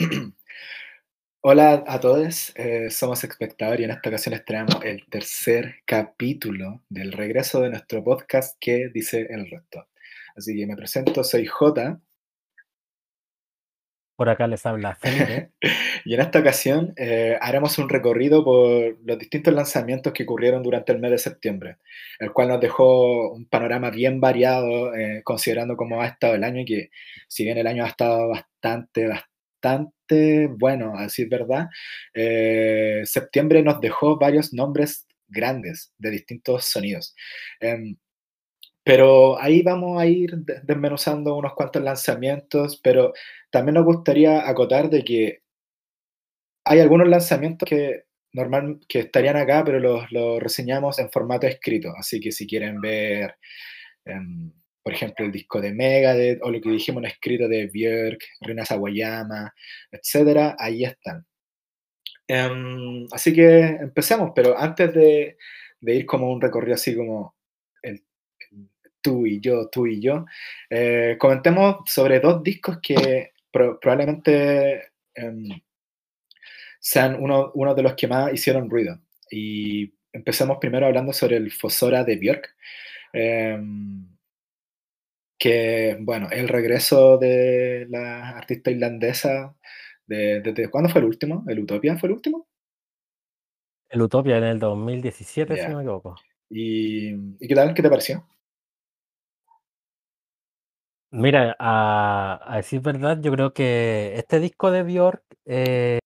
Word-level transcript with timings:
Hola 1.42 1.84
a 1.86 2.00
todos, 2.00 2.52
eh, 2.56 2.88
somos 2.90 3.22
Espectador 3.22 3.80
y 3.80 3.84
en 3.84 3.90
esta 3.90 4.08
ocasión 4.08 4.40
traemos 4.46 4.82
el 4.82 5.04
tercer 5.10 5.76
capítulo 5.84 6.82
del 6.88 7.12
regreso 7.12 7.60
de 7.60 7.68
nuestro 7.68 8.02
podcast 8.02 8.56
que 8.58 8.88
dice 8.88 9.26
el 9.28 9.50
resto. 9.50 9.88
Así 10.34 10.56
que 10.56 10.66
me 10.66 10.76
presento, 10.76 11.22
soy 11.22 11.44
J. 11.44 12.00
Por 14.16 14.28
acá 14.30 14.46
les 14.46 14.64
habla 14.64 14.94
Felipe. 14.94 15.50
y 16.06 16.14
en 16.14 16.20
esta 16.20 16.38
ocasión 16.38 16.94
eh, 16.96 17.36
haremos 17.40 17.76
un 17.78 17.90
recorrido 17.90 18.42
por 18.42 18.96
los 19.04 19.18
distintos 19.18 19.52
lanzamientos 19.52 20.14
que 20.14 20.22
ocurrieron 20.22 20.62
durante 20.62 20.92
el 20.92 20.98
mes 20.98 21.10
de 21.10 21.18
septiembre, 21.18 21.76
el 22.18 22.32
cual 22.32 22.48
nos 22.48 22.60
dejó 22.60 23.32
un 23.32 23.46
panorama 23.46 23.90
bien 23.90 24.18
variado, 24.18 24.94
eh, 24.94 25.20
considerando 25.24 25.76
cómo 25.76 26.00
ha 26.00 26.06
estado 26.06 26.34
el 26.36 26.44
año 26.44 26.62
y 26.62 26.64
que 26.64 26.90
si 27.28 27.44
bien 27.44 27.58
el 27.58 27.66
año 27.66 27.84
ha 27.84 27.88
estado 27.88 28.28
bastante, 28.28 29.06
bastante 29.06 29.29
bueno, 30.58 30.98
a 30.98 31.02
decir 31.04 31.28
verdad, 31.28 31.68
eh, 32.14 33.02
septiembre 33.04 33.62
nos 33.62 33.80
dejó 33.80 34.18
varios 34.18 34.52
nombres 34.52 35.06
grandes 35.28 35.92
de 35.98 36.10
distintos 36.10 36.66
sonidos. 36.66 37.14
Em, 37.60 37.96
pero 38.84 39.40
ahí 39.40 39.62
vamos 39.62 40.00
a 40.00 40.06
ir 40.06 40.32
desmenuzando 40.64 41.36
unos 41.36 41.54
cuantos 41.54 41.82
lanzamientos, 41.82 42.80
pero 42.82 43.12
también 43.50 43.74
nos 43.74 43.84
gustaría 43.84 44.48
acotar 44.48 44.90
de 44.90 45.04
que 45.04 45.42
hay 46.64 46.80
algunos 46.80 47.08
lanzamientos 47.08 47.68
que 47.68 48.04
normal 48.32 48.80
que 48.88 49.00
estarían 49.00 49.36
acá, 49.36 49.64
pero 49.64 49.78
los, 49.80 50.40
reseñamos 50.40 50.98
en 50.98 51.10
formato 51.10 51.46
escrito. 51.46 51.92
Así 51.96 52.20
que 52.20 52.32
si 52.32 52.46
quieren 52.46 52.80
ver, 52.80 53.36
em, 54.04 54.52
por 54.82 54.92
ejemplo, 54.92 55.24
el 55.26 55.32
disco 55.32 55.60
de 55.60 55.72
Megadeth 55.72 56.40
o 56.42 56.50
lo 56.50 56.60
que 56.60 56.70
dijimos 56.70 57.04
escrito 57.04 57.48
de 57.48 57.66
Björk, 57.66 58.20
Rina 58.40 58.64
Sawayama, 58.64 59.52
etcétera, 59.90 60.56
ahí 60.58 60.84
están. 60.84 61.26
Em, 62.28 63.06
así 63.12 63.32
que 63.34 63.58
empecemos, 63.66 64.32
pero 64.34 64.58
antes 64.58 64.92
de, 64.94 65.36
de 65.80 65.94
ir 65.94 66.06
como 66.06 66.32
un 66.32 66.40
recorrido 66.40 66.74
así 66.74 66.94
como 66.96 67.34
tú 69.00 69.26
y 69.26 69.40
yo, 69.40 69.68
tú 69.68 69.86
y 69.86 70.00
yo, 70.00 70.24
eh, 70.68 71.16
comentemos 71.18 71.78
sobre 71.86 72.20
dos 72.20 72.42
discos 72.42 72.78
que 72.82 73.32
probablemente 73.50 74.92
em, 75.14 75.48
sean 76.78 77.16
uno, 77.20 77.50
uno, 77.54 77.74
de 77.74 77.82
los 77.82 77.94
que 77.94 78.08
más 78.08 78.32
hicieron 78.32 78.70
ruido. 78.70 78.98
Y 79.30 79.92
empecemos 80.12 80.58
primero 80.60 80.86
hablando 80.86 81.12
sobre 81.12 81.36
el 81.36 81.50
Fosora 81.52 82.04
de 82.04 82.16
Björk. 82.16 82.54
Em, 83.12 84.06
que, 85.40 85.96
bueno, 86.00 86.28
el 86.30 86.48
regreso 86.48 87.16
de 87.16 87.86
la 87.88 88.36
artista 88.36 88.70
irlandesa, 88.70 89.56
¿desde 90.06 90.52
de, 90.52 90.70
cuándo 90.70 90.90
fue 90.90 91.00
el 91.00 91.06
último? 91.06 91.44
¿El 91.48 91.60
Utopia 91.60 91.96
fue 91.98 92.10
el 92.10 92.14
último? 92.16 92.46
El 93.88 94.02
Utopia 94.02 94.36
en 94.36 94.44
el 94.44 94.58
2017, 94.58 95.56
si 95.56 95.68
no 95.68 95.78
me 95.78 95.82
equivoco. 95.82 96.16
¿Y, 96.50 97.14
¿Y 97.40 97.48
qué 97.48 97.54
tal? 97.54 97.72
¿Qué 97.72 97.82
te 97.82 97.88
pareció? 97.88 98.28
Mira, 101.12 101.56
a, 101.58 102.52
decir 102.56 102.82
verdad, 102.82 103.18
yo 103.20 103.32
creo 103.32 103.52
que 103.54 104.12
este 104.16 104.40
disco 104.40 104.70
de 104.70 104.82
Björk 104.82 105.24
eh, 105.46 105.98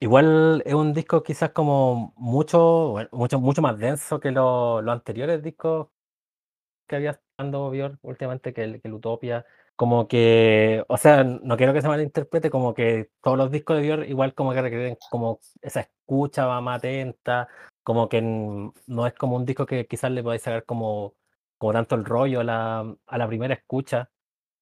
igual 0.00 0.62
es 0.64 0.72
un 0.72 0.94
disco 0.94 1.22
quizás 1.24 1.50
como 1.50 2.14
mucho, 2.16 2.94
mucho, 3.10 3.40
mucho 3.40 3.60
más 3.60 3.76
denso 3.78 4.20
que 4.20 4.30
los 4.30 4.86
anteriores 4.86 5.42
discos 5.42 5.88
que 6.88 6.96
había 6.96 7.20
Björk 7.38 7.98
últimamente, 8.02 8.52
que 8.52 8.64
el, 8.64 8.80
que 8.80 8.92
Utopia. 8.92 9.44
Como 9.76 10.06
que, 10.06 10.84
o 10.88 10.96
sea, 10.96 11.24
no 11.24 11.56
quiero 11.56 11.72
que 11.72 11.82
se 11.82 11.88
malinterprete, 11.88 12.50
como 12.50 12.74
que 12.74 13.10
todos 13.22 13.36
los 13.36 13.50
discos 13.50 13.76
de 13.76 13.82
Björk 13.82 14.08
igual 14.08 14.34
como 14.34 14.52
que 14.52 14.62
requieren 14.62 14.96
como 15.10 15.40
esa 15.62 15.80
escucha 15.80 16.60
más 16.60 16.78
atenta, 16.78 17.48
como 17.82 18.08
que 18.08 18.22
no 18.22 19.06
es 19.06 19.14
como 19.14 19.36
un 19.36 19.44
disco 19.44 19.66
que 19.66 19.86
quizás 19.86 20.10
le 20.12 20.22
podáis 20.22 20.42
sacar 20.42 20.64
como 20.64 21.14
como 21.58 21.72
tanto 21.72 21.94
el 21.94 22.04
rollo 22.04 22.40
a 22.40 22.44
la, 22.44 22.96
a 23.06 23.18
la 23.18 23.26
primera 23.28 23.54
escucha. 23.54 24.10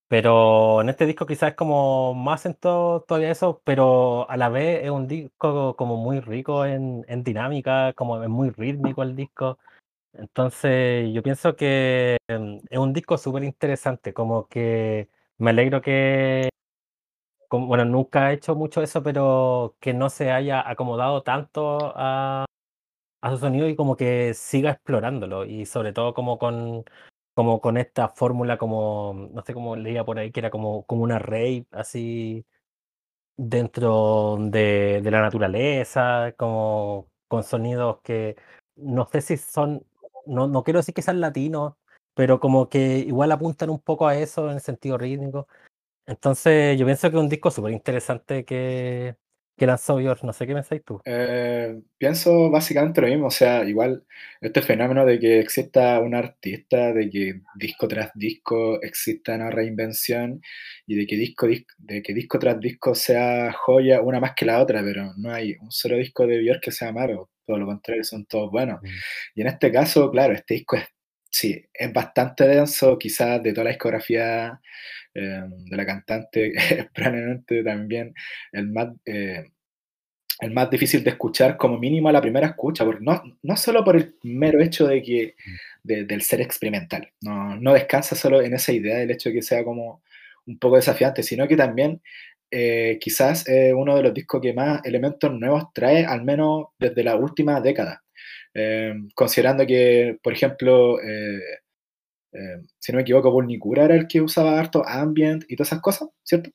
Pero 0.08 0.82
en 0.82 0.90
este 0.90 1.06
disco 1.06 1.26
quizás 1.26 1.50
es 1.50 1.56
como 1.56 2.14
más 2.14 2.46
en 2.46 2.54
todo, 2.54 3.02
todavía 3.02 3.30
eso, 3.30 3.62
pero 3.64 4.28
a 4.30 4.36
la 4.36 4.48
vez 4.50 4.84
es 4.84 4.90
un 4.90 5.08
disco 5.08 5.74
como 5.76 5.96
muy 5.96 6.20
rico 6.20 6.66
en, 6.66 7.04
en 7.08 7.24
dinámica, 7.24 7.92
como 7.94 8.22
es 8.22 8.28
muy 8.28 8.50
rítmico 8.50 9.02
el 9.02 9.16
disco. 9.16 9.58
Entonces 10.14 11.12
yo 11.12 11.22
pienso 11.22 11.56
que 11.56 12.18
em, 12.28 12.60
es 12.68 12.78
un 12.78 12.92
disco 12.92 13.16
súper 13.18 13.44
interesante, 13.44 14.12
como 14.12 14.46
que 14.46 15.08
me 15.38 15.50
alegro 15.50 15.80
que, 15.80 16.50
bueno, 17.50 17.84
nunca 17.84 18.30
he 18.30 18.34
hecho 18.34 18.54
mucho 18.54 18.82
eso, 18.82 19.02
pero 19.02 19.76
que 19.80 19.92
no 19.94 20.10
se 20.10 20.30
haya 20.30 20.68
acomodado 20.68 21.22
tanto 21.22 21.92
a, 21.96 22.46
su 23.30 23.38
sonido 23.38 23.68
y 23.68 23.76
como 23.76 23.96
que 23.96 24.34
siga 24.34 24.72
explorándolo 24.72 25.44
y 25.46 25.66
sobre 25.66 25.92
todo 25.92 26.14
como 26.14 26.38
con 26.38 26.84
como 27.34 27.60
con 27.60 27.78
esta 27.78 28.08
fórmula 28.08 28.58
como 28.58 29.28
no 29.32 29.42
sé 29.42 29.54
cómo 29.54 29.76
leía 29.76 30.04
por 30.04 30.18
ahí 30.18 30.32
que 30.32 30.40
era 30.40 30.50
como 30.50 30.84
como 30.86 31.02
una 31.04 31.18
rave 31.18 31.66
así 31.72 32.44
dentro 33.36 34.38
de, 34.40 35.00
de 35.02 35.10
la 35.10 35.22
naturaleza 35.22 36.34
como 36.38 37.08
con 37.28 37.44
sonidos 37.44 38.00
que 38.02 38.36
no 38.76 39.06
sé 39.06 39.20
si 39.22 39.36
son 39.36 39.84
no, 40.26 40.48
no 40.48 40.62
quiero 40.64 40.80
decir 40.80 40.94
que 40.94 41.02
sean 41.02 41.20
latinos 41.20 41.74
pero 42.14 42.40
como 42.40 42.68
que 42.68 42.98
igual 42.98 43.32
apuntan 43.32 43.70
un 43.70 43.80
poco 43.80 44.06
a 44.06 44.16
eso 44.16 44.48
en 44.48 44.56
el 44.56 44.60
sentido 44.60 44.98
rítmico 44.98 45.48
entonces 46.06 46.78
yo 46.78 46.84
pienso 46.86 47.10
que 47.10 47.16
es 47.16 47.22
un 47.22 47.28
disco 47.28 47.50
súper 47.50 47.72
interesante 47.72 48.44
que 48.44 49.16
que 49.56 49.66
lanzó 49.66 49.96
Björk, 49.96 50.24
no 50.24 50.32
sé 50.32 50.46
qué 50.46 50.54
pensáis 50.54 50.82
tú. 50.84 51.00
Eh, 51.04 51.80
pienso 51.98 52.50
básicamente 52.50 53.00
lo 53.00 53.06
mismo, 53.08 53.26
o 53.26 53.30
sea, 53.30 53.64
igual 53.64 54.04
este 54.40 54.62
fenómeno 54.62 55.04
de 55.04 55.18
que 55.18 55.40
exista 55.40 56.00
un 56.00 56.14
artista, 56.14 56.92
de 56.92 57.10
que 57.10 57.40
disco 57.56 57.86
tras 57.86 58.10
disco 58.14 58.82
exista 58.82 59.34
una 59.34 59.50
reinvención 59.50 60.40
y 60.86 60.96
de 60.96 61.06
que 61.06 61.16
disco, 61.16 61.46
de 61.78 62.02
que 62.02 62.14
disco 62.14 62.38
tras 62.38 62.58
disco 62.60 62.94
sea 62.94 63.52
joya 63.52 64.00
una 64.00 64.20
más 64.20 64.32
que 64.34 64.46
la 64.46 64.60
otra, 64.60 64.82
pero 64.82 65.12
no 65.16 65.30
hay 65.30 65.54
un 65.60 65.70
solo 65.70 65.96
disco 65.96 66.26
de 66.26 66.40
Björk 66.40 66.62
que 66.62 66.72
sea 66.72 66.92
malo, 66.92 67.30
todo 67.46 67.58
lo 67.58 67.66
contrario, 67.66 68.04
son 68.04 68.24
todos 68.26 68.50
buenos. 68.50 68.82
Mm. 68.82 68.86
Y 69.36 69.40
en 69.42 69.46
este 69.48 69.72
caso, 69.72 70.10
claro, 70.10 70.34
este 70.34 70.54
disco 70.54 70.76
es, 70.76 70.84
sí, 71.30 71.64
es 71.72 71.92
bastante 71.92 72.46
denso, 72.46 72.98
quizás 72.98 73.42
de 73.42 73.52
toda 73.52 73.64
la 73.64 73.70
discografía 73.70 74.60
eh, 75.14 75.42
de 75.46 75.76
la 75.76 75.86
cantante, 75.86 76.52
es 76.56 76.86
probablemente 76.92 77.62
también 77.62 78.14
el 78.52 78.68
más, 78.68 78.88
eh, 79.06 79.50
el 80.40 80.50
más 80.50 80.70
difícil 80.70 81.04
de 81.04 81.10
escuchar, 81.10 81.56
como 81.56 81.78
mínimo 81.78 82.08
a 82.08 82.12
la 82.12 82.20
primera 82.20 82.48
escucha, 82.48 82.84
porque 82.84 83.04
no, 83.04 83.22
no 83.42 83.56
solo 83.56 83.84
por 83.84 83.96
el 83.96 84.16
mero 84.22 84.60
hecho 84.60 84.86
de 84.86 85.02
que, 85.02 85.36
del 85.84 86.22
ser 86.22 86.40
experimental, 86.40 87.12
no, 87.20 87.56
no 87.56 87.74
descansa 87.74 88.16
solo 88.16 88.42
en 88.42 88.54
esa 88.54 88.72
idea 88.72 88.98
del 88.98 89.10
hecho 89.10 89.28
de 89.28 89.36
que 89.36 89.42
sea 89.42 89.64
como 89.64 90.02
un 90.46 90.58
poco 90.58 90.76
desafiante, 90.76 91.22
sino 91.22 91.46
que 91.46 91.56
también 91.56 92.02
eh, 92.52 92.98
quizás 93.00 93.48
es 93.48 93.74
uno 93.74 93.96
de 93.96 94.02
los 94.02 94.14
discos 94.14 94.40
que 94.40 94.52
más 94.52 94.84
elementos 94.84 95.32
nuevos 95.32 95.64
trae, 95.74 96.04
al 96.04 96.22
menos 96.22 96.66
desde 96.78 97.02
la 97.02 97.16
última 97.16 97.60
década. 97.60 98.02
considerando 99.14 99.66
que, 99.66 100.18
por 100.22 100.32
ejemplo, 100.34 100.98
eh, 102.32 102.62
si 102.78 102.92
no 102.92 102.96
me 102.96 103.02
equivoco, 103.02 103.30
Volnicura 103.30 103.84
era 103.84 103.94
el 103.94 104.08
que 104.08 104.20
usaba 104.20 104.58
harto 104.58 104.82
ambient 104.86 105.44
y 105.48 105.56
todas 105.56 105.68
esas 105.68 105.82
cosas, 105.82 106.08
¿cierto? 106.22 106.50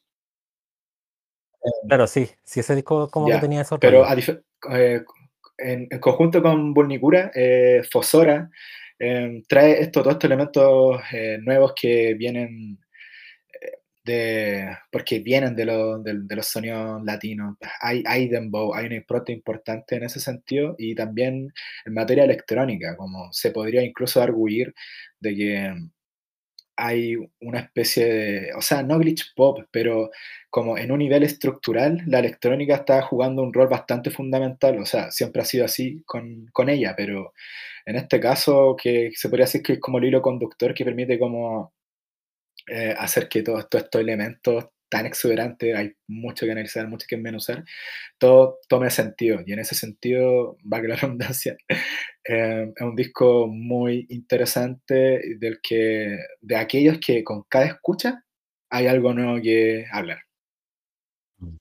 Claro, 1.88 2.08
sí, 2.08 2.30
sí, 2.44 2.62
ese 2.62 2.76
disco 2.76 3.10
como 3.10 3.28
que 3.28 3.38
tenía 3.38 3.62
eso. 3.62 3.80
Pero 3.80 4.06
eh, 4.72 5.04
en, 5.58 5.88
conjunto 6.00 6.42
con 6.42 6.74
Volnicura, 6.74 7.32
eh, 7.36 7.82
Fosora 7.92 8.50
trae 9.48 9.80
esto, 9.82 10.02
todos 10.02 10.14
estos 10.14 10.28
elementos 10.28 11.00
nuevos 11.42 11.74
que 11.80 12.16
vienen 12.16 12.80
de, 14.08 14.78
porque 14.92 15.20
vienen 15.20 15.56
de, 15.56 15.66
de, 15.66 16.36
los 16.36 16.48
sonidos 16.48 17.04
latinos. 17.04 17.58
Hay, 17.82 18.04
hay 18.08 18.28
dembow, 18.30 18.74
hay 18.74 18.88
una 18.88 18.96
impronta 18.96 19.32
importante 19.32 19.96
en 19.98 20.04
ese 20.04 20.20
sentido 20.20 20.76
y 20.80 20.96
también 20.96 21.54
en 21.86 21.94
materia 21.94 22.24
electrónica, 22.24 22.96
como 22.98 23.32
se 23.34 23.52
podría 23.52 23.84
incluso 23.84 24.22
arguir 24.22 24.74
de 25.20 25.36
que 25.36 25.74
hay 26.78 27.16
una 27.42 27.60
especie 27.60 28.06
de, 28.06 28.54
o 28.56 28.62
sea, 28.62 28.84
no 28.84 29.00
glitch 29.00 29.34
pop, 29.36 29.60
pero 29.72 30.12
como 30.50 30.78
en 30.78 30.92
un 30.92 31.00
nivel 31.00 31.24
estructural, 31.24 32.04
la 32.06 32.20
electrónica 32.20 32.76
está 32.76 33.02
jugando 33.02 33.42
un 33.42 33.54
rol 33.54 33.68
bastante 33.68 34.12
fundamental, 34.12 34.78
o 34.80 34.86
sea, 34.86 35.12
siempre 35.12 35.42
ha 35.42 35.46
sido 35.46 35.66
así 35.66 36.04
con, 36.06 36.48
con 36.54 36.70
ella, 36.70 36.94
pero 36.96 37.34
en 37.86 37.96
este 37.96 38.20
caso 38.20 38.76
que 38.82 39.12
se 39.16 39.30
podría 39.30 39.46
decir 39.46 39.64
que 39.64 39.74
es 39.74 39.80
como 39.80 39.98
el 39.98 40.06
hilo 40.06 40.22
conductor 40.22 40.74
que 40.74 40.86
permite 40.86 41.18
como 41.20 41.74
eh, 42.68 42.96
hacer 42.98 43.30
que 43.30 43.44
todos 43.44 43.68
estos 43.72 44.02
elementos 44.02 44.70
tan 44.90 45.06
exuberantes, 45.06 45.76
hay 45.76 45.94
mucho 46.08 46.46
que 46.46 46.52
analizar, 46.52 46.88
mucho 46.88 47.08
que 47.10 47.18
menuzar, 47.18 47.64
todo 48.18 48.60
tome 48.68 48.90
sentido. 48.90 49.40
Y 49.46 49.54
en 49.54 49.60
ese 49.60 49.76
sentido, 49.76 50.58
va 50.74 50.82
que 50.82 50.88
la 50.88 50.96
redundancia, 50.96 51.58
eh, 52.28 52.74
es 52.76 52.82
un 52.82 52.96
disco 52.96 53.48
muy 53.48 54.06
interesante 54.10 55.36
del 55.40 55.60
que, 55.62 56.18
de 56.42 56.56
aquellos 56.56 57.00
que 57.00 57.24
con 57.24 57.44
cada 57.50 57.66
escucha 57.66 58.24
hay 58.70 58.88
algo 58.88 59.14
nuevo 59.14 59.42
que 59.42 59.86
hablar. 59.92 60.20
Mm. 61.40 61.58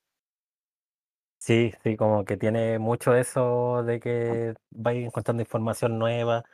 Sí, 1.39 1.73
sí, 1.85 1.97
como 1.97 2.25
que 2.25 2.37
tiene 2.37 2.79
mucho 2.79 3.15
eso 3.15 3.85
de 3.85 4.01
que 4.01 4.55
vais 4.71 5.05
encontrando 5.05 5.43
información 5.43 5.99
nueva. 5.99 6.45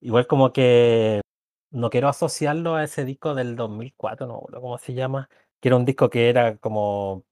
Igual 0.00 0.26
como 0.26 0.52
que 0.52 1.21
no 1.72 1.90
quiero 1.90 2.08
asociarlo 2.08 2.76
a 2.76 2.84
ese 2.84 3.04
disco 3.04 3.34
del 3.34 3.56
2004, 3.56 4.26
no 4.26 4.42
cómo 4.60 4.78
se 4.78 4.94
llama, 4.94 5.28
que 5.60 5.68
era 5.68 5.76
un 5.76 5.84
disco 5.84 6.10
que 6.10 6.28
era 6.28 6.56
como 6.58 7.24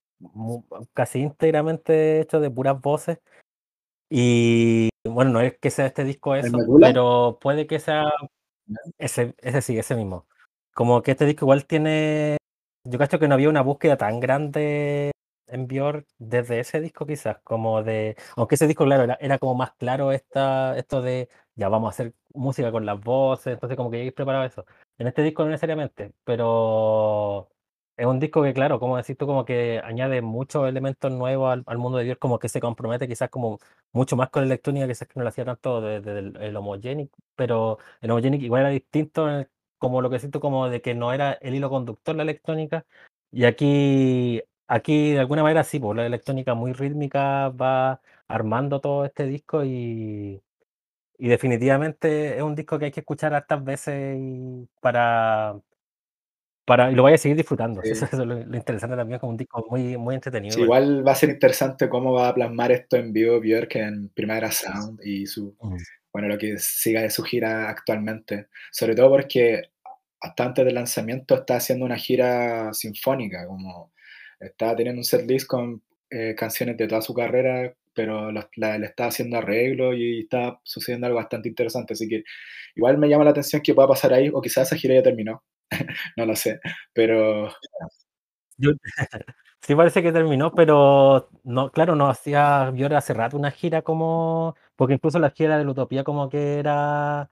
casi 0.94 1.20
íntegramente 1.20 2.20
hecho 2.20 2.40
de 2.40 2.50
puras 2.50 2.80
voces. 2.80 3.20
Y 4.10 4.88
bueno, 5.04 5.30
no 5.30 5.40
es 5.40 5.58
que 5.58 5.70
sea 5.70 5.86
este 5.86 6.04
disco 6.04 6.34
¿El 6.34 6.46
eso, 6.46 6.58
pero 6.80 7.38
puede 7.40 7.66
que 7.66 7.78
sea 7.78 8.04
ese 8.98 9.34
ese 9.38 9.62
sí, 9.62 9.78
ese 9.78 9.94
mismo. 9.94 10.26
Como 10.74 11.02
que 11.02 11.12
este 11.12 11.26
disco 11.26 11.44
igual 11.44 11.66
tiene 11.66 12.36
yo 12.84 12.98
cacho 12.98 13.18
que 13.18 13.28
no 13.28 13.34
había 13.34 13.48
una 13.50 13.62
búsqueda 13.62 13.96
tan 13.96 14.20
grande 14.20 15.12
en 15.46 15.66
Björk 15.66 16.06
desde 16.18 16.60
ese 16.60 16.80
disco 16.80 17.06
quizás, 17.06 17.38
como 17.44 17.82
de 17.82 18.16
aunque 18.36 18.54
ese 18.54 18.66
disco, 18.66 18.84
claro, 18.84 19.04
era 19.04 19.18
era 19.20 19.38
como 19.38 19.54
más 19.54 19.72
claro 19.72 20.12
esta 20.12 20.76
esto 20.78 21.02
de 21.02 21.28
ya 21.60 21.68
vamos 21.68 21.88
a 21.88 21.90
hacer 21.90 22.14
música 22.34 22.72
con 22.72 22.86
las 22.86 23.00
voces, 23.00 23.54
entonces 23.54 23.76
como 23.76 23.90
que 23.90 23.98
habéis 23.98 24.12
preparado 24.14 24.44
eso. 24.44 24.64
En 24.98 25.06
este 25.06 25.22
disco 25.22 25.44
no 25.44 25.50
necesariamente, 25.50 26.12
pero 26.24 27.48
es 27.96 28.06
un 28.06 28.18
disco 28.20 28.42
que, 28.42 28.54
claro, 28.54 28.80
como 28.80 28.96
decís 28.96 29.16
tú, 29.16 29.26
como 29.26 29.44
que 29.44 29.80
añade 29.84 30.22
muchos 30.22 30.68
elementos 30.68 31.12
nuevos 31.12 31.52
al 31.52 31.62
al 31.66 31.78
mundo 31.78 31.98
de 31.98 32.04
Björk, 32.04 32.18
como 32.18 32.38
que 32.38 32.48
se 32.48 32.60
compromete 32.60 33.06
quizás 33.08 33.28
como 33.30 33.58
mucho 33.92 34.16
más 34.16 34.30
con 34.30 34.42
la 34.42 34.46
electrónica, 34.46 34.86
quizás 34.88 35.08
que 35.08 35.14
no 35.18 35.22
lo 35.24 35.28
hacía 35.28 35.44
tanto 35.44 35.80
desde 35.80 36.18
el 36.18 36.36
el 36.38 36.56
Homogenic, 36.56 37.10
pero 37.36 37.78
el 38.00 38.10
Homogenic 38.10 38.42
igual 38.42 38.62
era 38.62 38.70
distinto 38.70 39.28
en 39.28 39.34
el 39.36 39.50
como 39.78 40.02
lo 40.02 40.10
que 40.10 40.18
siento 40.18 40.40
como 40.40 40.68
de 40.68 40.82
que 40.82 40.94
no 40.94 41.12
era 41.12 41.32
el 41.34 41.54
hilo 41.54 41.70
conductor 41.70 42.14
la 42.16 42.22
electrónica, 42.22 42.86
y 43.30 43.44
aquí 43.44 44.42
aquí 44.66 45.12
de 45.12 45.20
alguna 45.20 45.42
manera 45.42 45.64
sí, 45.64 45.78
pues, 45.80 45.96
la 45.96 46.06
electrónica 46.06 46.54
muy 46.54 46.72
rítmica 46.72 47.48
va 47.50 48.00
armando 48.28 48.80
todo 48.80 49.04
este 49.04 49.24
disco 49.26 49.64
y 49.64 50.42
y 51.20 51.28
definitivamente 51.28 52.36
es 52.36 52.42
un 52.42 52.54
disco 52.54 52.78
que 52.78 52.86
hay 52.86 52.90
que 52.90 53.00
escuchar 53.00 53.34
hartas 53.34 53.62
veces 53.62 54.16
y 54.18 54.66
para 54.80 55.60
para 56.64 56.90
y 56.90 56.94
lo 56.94 57.02
vaya 57.02 57.16
a 57.16 57.18
seguir 57.18 57.36
disfrutando. 57.36 57.80
Sí, 57.84 57.90
eso 57.90 58.06
es 58.06 58.12
lo 58.14 58.24
lo 58.24 58.56
interesante 58.56 58.96
también, 58.96 59.20
como 59.20 59.30
un 59.30 59.36
disco 59.36 59.66
muy 59.70 59.96
muy 59.98 60.14
entretenido 60.14 60.54
Sí, 60.54 60.62
igual. 60.62 61.06
va 61.06 61.12
a 61.12 61.14
ser 61.14 61.30
interesante 61.30 61.88
cómo 61.88 62.12
va 62.12 62.28
a 62.28 62.34
plasmar 62.34 62.72
esto 62.72 62.96
en 62.96 63.12
vivo 63.12 63.40
Björk 63.40 63.76
en 63.76 64.08
Primavera 64.08 64.50
Sound 64.50 65.00
y 65.04 65.26
su 65.26 65.54
bueno, 66.12 66.26
lo 66.26 66.38
que 66.38 66.58
siga 66.58 67.02
de 67.02 67.10
su 67.10 67.22
gira 67.22 67.68
actualmente. 67.68 68.48
Sobre 68.72 68.94
todo 68.94 69.10
porque 69.10 69.70
hasta 70.20 70.44
antes 70.44 70.64
del 70.64 70.74
lanzamiento 70.74 71.34
está 71.36 71.56
haciendo 71.56 71.84
una 71.84 71.96
gira 71.96 72.72
sinfónica, 72.72 73.46
como 73.46 73.92
está 74.40 74.74
teniendo 74.74 75.00
un 75.00 75.04
setlist 75.04 75.46
con, 75.46 75.82
eh, 76.10 76.34
canciones 76.36 76.76
de 76.76 76.88
toda 76.88 77.02
su 77.02 77.14
carrera, 77.14 77.72
pero 77.94 78.32
los 78.32 78.46
la 78.56 78.78
le 78.78 78.86
está 78.86 79.06
haciendo 79.06 79.38
arreglos 79.38 79.94
y 79.96 80.20
está 80.20 80.60
sucediendo 80.64 81.06
algo 81.06 81.18
bastante 81.18 81.48
interesante, 81.48 81.94
así 81.94 82.08
que 82.08 82.24
igual 82.76 82.98
me 82.98 83.08
llama 83.08 83.24
la 83.24 83.30
atención 83.30 83.62
qué 83.62 83.74
pueda 83.74 83.88
pasar 83.88 84.12
ahí, 84.12 84.30
o 84.32 84.40
quizás 84.40 84.68
esa 84.68 84.76
gira 84.76 84.94
ya 84.94 85.02
terminó, 85.02 85.42
no 86.16 86.26
lo 86.26 86.36
sé, 86.36 86.60
pero 86.92 87.48
sí 89.60 89.74
parece 89.74 90.02
que 90.02 90.12
terminó, 90.12 90.52
pero 90.54 91.28
no, 91.44 91.70
claro, 91.70 91.96
no 91.96 92.08
hacía 92.08 92.70
Björk 92.70 92.94
hace 92.94 93.14
rato 93.14 93.36
una 93.36 93.50
gira 93.50 93.82
como 93.82 94.56
porque 94.76 94.94
incluso 94.94 95.18
la 95.18 95.30
gira 95.30 95.58
de 95.58 95.64
la 95.64 95.70
Utopía 95.70 96.04
como 96.04 96.28
que 96.28 96.58
era 96.58 97.30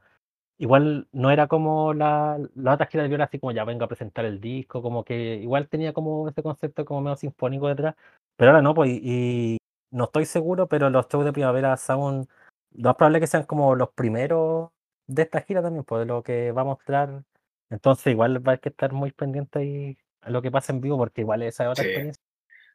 igual 0.58 1.08
no 1.12 1.30
era 1.30 1.46
como 1.48 1.94
la 1.94 2.38
la 2.56 2.74
otra 2.74 2.86
gira 2.86 3.02
de 3.04 3.08
Björk, 3.10 3.22
así 3.24 3.38
como 3.38 3.52
ya 3.52 3.64
vengo 3.64 3.84
a 3.84 3.88
presentar 3.88 4.24
el 4.24 4.40
disco, 4.40 4.82
como 4.82 5.04
que 5.04 5.36
igual 5.36 5.68
tenía 5.68 5.92
como 5.92 6.28
ese 6.28 6.42
concepto 6.42 6.84
como 6.84 7.02
medio 7.02 7.16
sinfónico 7.16 7.68
detrás, 7.68 7.94
pero 8.36 8.50
ahora 8.52 8.62
no, 8.62 8.74
pues, 8.74 8.90
y 9.02 9.58
no 9.90 10.04
estoy 10.04 10.26
seguro, 10.26 10.68
pero 10.68 10.90
los 10.90 11.08
shows 11.08 11.24
de 11.24 11.32
Primavera 11.32 11.76
Sound, 11.76 12.28
lo 12.72 12.88
más 12.90 12.96
probable 12.96 13.20
que 13.20 13.26
sean 13.26 13.44
como 13.44 13.74
los 13.74 13.90
primeros 13.90 14.70
de 15.06 15.22
esta 15.22 15.40
gira 15.40 15.62
también, 15.62 15.84
pues, 15.84 16.00
de 16.00 16.06
lo 16.06 16.22
que 16.22 16.52
va 16.52 16.62
a 16.62 16.66
mostrar. 16.66 17.22
Entonces, 17.70 18.06
igual 18.12 18.46
va 18.46 18.54
a 18.54 18.56
que 18.58 18.68
estar 18.68 18.92
muy 18.92 19.12
pendiente 19.12 19.58
ahí 19.58 19.98
a 20.20 20.30
lo 20.30 20.42
que 20.42 20.50
pasa 20.50 20.72
en 20.72 20.80
vivo, 20.80 20.96
porque 20.96 21.22
igual 21.22 21.42
esa 21.42 21.64
es 21.64 21.70
otra 21.70 21.84
sí, 21.84 21.88
experiencia, 21.90 22.22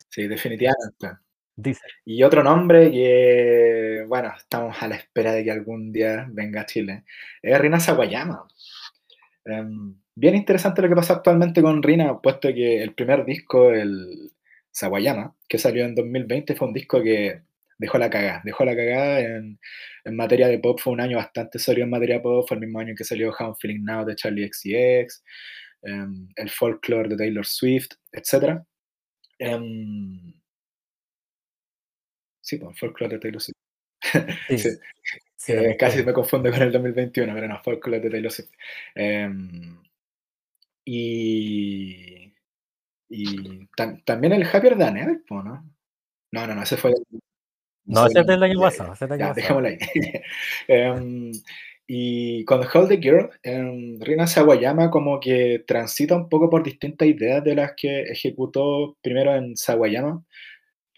sí, 0.09 0.27
definitivamente. 0.27 1.19
dice. 1.55 1.81
Y 2.05 2.23
otro 2.23 2.43
nombre 2.43 2.91
que, 2.91 4.05
bueno, 4.07 4.33
estamos 4.35 4.81
a 4.81 4.87
la 4.87 4.95
espera 4.95 5.33
de 5.33 5.43
que 5.43 5.51
algún 5.51 5.91
día 5.91 6.27
venga 6.29 6.61
a 6.61 6.65
Chile, 6.65 7.05
es 7.41 7.59
Rina 7.59 7.79
Sawayama. 7.79 8.47
Em, 9.45 9.95
bien 10.15 10.35
interesante 10.35 10.81
lo 10.81 10.89
que 10.89 10.95
pasa 10.95 11.15
actualmente 11.15 11.61
con 11.61 11.83
Rina, 11.83 12.19
puesto 12.19 12.49
que 12.49 12.81
el 12.81 12.93
primer 12.93 13.25
disco, 13.25 13.71
el 13.71 14.31
Sawayama, 14.73 15.35
que 15.49 15.59
salió 15.59 15.85
en 15.85 15.95
2020, 15.95 16.55
fue 16.55 16.67
un 16.67 16.73
disco 16.73 17.01
que 17.03 17.43
dejó 17.77 17.97
la 17.99 18.09
cagada. 18.09 18.41
Dejó 18.45 18.65
la 18.65 18.75
cagada 18.75 19.21
en, 19.21 19.59
en 20.05 20.15
materia 20.17 20.47
de 20.49 20.59
pop, 20.59 20.79
fue 20.81 20.93
un 20.93 21.01
año 21.01 21.17
bastante 21.17 21.59
sólido 21.59 21.85
en 21.85 21.91
materia 21.91 22.15
de 22.17 22.21
pop, 22.21 22.45
fue 22.47 22.55
el 22.57 22.61
mismo 22.61 22.79
año 22.79 22.91
en 22.91 22.95
que 22.97 23.05
salió 23.05 23.29
How 23.31 23.47
I'm 23.47 23.55
Feeling 23.57 23.85
Now 23.85 24.05
de 24.05 24.15
Charlie 24.15 24.47
XCX, 24.51 25.23
em, 25.83 26.29
el 26.35 26.49
Folklore 26.49 27.09
de 27.09 27.17
Taylor 27.17 27.45
Swift, 27.45 27.91
etc. 28.11 28.61
Em, 29.39 30.33
sí, 32.41 32.57
pues, 32.57 32.77
Folklore 32.79 33.15
de 33.15 33.19
Taylor 33.19 33.41
Swift. 33.41 33.57
Sí, 34.49 34.57
Sí, 34.59 34.69
sí, 35.35 35.53
eh, 35.53 35.77
casi 35.79 36.03
me 36.03 36.13
confundo 36.13 36.51
con 36.51 36.61
el 36.61 36.71
2021, 36.71 37.33
pero 37.33 37.47
no, 37.47 37.61
Folklore 37.63 37.99
de 38.01 38.09
Taylor 38.09 38.31
Swift. 38.31 38.51
Em, 38.95 39.77
y 40.85 42.22
y 43.09 43.67
tam 43.75 44.01
también 44.05 44.33
el 44.33 44.43
Ever, 44.43 45.21
po, 45.27 45.43
¿no? 45.43 45.63
No, 46.31 46.47
no, 46.47 46.55
no, 46.55 46.63
ese 46.63 46.77
fue 46.77 46.91
el 46.91 46.97
No, 47.85 48.07
ese 48.07 48.21
es 48.21 48.27
del 48.27 48.43
año 48.43 48.59
pasado, 48.61 48.95
dejémoslo 49.35 49.67
ahí. 49.69 49.77
Em, 50.67 51.31
y 51.87 52.45
con 52.45 52.61
Hold 52.61 52.89
the 52.89 52.97
Girl, 52.97 53.29
em, 53.43 53.99
Rina 54.01 54.27
Sawayama 54.27 54.89
como 54.91 55.19
que 55.19 55.63
transita 55.67 56.15
un 56.15 56.29
poco 56.29 56.49
por 56.49 56.63
distintas 56.63 57.07
ideas 57.07 57.43
de 57.43 57.55
las 57.55 57.73
que 57.77 58.03
ejecutó 58.03 58.97
primero 59.01 59.35
en 59.35 59.57
Sawayama, 59.57 60.23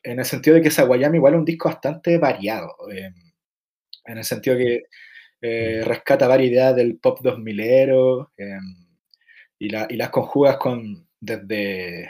en 0.03 0.19
el 0.19 0.25
sentido 0.25 0.55
de 0.57 0.61
que 0.63 0.71
Sawayama 0.71 1.17
igual 1.17 1.33
es 1.35 1.39
un 1.39 1.45
disco 1.45 1.69
bastante 1.69 2.17
variado, 2.19 2.75
em, 2.91 3.13
en 4.05 4.17
el 4.19 4.23
sentido 4.25 4.57
que, 4.57 4.83
eh, 5.41 5.81
Mm. 5.83 5.87
rescata 5.89 6.27
varias 6.27 6.51
ideas 6.51 6.75
del 6.75 6.97
pop 6.99 7.19
2000ero, 7.23 8.31
em, 8.37 8.61
y 9.59 9.69
la 9.69 9.87
y 9.89 9.95
las 9.97 10.09
conjugas 10.11 10.57
con 10.57 11.04
desde 11.25 12.09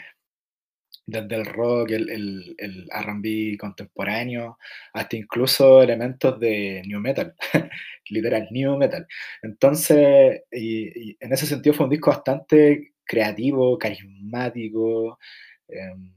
desde 1.08 1.36
el 1.36 1.46
rock, 1.46 1.92
el 1.92 2.10
el 2.10 2.56
el 2.58 2.88
R&B 2.92 3.58
contemporáneo, 3.60 4.58
hasta 4.94 5.16
incluso 5.16 5.82
elementos 5.84 6.40
de 6.40 6.82
new 6.88 7.00
metal, 7.00 7.36
literal, 8.10 8.48
new 8.52 8.78
metal. 8.78 9.08
Entonces, 9.42 10.44
y 10.52 11.16
en 11.20 11.34
ese 11.34 11.46
sentido 11.46 11.76
fue 11.76 11.86
un 11.86 11.92
disco 11.92 12.10
bastante 12.12 12.94
creativo, 13.06 13.78
carismático, 13.78 15.20
em, 15.68 16.14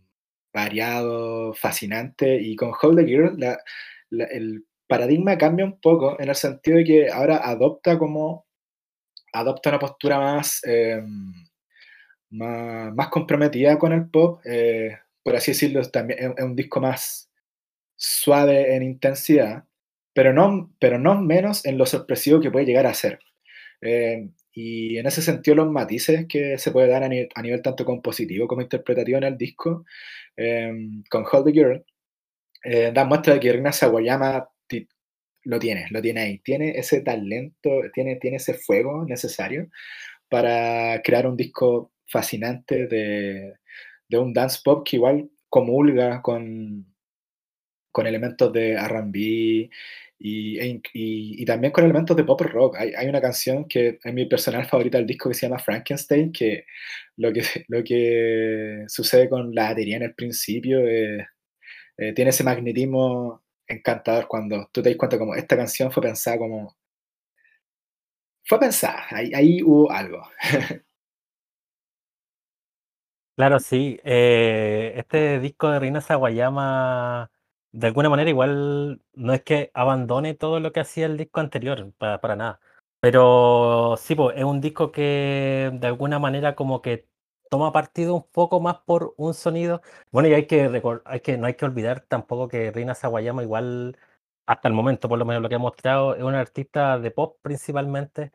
variado, 0.52 1.52
fascinante, 1.54 2.36
y 2.40 2.56
con 2.56 2.72
Hold 2.80 2.98
the 3.00 3.06
Girl 3.06 3.58
el 4.10 4.64
paradigma 4.86 5.36
cambia 5.38 5.64
un 5.66 5.80
poco, 5.80 6.18
en 6.20 6.28
el 6.30 6.34
sentido 6.34 6.78
de 6.78 6.84
que 6.84 7.10
ahora 7.10 7.38
adopta 7.38 7.98
como 7.98 8.46
adopta 9.32 9.70
una 9.70 9.78
postura 9.78 10.18
más, 10.18 10.62
em 10.64 11.47
más, 12.30 12.94
más 12.94 13.08
comprometida 13.08 13.78
con 13.78 13.92
el 13.92 14.08
pop, 14.08 14.40
eh, 14.44 14.98
por 15.22 15.36
así 15.36 15.52
decirlo, 15.52 15.82
también 15.90 16.34
es, 16.36 16.44
un 16.44 16.56
disco 16.56 16.80
más 16.80 17.30
suave 17.96 18.74
en 18.76 18.82
intensidad, 18.82 19.64
pero 20.12 20.32
no, 20.32 20.72
pero 20.78 20.98
no 20.98 21.20
menos 21.20 21.64
en 21.66 21.78
lo 21.78 21.86
sorpresivo 21.86 22.40
que 22.40 22.50
puede 22.50 22.66
llegar 22.66 22.86
a 22.86 22.94
ser. 22.94 23.18
Eh, 23.80 24.28
y 24.52 24.98
en 24.98 25.06
ese 25.06 25.22
sentido, 25.22 25.56
los 25.56 25.70
matices 25.70 26.26
que 26.28 26.58
se 26.58 26.72
puede 26.72 26.88
dar 26.88 27.04
a 27.04 27.08
nivel, 27.08 27.28
a 27.34 27.42
nivel 27.42 27.62
tanto 27.62 27.84
compositivo 27.84 28.48
como 28.48 28.62
interpretativo 28.62 29.18
en 29.18 29.24
el 29.24 29.38
disco, 29.38 29.84
eh, 30.36 30.72
con 31.10 31.24
Hold 31.30 31.46
the 31.46 31.52
Girl, 31.52 31.84
eh, 32.64 32.90
da 32.92 33.04
muestra 33.04 33.34
de 33.34 33.40
que 33.40 33.52
Rina 33.52 33.72
Sawayama 33.72 34.48
lo 35.44 35.58
tiene, 35.58 35.86
lo 35.90 36.02
tiene 36.02 36.20
ahí, 36.20 36.38
tiene 36.40 36.70
ese 36.78 37.00
talento, 37.00 37.70
tiene, 37.94 38.16
tiene 38.16 38.36
ese 38.38 38.54
fuego 38.54 39.04
necesario 39.06 39.68
para 40.28 41.00
crear 41.02 41.26
un 41.26 41.36
disco 41.36 41.92
fascinante 42.08 42.86
de, 42.86 43.54
de 44.08 44.18
un 44.18 44.32
dance 44.32 44.60
pop 44.64 44.86
que 44.88 44.96
igual 44.96 45.30
comulga 45.48 46.22
con, 46.22 46.86
con 47.92 48.06
elementos 48.06 48.52
de 48.52 48.72
R&B 48.72 49.70
y, 50.20 50.58
e 50.58 50.66
y- 50.94 51.42
y 51.42 51.44
también 51.44 51.72
con 51.72 51.84
elementos 51.84 52.16
de 52.16 52.24
pop 52.24 52.40
rock. 52.42 52.76
Hay, 52.78 52.92
hay 52.96 53.08
una 53.08 53.20
canción 53.20 53.66
que 53.66 53.98
es 54.02 54.14
mi 54.14 54.26
personal 54.26 54.66
favorita 54.66 54.98
del 54.98 55.06
disco 55.06 55.28
que 55.28 55.34
se 55.34 55.46
llama 55.46 55.58
Frankenstein, 55.58 56.32
que 56.32 56.64
lo 57.16 57.32
que, 57.32 57.42
lo 57.68 57.82
que 57.84 58.84
sucede 58.88 59.28
con 59.28 59.54
la 59.54 59.70
batería 59.70 59.96
en 59.96 60.02
el 60.04 60.14
principio 60.14 60.80
eh, 60.86 61.26
eh, 61.98 62.12
tiene 62.14 62.30
ese 62.30 62.44
magnetismo 62.44 63.42
encantador 63.68 64.28
cuando 64.28 64.70
tú 64.72 64.82
te 64.82 64.90
das 64.90 64.98
cuenta 64.98 65.18
como 65.18 65.34
esta 65.36 65.56
canción 65.56 65.92
fue 65.92 66.02
pensada 66.04 66.38
como... 66.38 66.76
Fue 68.44 68.58
pensada, 68.58 69.04
ahí, 69.10 69.30
ahí 69.34 69.62
hubo 69.62 69.90
algo. 69.92 70.22
Claro, 73.38 73.60
sí, 73.60 74.00
eh, 74.02 74.94
este 74.96 75.38
disco 75.38 75.70
de 75.70 75.78
Rina 75.78 76.00
Sawayama 76.00 77.30
de 77.70 77.86
alguna 77.86 78.08
manera 78.10 78.28
igual 78.28 79.00
no 79.14 79.32
es 79.32 79.42
que 79.44 79.70
abandone 79.74 80.34
todo 80.34 80.58
lo 80.58 80.72
que 80.72 80.80
hacía 80.80 81.06
el 81.06 81.16
disco 81.16 81.38
anterior, 81.38 81.92
para, 81.98 82.20
para 82.20 82.34
nada. 82.34 82.58
Pero 82.98 83.94
sí, 83.96 84.16
pues, 84.16 84.36
es 84.36 84.42
un 84.42 84.60
disco 84.60 84.90
que 84.90 85.70
de 85.72 85.86
alguna 85.86 86.18
manera 86.18 86.56
como 86.56 86.82
que 86.82 87.06
toma 87.48 87.70
partido 87.72 88.16
un 88.16 88.24
poco 88.28 88.58
más 88.60 88.78
por 88.84 89.14
un 89.16 89.34
sonido. 89.34 89.82
Bueno, 90.10 90.28
y 90.28 90.34
hay 90.34 90.48
que, 90.48 90.82
hay 91.04 91.20
que 91.20 91.38
no 91.38 91.46
hay 91.46 91.54
que 91.54 91.64
olvidar 91.64 92.00
tampoco 92.00 92.48
que 92.48 92.72
Rina 92.72 92.96
Sawayama 92.96 93.44
igual, 93.44 93.96
hasta 94.46 94.66
el 94.66 94.74
momento 94.74 95.08
por 95.08 95.16
lo 95.18 95.24
menos 95.24 95.42
lo 95.42 95.48
que 95.48 95.54
ha 95.54 95.58
mostrado, 95.60 96.16
es 96.16 96.24
una 96.24 96.40
artista 96.40 96.98
de 96.98 97.12
pop 97.12 97.38
principalmente. 97.42 98.32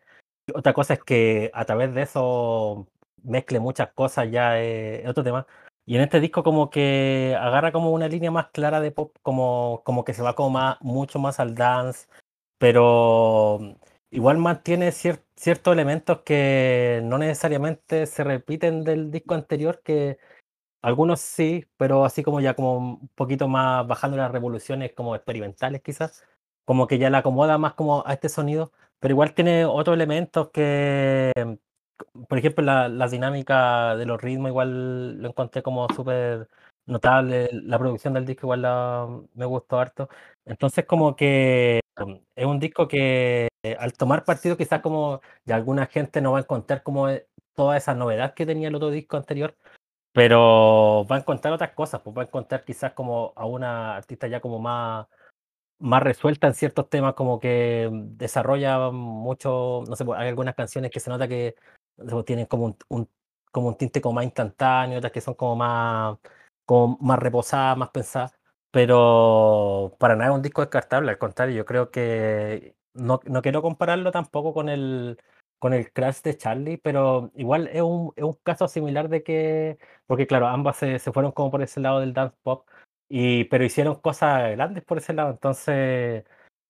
Otra 0.54 0.74
cosa 0.74 0.94
es 0.96 1.04
que 1.04 1.52
a 1.54 1.66
través 1.66 1.94
de 1.94 2.04
eso 2.04 2.88
mezcle 3.24 3.60
muchas 3.60 3.92
cosas, 3.94 4.30
ya 4.32 4.60
es 4.60 5.08
otro 5.08 5.24
tema. 5.24 5.48
Y 5.86 5.96
en 5.96 6.02
este 6.02 6.20
disco 6.22 6.44
como 6.44 6.70
que 6.70 7.36
agarra 7.40 7.72
como 7.72 7.92
una 7.92 8.08
línea 8.08 8.32
más 8.32 8.48
clara 8.52 8.80
de 8.80 8.92
pop, 8.92 9.16
como, 9.22 9.82
como 9.86 10.04
que 10.06 10.14
se 10.14 10.22
va 10.24 10.36
como 10.36 10.52
más, 10.52 10.78
mucho 10.82 11.20
más 11.20 11.40
al 11.40 11.56
dance, 11.56 12.08
pero 12.58 13.60
igual 14.12 14.38
mantiene 14.38 14.92
ciertos 14.92 15.74
elementos 15.74 16.22
que 16.22 17.02
no 17.04 17.18
necesariamente 17.18 18.06
se 18.08 18.24
repiten 18.24 18.84
del 18.84 19.12
disco 19.12 19.34
anterior, 19.36 19.82
que 19.84 20.20
algunos 20.82 21.22
sí, 21.22 21.66
pero 21.78 22.06
así 22.06 22.24
como 22.24 22.42
ya 22.42 22.56
como 22.56 22.78
un 22.78 23.10
poquito 23.16 23.48
más 23.48 23.88
bajando 23.88 24.18
las 24.18 24.32
revoluciones 24.32 24.94
como 24.94 25.16
experimentales 25.16 25.82
quizás, 25.82 26.24
como 26.66 26.88
que 26.88 26.98
ya 26.98 27.10
la 27.10 27.20
acomoda 27.20 27.58
más 27.58 27.74
como 27.74 28.04
a 28.08 28.14
este 28.14 28.30
sonido, 28.30 28.72
pero 29.00 29.14
igual 29.14 29.34
tiene 29.34 29.66
otros 29.66 29.96
elementos 29.96 30.50
que, 30.52 31.32
por 32.28 32.38
ejemplo, 32.38 32.64
la, 32.64 32.90
la 32.90 33.08
dinámica 33.08 33.96
de 33.96 34.06
los 34.06 34.22
ritmos 34.22 34.50
igual 34.50 35.22
lo 35.22 35.30
encontré 35.30 35.62
como 35.62 35.88
súper 35.94 36.48
notable, 36.86 37.50
la 37.54 37.80
producción 37.80 38.14
del 38.14 38.26
disco 38.26 38.48
igual 38.48 39.28
me 39.34 39.46
gustó 39.46 39.80
harto, 39.80 40.10
entonces 40.46 40.86
como 40.86 41.16
que 41.16 41.80
es 42.36 42.46
un 42.46 42.60
disco 42.60 42.88
que 42.88 43.48
al 43.78 43.94
tomar 43.94 44.26
partido 44.26 44.58
quizás 44.58 44.82
como 44.82 45.22
ya 45.46 45.56
alguna 45.56 45.86
gente 45.86 46.22
no 46.22 46.34
va 46.34 46.40
a 46.40 46.42
encontrar 46.42 46.84
como 46.84 47.10
e, 47.10 47.28
toda 47.56 47.78
esa 47.78 47.94
novedad 47.94 48.34
que 48.34 48.46
tenía 48.46 48.68
el 48.68 48.76
otro 48.76 48.90
disco 48.90 49.16
anterior, 49.18 49.56
pero 50.12 51.06
va 51.10 51.18
a 51.18 51.20
encontrar 51.20 51.54
otras 51.54 51.72
cosas, 51.72 52.02
pues 52.02 52.16
va 52.18 52.24
a 52.24 52.26
encontrar 52.26 52.66
quizás 52.66 52.94
como 52.94 53.34
a 53.36 53.46
una 53.46 53.96
artista 53.96 54.28
ya 54.28 54.42
como 54.42 54.60
más, 54.60 55.08
más 55.80 56.04
resuelta 56.04 56.48
en 56.48 56.56
ciertos 56.56 56.90
temas, 56.90 57.14
como 57.14 57.40
que 57.40 57.90
desarrolla 57.92 58.92
mucho, 58.92 59.84
no 59.88 59.96
sé, 59.96 60.06
pues, 60.06 60.20
hay 60.20 60.30
algunas 60.30 60.56
canciones 60.56 60.92
que 60.92 61.00
se 61.00 61.10
nota 61.10 61.28
que 61.28 61.56
pues, 61.98 62.26
tienen 62.26 62.46
como 62.46 62.78
un, 62.90 63.10
como 63.52 63.70
un 63.70 63.78
tinte 63.78 64.02
como 64.02 64.16
más 64.16 64.26
instantáneo, 64.26 64.98
otras 64.98 65.14
que 65.14 65.22
son 65.22 65.36
como 65.36 65.56
más, 65.56 66.18
como 66.66 66.98
más 67.02 67.20
reposadas, 67.20 67.78
más 67.78 67.90
pensadas, 67.92 68.34
pero 68.72 69.96
para 70.00 70.16
nada 70.16 70.32
es 70.32 70.36
un 70.36 70.42
disco 70.42 70.62
descartable, 70.62 71.12
al 71.12 71.18
contrario, 71.20 71.56
yo 71.56 71.66
creo 71.66 71.92
que 71.92 72.76
no, 72.94 73.20
no 73.26 73.42
quiero 73.42 73.62
compararlo 73.62 74.12
tampoco 74.12 74.54
con 74.54 74.70
el, 74.70 75.20
con 75.60 75.74
el 75.74 75.92
Crash 75.94 76.22
de 76.24 76.38
Charlie, 76.38 76.78
pero 76.78 77.32
igual 77.36 77.68
es 77.68 77.82
un, 77.82 78.12
es 78.16 78.24
un 78.24 78.34
caso 78.44 78.68
similar 78.68 79.10
de 79.10 79.24
que, 79.24 79.78
porque 80.08 80.28
claro, 80.28 80.48
ambas 80.48 80.78
se, 80.78 81.00
se, 81.00 81.12
fueron 81.12 81.32
como 81.32 81.52
por 81.52 81.62
ese 81.62 81.80
lado 81.80 82.00
del 82.00 82.14
dance 82.14 82.36
pop, 82.44 82.68
y, 83.10 83.46
pero 83.46 83.64
hicieron 83.66 83.96
cosas 83.96 84.52
grandes 84.52 84.84
por 84.84 84.98
ese 84.98 85.14
lado, 85.14 85.32
entonces 85.32 86.26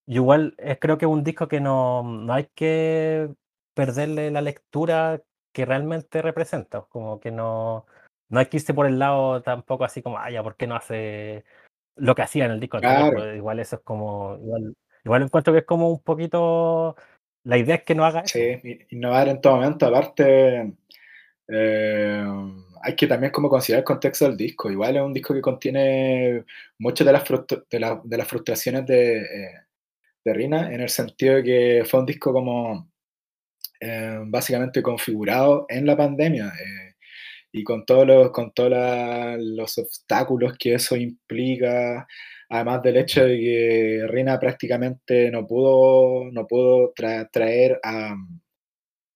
igual 0.06 0.54
creo 0.80 0.98
que 0.98 1.06
es 1.06 1.10
un 1.10 1.24
disco 1.24 1.48
que 1.48 1.60
no, 1.60 2.02
no 2.02 2.32
hay 2.34 2.48
que 2.54 3.30
perderle 3.74 4.30
la 4.30 4.40
lectura 4.40 5.22
que 5.52 5.64
realmente 5.64 6.22
representa, 6.22 6.82
como 6.82 7.20
que 7.20 7.30
no, 7.30 7.86
no 8.28 8.40
hay 8.40 8.46
que 8.46 8.56
irse 8.56 8.74
por 8.74 8.86
el 8.86 8.98
lado 8.98 9.42
tampoco 9.42 9.84
así 9.84 10.02
como, 10.02 10.18
ah, 10.18 10.30
ya, 10.30 10.42
¿por 10.42 10.56
qué 10.56 10.66
no 10.66 10.76
hace 10.76 11.44
lo 11.96 12.14
que 12.14 12.22
hacía 12.22 12.46
en 12.46 12.52
el 12.52 12.60
disco? 12.60 12.78
Claro. 12.78 13.12
Pues 13.12 13.36
igual 13.36 13.60
eso 13.60 13.76
es 13.76 13.82
como, 13.82 14.36
igual, 14.36 14.74
igual 15.04 15.22
encuentro 15.22 15.52
que 15.52 15.60
es 15.60 15.64
como 15.64 15.90
un 15.90 16.02
poquito, 16.02 16.96
la 17.44 17.58
idea 17.58 17.76
es 17.76 17.82
que 17.84 17.94
no 17.94 18.04
haga 18.04 18.20
eso. 18.20 18.38
Sí, 18.38 18.86
innovar 18.90 19.28
en 19.28 19.40
todo 19.40 19.56
momento, 19.56 19.86
aparte, 19.86 20.74
eh, 21.48 22.24
hay 22.82 22.96
que 22.96 23.06
también 23.06 23.32
como 23.32 23.48
considerar 23.48 23.80
el 23.80 23.84
contexto 23.84 24.24
del 24.24 24.36
disco, 24.36 24.70
igual 24.70 24.96
es 24.96 25.02
un 25.02 25.14
disco 25.14 25.34
que 25.34 25.40
contiene 25.40 26.44
muchas 26.78 27.06
de 27.06 27.12
las, 27.12 27.24
de, 27.70 27.80
la, 27.80 28.00
de 28.02 28.16
las 28.16 28.26
frustraciones 28.26 28.86
de, 28.86 29.18
eh, 29.18 29.60
de 30.24 30.34
Rina, 30.34 30.72
en 30.72 30.80
el 30.80 30.88
sentido 30.88 31.36
de 31.36 31.42
que 31.44 31.84
fue 31.84 32.00
un 32.00 32.06
disco 32.06 32.32
como 32.32 32.88
eh, 33.80 34.18
básicamente 34.26 34.82
configurado 34.82 35.66
en 35.68 35.86
la 35.86 35.96
pandemia 35.96 36.46
eh, 36.46 36.94
y 37.52 37.64
con 37.64 37.84
todos 37.84 38.06
los, 38.06 38.30
con 38.30 38.52
todos 38.52 38.72
los 39.38 39.78
obstáculos 39.78 40.54
que 40.58 40.74
eso 40.74 40.96
implica, 40.96 42.06
además 42.48 42.82
del 42.82 42.96
hecho 42.96 43.24
de 43.24 43.38
que 43.38 44.06
Rina 44.08 44.38
prácticamente 44.40 45.30
no 45.30 45.46
pudo, 45.46 46.30
no 46.32 46.46
pudo 46.46 46.92
traer 47.30 47.80
a, 47.84 48.16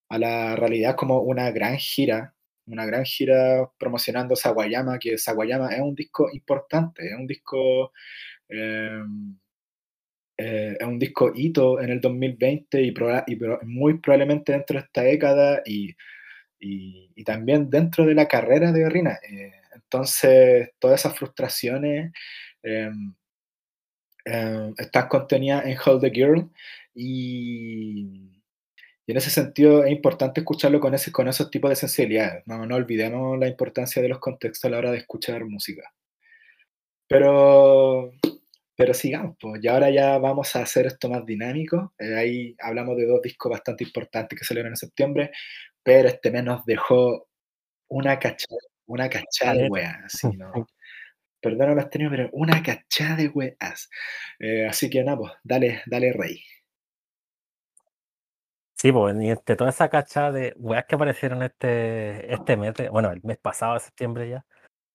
a, 0.09 0.19
la 0.19 0.57
realidad 0.57 0.97
como 0.97 1.21
una 1.21 1.51
gran 1.51 1.77
gira, 1.77 2.35
una 2.67 2.87
gran 2.87 3.05
gira 3.05 3.69
promocionando 3.79 4.37
Sawayama, 4.37 4.99
que 4.99 5.19
Sawayama 5.19 5.71
es 5.71 5.81
un 5.81 5.95
disco 5.95 6.29
importante, 6.33 7.07
es 7.07 7.15
un 7.15 7.27
disco... 7.27 7.93
Eh, 8.49 9.03
eh, 10.41 10.77
es 10.79 10.87
un 10.87 11.01
disco 11.01 11.33
hito 11.35 11.81
en 11.81 11.91
el 11.91 12.01
2020 12.01 12.81
y, 12.81 12.95
muy 13.65 13.99
probablemente 13.99 14.53
dentro 14.53 14.79
de 14.79 14.85
esta 14.87 15.03
década 15.03 15.63
y, 15.67 15.97
y, 16.61 17.25
también 17.25 17.69
dentro 17.69 18.07
de 18.07 18.15
la 18.15 18.29
carrera 18.29 18.71
de 18.71 18.89
Rina. 18.89 19.19
Eh, 19.29 19.53
entonces, 19.75 20.71
todas 20.79 21.01
esas 21.01 21.19
frustraciones 21.19 22.13
eh, 22.63 22.91
están 24.77 25.09
contenidas 25.09 25.67
en 25.67 25.77
Hold 25.85 26.03
the 26.03 26.11
Girl 26.11 26.51
y, 26.95 28.41
y, 29.07 29.11
en 29.13 29.17
ese 29.17 29.31
sentido 29.31 29.85
es 29.85 29.91
importante 29.91 30.41
escucharlo 30.41 30.79
con, 30.81 30.95
ese, 30.95 31.11
con 31.11 31.27
esos 31.29 31.51
tipos 31.51 31.71
de 31.71 31.77
sensibilidades. 31.77 32.47
No, 32.47 32.65
no 32.65 32.77
olvidemos 32.77 33.39
la 33.39 33.49
importancia 33.49 34.01
de 34.03 34.09
los 34.09 34.21
contextos 34.21 34.67
a 34.67 34.71
la 34.71 34.79
hora 34.79 34.93
de 34.93 34.99
escuchar 34.99 35.45
música. 35.47 35.93
Pero 37.09 38.13
pero 38.79 38.95
sigamos, 38.95 39.37
pues, 39.41 39.61
y 39.61 39.67
ahora 39.67 39.91
ya 39.91 40.19
vamos 40.19 40.55
a 40.55 40.63
hacer 40.63 40.87
esto 40.87 41.11
más 41.11 41.27
dinámico. 41.27 41.95
Eh, 41.99 42.15
ahí 42.15 42.57
hablamos 42.61 42.97
de 42.97 43.07
dos 43.07 43.21
discos 43.21 43.51
bastante 43.51 43.83
importantes 43.83 44.39
que 44.39 44.45
salieron 44.45 44.71
en 44.71 44.77
septiembre, 44.77 45.33
pero 45.83 46.07
este 46.07 46.31
mes 46.31 46.45
nos 46.45 46.65
dejó 46.65 47.27
una 47.89 48.21
cachada, 48.21 48.61
una 48.87 49.11
cachada 49.11 49.55
de 49.55 49.69
weas, 49.69 50.23
¿no? 50.33 50.69
Perdón, 51.41 51.75
las 51.75 51.91
tenido, 51.91 52.13
pero 52.13 52.29
una 52.31 52.63
cachada 52.63 53.17
de 53.17 53.27
weas. 53.27 53.91
Eh, 54.39 54.69
así 54.69 54.89
que 54.89 55.03
nada, 55.03 55.19
pues, 55.19 55.33
dale, 55.43 55.83
dale 55.87 56.13
rey. 56.13 56.41
Sí, 58.77 58.93
pues, 58.93 59.17
y 59.21 59.29
entre 59.29 59.57
toda 59.57 59.71
esa 59.71 59.89
cachada 59.89 60.31
de 60.31 60.55
weas 60.57 60.85
que 60.85 60.95
aparecieron 60.95 61.43
este, 61.43 62.33
este 62.33 62.57
mes, 62.57 62.75
bueno, 62.93 63.11
el 63.11 63.25
mes 63.25 63.39
pasado, 63.39 63.75
de 63.75 63.81
septiembre 63.81 64.29
ya, 64.31 64.47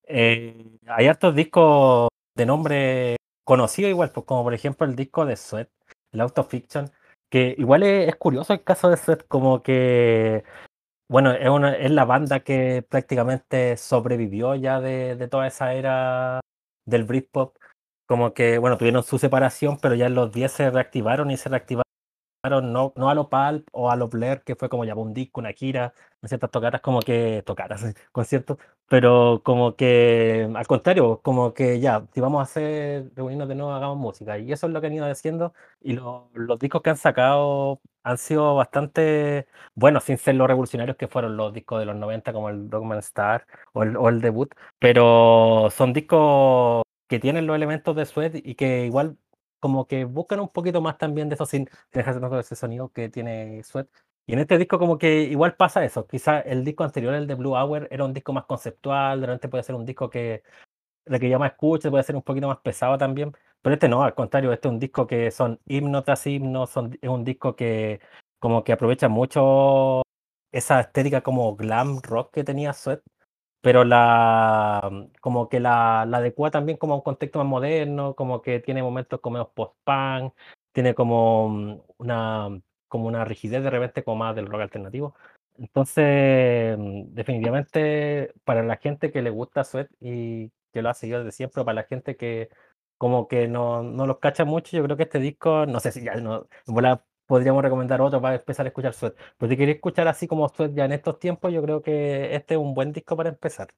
eh, 0.08 0.56
hay 0.88 1.08
hartos 1.08 1.36
discos 1.36 2.08
de 2.34 2.46
nombre 2.46 3.18
conocido 3.44 3.90
igual, 3.90 4.12
pues 4.12 4.26
como 4.26 4.44
por 4.44 4.54
ejemplo 4.54 4.88
el 4.88 4.96
disco 4.96 5.26
de 5.26 5.36
Sweat, 5.36 5.70
el 6.12 6.22
Autofiction, 6.22 6.92
que 7.30 7.56
igual 7.58 7.84
es, 7.84 8.16
curioso 8.16 8.54
el 8.54 8.64
caso 8.64 8.90
de 8.90 8.98
Sweat, 8.98 9.28
como 9.28 9.64
que, 9.64 10.44
bueno, 11.10 11.32
es, 11.34 11.50
una, 11.50 11.76
es 11.76 11.92
la 11.92 12.06
banda 12.06 12.42
que 12.42 12.86
prácticamente 12.88 13.78
sobrevivió 13.78 14.56
ya 14.56 14.82
de, 14.82 15.16
de 15.16 15.28
toda 15.28 15.48
esa 15.48 15.74
era 15.74 16.42
del 16.86 17.04
Britpop, 17.06 17.58
como 18.08 18.34
que, 18.34 18.58
bueno, 18.58 18.78
tuvieron 18.78 19.04
su 19.04 19.20
separación, 19.20 19.78
pero 19.82 19.96
ya 19.96 20.08
en 20.08 20.16
los 20.16 20.32
10 20.32 20.52
se 20.52 20.70
reactivaron 20.72 21.32
y 21.32 21.38
se 21.38 21.50
reactivaron 21.50 21.84
no, 22.50 22.94
no 22.96 23.10
a 23.10 23.16
lo 23.16 23.30
Palp 23.30 23.68
o 23.72 23.90
a 23.90 23.96
lo 23.96 24.10
Blair, 24.10 24.44
que 24.44 24.56
fue 24.56 24.70
como 24.70 24.86
ya 24.86 24.96
un 24.96 25.14
disco, 25.14 25.40
una 25.40 25.54
gira, 25.54 25.94
¿no 26.22 26.28
ciertas 26.28 26.52
tocaras 26.52 26.82
como 26.82 27.00
que 27.00 27.42
tocaras, 27.46 27.84
conciertos, 28.12 28.58
pero 28.94 29.42
como 29.44 29.76
que 29.76 30.48
al 30.54 30.68
contrario, 30.68 31.20
como 31.24 31.56
que 31.56 31.80
ya, 31.80 32.06
si 32.14 32.22
vamos 32.22 32.42
a 32.42 32.44
hacer 32.44 33.12
reunirnos 33.16 33.48
de 33.50 33.56
nuevo, 33.56 33.72
hagamos 33.72 33.98
música. 33.98 34.38
Y 34.38 34.52
eso 34.52 34.68
es 34.68 34.74
lo 34.74 34.82
que 34.82 34.86
han 34.88 34.94
ido 34.94 35.06
haciendo. 35.10 35.52
Y 35.82 35.94
los 35.94 36.60
discos 36.60 36.84
que 36.84 36.92
han 36.92 36.98
sacado 36.98 37.82
han 38.04 38.20
sido 38.20 38.54
bastante 38.54 39.48
buenos, 39.74 40.04
sin 40.04 40.20
ser 40.20 40.36
los 40.36 40.48
revolucionarios 40.48 40.96
que 40.96 41.08
fueron 41.08 41.38
los 41.38 41.52
discos 41.54 41.80
de 41.80 41.86
los 41.86 41.96
90, 41.96 42.34
como 42.34 42.50
el 42.50 42.70
Dogman 42.70 43.00
Star 43.00 43.48
o 43.74 43.82
el, 43.82 43.98
o 43.98 44.10
el 44.10 44.22
debut, 44.22 44.54
pero 44.78 45.70
son 45.72 45.92
discos 45.92 46.84
que 47.08 47.20
tienen 47.20 47.48
los 47.48 47.56
elementos 47.56 47.96
de 47.96 48.06
Sweat 48.06 48.36
y 48.36 48.54
que 48.54 48.86
igual 48.86 49.18
como 49.60 49.88
que 49.88 50.06
buscan 50.06 50.40
un 50.40 50.50
poquito 50.50 50.82
más 50.82 51.00
también 51.00 51.30
de 51.30 51.36
eso 51.36 51.48
sin 51.48 51.68
dejarse 51.92 52.20
todo 52.20 52.40
ese 52.40 52.56
sonido 52.56 52.90
que 52.90 53.10
tiene 53.10 53.64
Sweat. 53.64 53.88
Y 54.26 54.34
en 54.34 54.40
este 54.40 54.58
disco 54.58 54.80
como 54.80 54.98
que 54.98 55.24
igual 55.24 55.56
pasa 55.56 55.84
eso. 55.84 56.08
Quizá 56.08 56.40
el 56.42 56.64
disco 56.64 56.84
anterior, 56.84 57.14
el 57.14 57.28
de 57.28 57.36
Blue 57.36 57.56
Hour, 57.56 57.88
era 57.92 58.06
un 58.06 58.14
disco 58.14 58.34
más 58.34 58.46
conceptual, 58.46 59.20
de 59.22 59.28
repente 59.28 59.50
puede 59.50 59.64
ser 59.64 59.76
un 59.76 59.86
disco 59.86 60.10
que 60.10 60.44
requería 61.06 61.40
más 61.40 61.52
escucha, 61.54 61.90
puede 61.92 62.04
ser 62.04 62.16
un 62.16 62.24
poquito 62.24 62.48
más 62.48 62.60
pesado 62.60 62.98
también. 62.98 63.34
Pero 63.62 63.74
este 63.76 63.90
no, 63.90 64.04
al 64.04 64.16
contrario, 64.16 64.54
este 64.54 64.68
es 64.68 64.74
un 64.74 64.80
disco 64.80 65.08
que 65.08 65.32
son 65.32 65.60
himnos 65.68 66.06
tras 66.06 66.26
himnos, 66.28 66.70
son, 66.70 66.98
es 67.02 67.10
un 67.10 67.24
disco 67.24 67.56
que 67.56 68.02
como 68.40 68.64
que 68.64 68.74
aprovecha 68.74 69.10
mucho 69.10 70.04
esa 70.52 70.82
estética 70.82 71.22
como 71.22 71.56
glam 71.56 72.02
rock 72.02 72.34
que 72.34 72.44
tenía 72.44 72.74
Sweat 72.74 73.02
pero 73.62 73.86
la 73.86 74.92
como 75.22 75.50
que 75.50 75.60
la 75.62 76.06
la 76.06 76.18
adecua 76.18 76.52
también 76.52 76.78
como 76.78 76.94
a 76.94 76.98
un 76.98 77.04
contexto 77.04 77.40
más 77.40 77.48
moderno, 77.48 78.16
como 78.16 78.42
que 78.42 78.60
tiene 78.60 78.84
momentos 78.84 79.22
como 79.22 79.50
post-punk, 79.54 80.34
tiene 80.74 80.94
como, 80.96 81.84
una 81.98 82.50
como 82.94 83.08
una 83.08 83.26
rigidez 83.26 83.64
de 83.64 83.72
repente 83.72 84.04
como 84.04 84.18
más 84.18 84.36
del 84.36 84.46
rock 84.48 84.62
alternativo. 84.62 85.16
Entonces, 85.58 86.78
mm, 86.78 87.14
definitivamente 87.16 88.34
para 88.44 88.62
la 88.64 88.78
gente 88.78 89.12
que 89.12 89.24
le 89.24 89.32
gusta 89.32 89.64
Sweat 89.64 89.90
y 90.00 90.52
que 90.72 90.82
lo 90.84 90.90
ha 90.90 90.94
seguido 90.94 91.20
desde 91.20 91.32
siempre, 91.32 91.64
para 91.66 91.76
la 91.76 91.84
gente 91.86 92.16
que 92.16 92.50
como 92.98 93.28
que 93.28 93.48
no 93.48 93.82
no 93.84 94.06
los 94.08 94.20
cacha 94.20 94.46
mucho, 94.46 94.78
yo 94.78 94.84
creo 94.84 94.96
que 94.98 95.04
este 95.04 95.20
disco, 95.20 95.66
no 95.66 95.80
sé 95.80 95.92
si 95.92 96.04
ya 96.04 96.16
no 96.16 96.48
podríamos 97.26 97.64
recomendar 97.64 98.02
otro 98.02 98.22
para 98.22 98.36
empezar 98.36 98.66
a 98.66 98.70
escuchar 98.70 98.94
Sweat, 98.94 99.16
pero 99.38 99.50
si 99.50 99.58
queréis 99.58 99.78
escuchar 99.78 100.08
así 100.08 100.28
como 100.28 100.48
Sweat 100.50 100.74
ya 100.76 100.86
en 100.86 100.92
estos 100.94 101.20
tiempos, 101.20 101.52
yo 101.52 101.62
creo 101.64 101.82
que 101.82 102.36
este 102.36 102.54
es 102.56 102.60
un 102.60 102.74
buen 102.76 102.92
disco 102.94 103.18
para 103.18 103.30
empezar. 103.30 103.70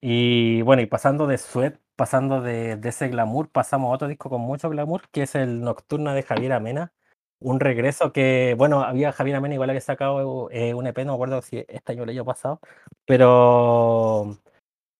Y 0.00 0.62
bueno, 0.62 0.82
y 0.82 0.86
pasando 0.86 1.26
de 1.26 1.38
Sweat, 1.38 1.80
pasando 1.96 2.40
de 2.40 2.76
de 2.76 2.88
ese 2.90 3.08
glamour, 3.08 3.50
pasamos 3.50 3.90
a 3.90 3.94
otro 3.94 4.08
disco 4.08 4.30
con 4.30 4.40
mucho 4.40 4.70
glamour, 4.70 5.08
que 5.10 5.22
es 5.22 5.34
el 5.34 5.60
Nocturna 5.60 6.14
de 6.14 6.22
Javier 6.22 6.52
Amena. 6.52 6.92
Un 7.40 7.60
regreso 7.60 8.12
que, 8.12 8.56
bueno, 8.58 8.82
había 8.82 9.12
Javier 9.12 9.36
Amena 9.36 9.54
igual 9.54 9.70
había 9.70 9.80
sacado, 9.80 10.50
eh, 10.50 10.74
un 10.74 10.86
EP, 10.88 11.04
no 11.04 11.12
me 11.12 11.14
acuerdo 11.14 11.40
si 11.40 11.64
este 11.68 11.92
año 11.92 12.00
o 12.02 12.04
el 12.04 12.10
año 12.10 12.24
pasado, 12.24 12.60
pero 13.06 14.36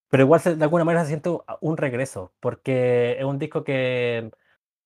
pero 0.09 0.23
igual 0.23 0.41
de 0.43 0.63
alguna 0.63 0.85
manera 0.85 1.03
se 1.03 1.09
siente 1.09 1.31
un 1.61 1.77
regreso, 1.77 2.33
porque 2.39 3.17
es 3.19 3.25
un 3.25 3.39
disco 3.39 3.63
que 3.63 4.31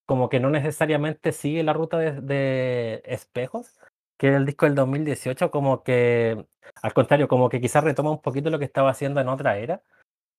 como 0.05 0.29
que 0.29 0.39
no 0.39 0.49
necesariamente 0.51 1.31
sigue 1.33 1.63
la 1.63 1.73
ruta 1.73 1.97
de 1.99 2.21
de 2.21 3.03
Espejos, 3.05 3.79
que 4.17 4.29
es 4.29 4.35
el 4.35 4.45
disco 4.45 4.65
del 4.65 4.75
2018, 4.75 5.51
como 5.51 5.83
que, 5.83 6.45
al 6.83 6.93
contrario, 6.93 7.27
como 7.27 7.49
que 7.49 7.61
quizás 7.61 7.83
retoma 7.83 8.11
un 8.11 8.21
poquito 8.21 8.49
lo 8.51 8.59
que 8.59 8.65
estaba 8.65 8.91
haciendo 8.91 9.21
en 9.21 9.29
otra 9.29 9.57
era, 9.59 9.83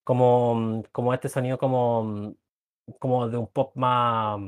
como, 0.05 0.85
como 0.93 1.15
este 1.15 1.29
sonido 1.31 1.59
como, 1.59 2.35
como 3.01 3.29
de 3.29 3.39
un 3.39 3.49
pop 3.49 3.73
más, 3.77 4.41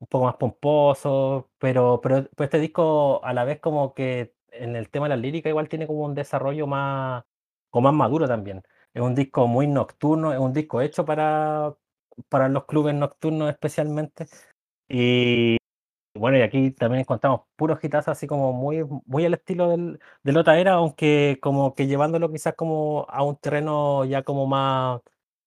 un 0.00 0.06
poco 0.08 0.26
más 0.26 0.36
pomposo, 0.36 1.50
pero 1.58 2.00
pero 2.00 2.28
pero 2.36 2.44
este 2.44 2.58
disco 2.60 3.24
a 3.24 3.32
la 3.32 3.44
vez 3.44 3.60
como 3.60 3.94
que 3.94 4.34
en 4.52 4.76
el 4.76 4.90
tema 4.90 5.06
de 5.06 5.10
la 5.10 5.16
lírica 5.16 5.48
igual 5.48 5.68
tiene 5.68 5.86
como 5.86 6.04
un 6.04 6.14
desarrollo 6.14 6.66
más 6.66 7.24
como 7.70 7.90
más 7.90 7.94
maduro 7.98 8.26
también. 8.28 8.62
Es 8.94 9.02
un 9.02 9.14
disco 9.14 9.46
muy 9.46 9.66
nocturno, 9.66 10.32
es 10.32 10.38
un 10.38 10.52
disco 10.52 10.80
hecho 10.80 11.04
para 11.04 11.74
para 12.28 12.48
los 12.48 12.64
clubes 12.66 12.94
nocturnos 12.94 13.50
especialmente. 13.50 14.26
Y 14.88 15.58
bueno, 16.14 16.38
y 16.38 16.42
aquí 16.42 16.70
también 16.72 17.00
encontramos 17.02 17.42
puros 17.56 17.78
hitazos 17.82 18.08
así 18.08 18.26
como 18.26 18.52
muy 18.52 18.84
muy 19.06 19.24
al 19.26 19.34
estilo 19.34 19.68
del 19.70 20.00
de 20.24 20.32
la 20.32 20.40
otra 20.40 20.58
era, 20.60 20.74
aunque 20.74 21.38
como 21.42 21.74
que 21.74 21.86
llevándolo 21.86 22.30
quizás 22.32 22.54
como 22.54 23.06
a 23.10 23.22
un 23.24 23.36
terreno 23.36 24.04
ya 24.04 24.22
como 24.24 24.46
más 24.46 25.00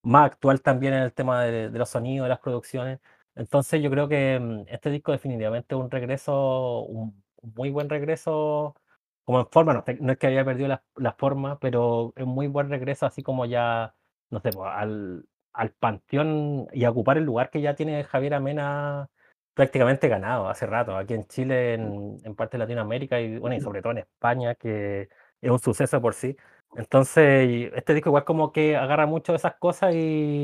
más 0.03 0.27
actual 0.31 0.61
también 0.61 0.93
en 0.93 1.03
el 1.03 1.13
tema 1.13 1.43
de 1.43 1.69
de 1.69 1.79
los 1.79 1.89
sonidos, 1.89 2.25
de 2.25 2.29
las 2.29 2.39
producciones. 2.39 2.99
Entonces, 3.35 3.81
yo 3.81 3.89
creo 3.89 4.07
que, 4.09 4.39
mm, 4.39 4.65
este 4.67 4.89
disco 4.91 5.11
definitivamente 5.11 5.73
es 5.75 5.81
un 5.81 5.89
regreso, 5.91 6.81
un 6.83 7.23
muy 7.41 7.69
buen 7.71 7.89
regreso 7.89 8.75
como 9.23 9.39
en 9.39 9.47
forma, 9.47 9.73
no 9.73 9.83
no 9.99 10.11
es 10.13 10.17
que 10.17 10.27
haya 10.27 10.43
perdido 10.45 10.67
la 10.67 10.83
la 10.95 11.13
forma, 11.13 11.59
pero 11.59 12.11
es 12.15 12.25
muy 12.25 12.47
buen 12.47 12.69
regreso, 12.69 13.05
así 13.05 13.23
como 13.23 13.45
ya, 13.45 13.93
no 14.29 14.39
sé, 14.41 14.49
pues, 14.51 14.69
al 14.71 15.25
al 15.53 15.71
panteón 15.71 16.67
y 16.73 16.85
a 16.85 16.89
ocupar 16.91 17.17
el 17.17 17.25
lugar 17.25 17.49
que 17.49 17.61
ya 17.61 17.75
tiene 17.75 18.03
Javier 18.05 18.33
Amena 18.35 19.09
prácticamente 19.53 20.07
ganado 20.07 20.47
hace 20.49 20.65
rato, 20.65 20.95
aquí 20.97 21.13
en 21.13 21.25
Chile, 21.27 21.73
en 21.75 22.17
en 22.23 22.35
parte 22.35 22.57
de 22.57 22.59
Latinoamérica 22.63 23.19
y 23.21 23.37
bueno, 23.37 23.55
y 23.55 23.61
sobre 23.61 23.81
todo 23.81 23.91
en 23.93 23.99
España, 23.99 24.55
que 24.55 25.09
es 25.41 25.51
un 25.51 25.59
suceso 25.59 26.01
por 26.01 26.13
sí. 26.15 26.35
Entonces, 26.75 27.71
este 27.75 27.93
disco 27.93 28.09
igual 28.09 28.23
como 28.25 28.51
que 28.51 28.75
agarra 28.77 29.05
mucho 29.05 29.33
de 29.33 29.37
esas 29.37 29.55
cosas 29.55 29.93
y 29.95 30.43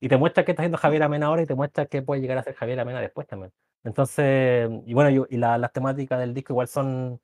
y 0.00 0.08
te 0.08 0.16
muestra 0.16 0.44
qué 0.44 0.52
está 0.52 0.62
haciendo 0.62 0.78
Javier 0.78 1.02
Amena 1.02 1.26
ahora 1.26 1.42
y 1.42 1.46
te 1.46 1.54
muestra 1.54 1.86
qué 1.86 2.02
puede 2.02 2.20
llegar 2.20 2.38
a 2.38 2.42
ser 2.42 2.54
Javier 2.54 2.80
Amena 2.80 3.00
después 3.00 3.26
también. 3.26 3.52
Entonces, 3.84 4.70
y 4.86 4.94
bueno, 4.94 5.10
y 5.10 5.34
y 5.34 5.38
la 5.38 5.58
las 5.58 5.72
temáticas 5.72 6.18
del 6.20 6.34
disco 6.34 6.52
igual 6.52 6.68
son 6.68 7.20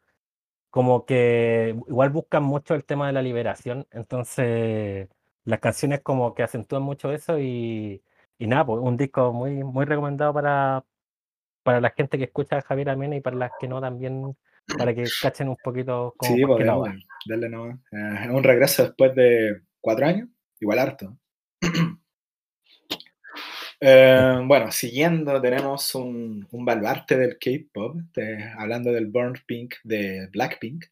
como 0.71 1.07
que 1.07 1.77
igual 1.89 2.11
buscan 2.11 2.43
mucho 2.45 2.75
el 2.75 2.85
tema 2.85 3.07
de 3.07 3.13
la 3.15 3.23
liberación, 3.23 3.87
entonces 3.93 5.09
las 5.45 5.61
canciones 5.61 6.01
como 6.03 6.35
que 6.35 6.43
acentúan 6.43 6.83
mucho 6.83 7.13
eso 7.13 7.39
y 7.39 8.03
y 8.39 8.47
nada, 8.49 8.67
pues 8.67 8.81
un 8.83 8.97
disco 8.97 9.33
muy 9.33 9.63
muy 9.65 9.85
recomendado 9.87 10.35
para 10.35 10.85
para 11.65 11.81
la 11.81 11.91
gente 11.91 12.19
que 12.19 12.25
escucha 12.25 12.59
a 12.59 12.63
Javier 12.63 12.91
Amena 12.91 13.17
y 13.17 13.21
para 13.21 13.37
las 13.37 13.53
que 13.59 13.67
no 13.69 13.81
también, 13.81 14.37
para 14.79 14.95
que 14.95 15.05
cachen 15.23 15.49
un 15.49 15.57
poquito 15.57 16.15
como 16.17 16.37
Sí, 16.37 16.43
por 16.45 16.59
qué 16.59 16.65
pues 16.65 16.79
va. 16.79 16.95
dale 17.27 17.49
nomás. 17.49 17.79
Eh, 17.93 18.15
es 18.25 18.31
un 18.31 18.45
regreso 18.45 18.85
después 18.85 19.15
de 19.15 19.63
4 19.81 20.07
años, 20.07 20.29
igual 20.61 20.79
harto. 20.79 21.17
Eh, 23.81 24.41
bueno, 24.45 24.71
siguiendo 24.71 25.41
tenemos 25.41 25.95
un 25.95 26.47
un 26.53 26.65
baluarte 26.65 27.17
del 27.17 27.39
K-pop, 27.39 27.97
hablando 28.57 28.93
del 28.93 29.07
Burn 29.07 29.35
Pink 29.47 29.75
de 29.85 30.29
Blackpink. 30.33 30.85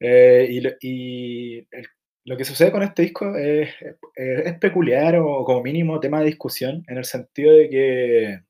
Eh, 0.00 0.46
y 0.50 0.60
lo 0.60 0.70
y 0.80 1.68
el 1.70 1.86
lo 2.24 2.36
que 2.36 2.44
sucede 2.44 2.70
con 2.72 2.82
este 2.82 3.02
disco 3.02 3.34
es 3.36 3.74
peculiar 4.60 5.16
o 5.16 5.44
como 5.44 5.62
mínimo 5.62 6.00
tema 6.00 6.20
de 6.20 6.26
discusión, 6.26 6.84
en 6.88 6.98
el 6.98 7.04
sentido 7.06 7.52
de 7.54 7.68
que, 7.70 8.40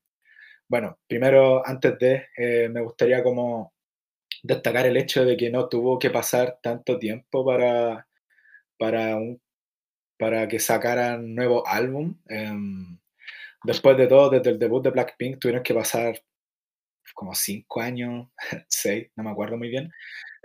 bueno, 0.68 0.98
primero, 1.08 1.66
antes 1.66 1.98
de, 1.98 2.26
eh, 2.36 2.68
me 2.70 2.82
gustaría 2.82 3.22
como 3.22 3.74
destacar 4.42 4.86
el 4.86 4.96
hecho 4.98 5.24
de 5.24 5.36
que 5.36 5.50
no 5.50 5.68
tuvo 5.68 5.98
que 5.98 6.10
pasar 6.10 6.58
tanto 6.62 6.98
tiempo 6.98 7.44
para 7.46 8.06
para 8.78 9.16
un 9.16 9.40
para 10.18 10.48
que 10.48 10.58
sacaran 10.60 11.34
nuevo 11.34 11.66
álbum, 11.66 12.16
em, 12.28 12.98
después 13.64 13.96
de 13.96 14.06
todo, 14.06 14.30
desde 14.30 14.50
el 14.50 14.58
debut 14.58 14.82
de 14.82 14.90
Blackpink 14.90 15.38
tuvieron 15.38 15.62
que 15.62 15.74
pasar 15.74 16.20
como 17.14 17.34
5 17.34 17.80
años, 17.80 18.28
6, 18.68 19.08
no 19.16 19.24
me 19.24 19.30
acuerdo 19.30 19.56
muy 19.56 19.68
bien, 19.68 19.90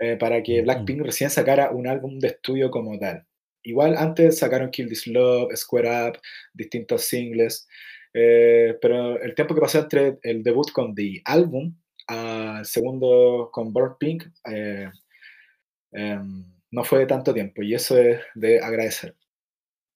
eh, 0.00 0.16
para 0.16 0.42
que 0.42 0.56
Ujú. 0.56 0.64
Blackpink 0.64 1.02
recién 1.02 1.30
sacara 1.30 1.70
un 1.70 1.86
álbum 1.88 2.18
de 2.18 2.28
estudio 2.28 2.70
como 2.70 2.98
tal. 2.98 3.24
Igual 3.62 3.96
antes 3.96 4.38
sacaron 4.38 4.70
Kill 4.70 4.88
This 4.88 5.06
Love, 5.08 5.54
Square 5.56 6.08
Up, 6.10 6.18
distintos 6.54 7.02
singles, 7.04 7.68
eh, 8.14 8.76
pero 8.80 9.20
el 9.20 9.34
tiempo 9.34 9.54
que 9.54 9.60
pasó 9.60 9.80
entre 9.80 10.18
el 10.22 10.42
debut 10.42 10.70
con 10.72 10.94
The 10.94 11.22
Album, 11.24 11.76
al 12.08 12.64
segundo 12.64 13.50
con 13.52 13.72
Burn 13.72 13.96
Pink, 13.98 14.24
eh, 14.50 14.90
em, 15.92 16.44
no 16.70 16.84
fue 16.84 17.00
de 17.00 17.06
tanto 17.06 17.32
tiempo, 17.34 17.62
y 17.62 17.74
eso 17.74 17.98
es 17.98 18.20
de 18.34 18.60
agradecer. 18.60 19.14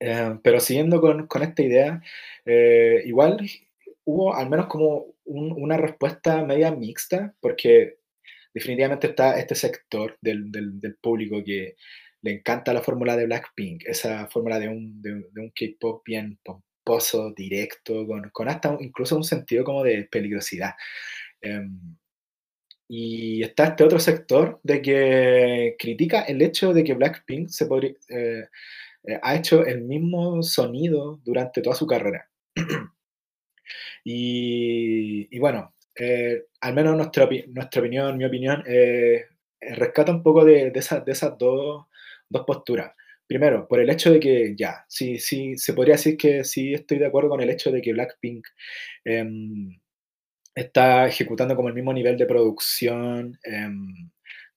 Em, 0.00 0.40
pero 0.40 0.60
siguiendo 0.60 1.00
con 1.00 1.26
con 1.26 1.42
esta 1.42 1.62
idea, 1.62 2.02
eh, 2.46 3.02
igual 3.04 3.38
hubo 4.04 4.34
al 4.34 4.48
menos 4.50 4.66
como 4.66 5.14
un 5.24 5.52
una 5.52 5.76
respuesta 5.76 6.42
media 6.44 6.70
mixta, 6.72 7.34
porque 7.40 7.98
definitivamente 8.54 9.08
está 9.08 9.38
este 9.38 9.54
sector 9.54 10.16
del 10.22 10.50
del 10.50 10.80
del 10.80 10.96
público 10.96 11.44
que 11.44 11.76
le 12.22 12.32
encanta 12.32 12.72
la 12.74 12.82
fórmula 12.82 13.16
de 13.16 13.26
Blackpink, 13.26 13.84
esa 13.86 14.26
fórmula 14.28 14.58
de 14.58 14.68
un 14.68 15.02
de 15.02 15.10
de 15.32 15.40
un 15.42 15.50
K-pop 15.50 16.02
bien 16.06 16.38
pomposo, 16.44 17.32
directo, 17.36 18.06
con 18.06 18.30
con 18.30 18.48
hasta 18.48 18.76
incluso 18.80 19.16
un 19.16 19.24
sentido 19.24 19.64
como 19.64 19.84
de 19.84 20.04
peligrosidad. 20.10 20.72
Em, 21.42 21.96
y 22.88 23.42
está 23.42 23.66
este 23.66 23.84
otro 23.84 24.00
sector 24.00 24.60
de 24.64 24.82
que 24.82 25.76
critica 25.78 26.22
el 26.22 26.42
hecho 26.42 26.72
de 26.74 26.82
que 26.84 26.94
Blackpink 26.94 27.48
se 27.48 27.66
podría 27.66 27.92
eh, 28.08 28.46
eh, 29.04 29.18
ha 29.22 29.36
hecho 29.36 29.64
el 29.66 29.82
mismo 29.82 30.42
sonido 30.42 31.20
durante 31.24 31.62
toda 31.62 31.76
su 31.76 31.86
carrera. 31.86 32.28
Y 34.04 35.38
bueno, 35.38 35.74
eh, 35.96 36.44
al 36.60 36.74
menos 36.74 36.96
nuestra 36.96 37.28
nuestra 37.48 37.80
opinión, 37.80 38.16
mi 38.16 38.24
opinión, 38.24 38.62
eh, 38.66 39.26
rescata 39.60 40.12
un 40.12 40.22
poco 40.22 40.44
de 40.44 40.70
de 40.70 40.78
esas 40.80 41.36
dos 41.38 41.86
dos 42.28 42.44
posturas. 42.46 42.92
Primero, 43.26 43.68
por 43.68 43.80
el 43.80 43.90
hecho 43.90 44.10
de 44.12 44.20
que 44.20 44.54
ya, 44.56 44.84
sí 44.88 45.18
sí, 45.18 45.56
se 45.56 45.74
podría 45.74 45.94
decir 45.96 46.16
que 46.16 46.44
sí 46.44 46.74
estoy 46.74 46.98
de 46.98 47.06
acuerdo 47.06 47.30
con 47.30 47.40
el 47.40 47.50
hecho 47.50 47.70
de 47.70 47.80
que 47.82 47.92
Blackpink, 47.92 48.46
em, 49.04 49.78
está 50.54 51.06
ejecutando 51.08 51.56
como 51.56 51.68
el 51.68 51.74
mismo 51.74 51.92
nivel 51.92 52.16
de 52.18 52.26
producción, 52.26 53.38
em, 53.44 54.10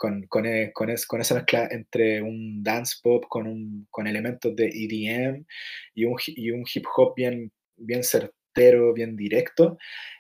con 0.04 0.24
con 0.28 0.46
e 0.46 0.74
con 0.74 0.90
es 0.90 1.06
con 1.08 1.22
esa 1.22 1.36
mezcla 1.36 1.66
entre 1.72 2.22
un 2.22 2.62
dance 2.62 2.98
pop 3.02 3.24
con 3.30 3.48
un 3.48 3.88
con 3.90 4.06
elementos 4.06 4.54
de 4.56 4.66
EDM 4.68 5.46
y 5.96 6.04
un 6.06 6.18
y 6.28 6.52
un 6.52 6.66
hip 6.74 6.86
hop 6.98 7.14
bien 7.16 7.52
bien 7.78 8.04
certero, 8.04 8.94
bien 8.94 9.16
directo. 9.16 9.78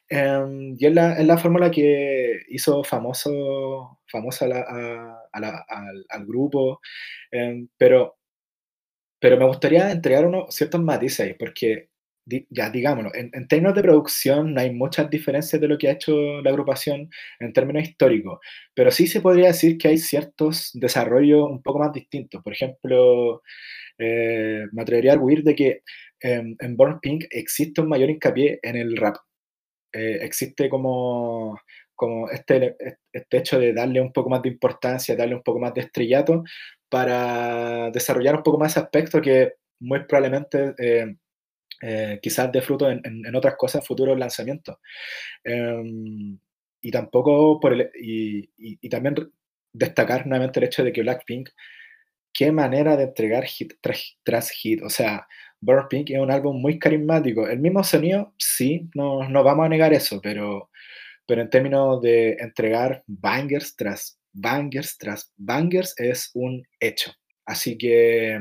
Em, 0.09 0.75
y 0.79 0.85
es 0.87 0.93
la 0.93 1.13
es 1.19 1.25
la 1.27 1.37
fórmula 1.37 1.69
que 1.71 2.39
hizo 2.49 2.83
famoso 2.83 3.99
famosa 4.07 4.45
al 4.45 5.43
al 6.09 6.25
grupo, 6.25 6.79
em, 7.31 7.67
pero 7.77 8.15
pero 9.19 9.37
me 9.37 9.45
gustaría 9.45 9.91
entregar 9.91 10.25
unos 10.25 10.53
ciertos 10.53 10.81
matices 10.81 11.35
porque 11.39 11.89
ya, 12.49 12.69
digámoslo, 12.69 13.13
en 13.15 13.29
en 13.33 13.47
términos 13.47 13.75
de 13.75 13.81
producción 13.83 14.53
no 14.53 14.61
hay 14.61 14.71
muchas 14.73 15.09
diferencias 15.09 15.61
de 15.61 15.67
lo 15.67 15.77
que 15.77 15.89
ha 15.89 15.91
hecho 15.93 16.41
la 16.41 16.49
agrupación 16.51 17.09
en 17.39 17.53
términos 17.53 17.83
históricos, 17.83 18.39
pero 18.73 18.91
sí 18.91 19.07
se 19.07 19.21
podría 19.21 19.47
decir 19.47 19.77
que 19.77 19.89
hay 19.89 19.97
ciertos 19.97 20.71
desarrollos 20.73 21.49
un 21.49 21.61
poco 21.61 21.79
más 21.79 21.91
distintos. 21.93 22.41
Por 22.43 22.53
ejemplo, 22.53 23.41
eh, 23.99 24.65
me 24.73 24.81
atrevería 24.83 25.11
a 25.13 25.15
arguir 25.15 25.43
de 25.43 25.55
que 25.55 25.81
en 26.21 26.55
en 26.59 26.77
Burn 26.77 26.99
Pink 27.01 27.25
existe 27.31 27.81
un 27.81 27.89
mayor 27.89 28.09
hincapié 28.09 28.59
en 28.63 28.75
el 28.77 28.97
rap. 28.97 29.17
Eh, 29.93 30.19
existe 30.23 30.69
como 30.69 31.59
como 31.95 32.29
este 32.29 32.75
este 33.13 33.37
hecho 33.37 33.59
de 33.59 33.73
darle 33.73 34.01
un 34.01 34.11
poco 34.13 34.29
más 34.29 34.41
de 34.41 34.49
importancia, 34.49 35.15
darle 35.15 35.35
un 35.35 35.43
poco 35.43 35.59
más 35.59 35.73
de 35.73 35.81
estrellato 35.81 36.43
para 36.89 37.91
desarrollar 37.91 38.35
un 38.37 38.43
poco 38.43 38.57
más 38.59 38.71
ese 38.73 38.79
aspecto 38.81 39.21
que 39.21 39.53
muy 39.79 40.05
probablemente, 40.05 40.73
eh, 41.83 42.13
eh, 42.13 42.19
quizás 42.21 42.51
dé 42.51 42.61
fruto 42.61 42.89
en 42.89 43.01
en 43.05 43.25
en 43.25 43.35
otras 43.35 43.55
cosas, 43.57 43.85
futuros 43.85 44.17
lanzamientos. 44.17 44.77
Em, 45.43 46.37
y 46.81 46.91
tampoco 46.91 47.59
por 47.59 47.73
el 47.73 47.89
y 48.01 48.49
y 48.57 48.77
y 48.81 48.89
también 48.89 49.15
destacar 49.73 50.27
nuevamente 50.27 50.59
el 50.59 50.65
hecho 50.67 50.83
de 50.83 50.93
que 50.93 51.01
Blackpink, 51.01 51.49
qué 52.33 52.51
manera 52.51 52.97
de 52.97 53.03
entregar 53.05 53.45
hit 53.45 53.73
tras 53.81 54.17
tras 54.23 54.49
hit. 54.51 54.81
O 54.83 54.89
sea, 54.89 55.27
Burn 55.61 55.87
Pink 55.89 56.11
es 56.11 56.19
un 56.19 56.31
álbum 56.31 56.59
muy 56.61 56.79
carismático. 56.79 57.47
El 57.47 57.59
mismo 57.59 57.83
sonido, 57.83 58.33
sí, 58.37 58.89
no 58.95 59.27
no 59.29 59.43
vamos 59.43 59.65
a 59.65 59.69
negar 59.69 59.93
eso, 59.93 60.19
pero 60.21 60.69
pero 61.27 61.41
en 61.41 61.49
términos 61.49 62.01
de 62.01 62.33
entregar 62.39 63.03
bangers 63.07 63.75
tras 63.75 64.19
bangers 64.33 64.97
tras 64.97 65.33
bangers, 65.37 65.95
es 65.99 66.31
un 66.33 66.63
hecho. 66.79 67.11
Así 67.45 67.77
que 67.77 68.39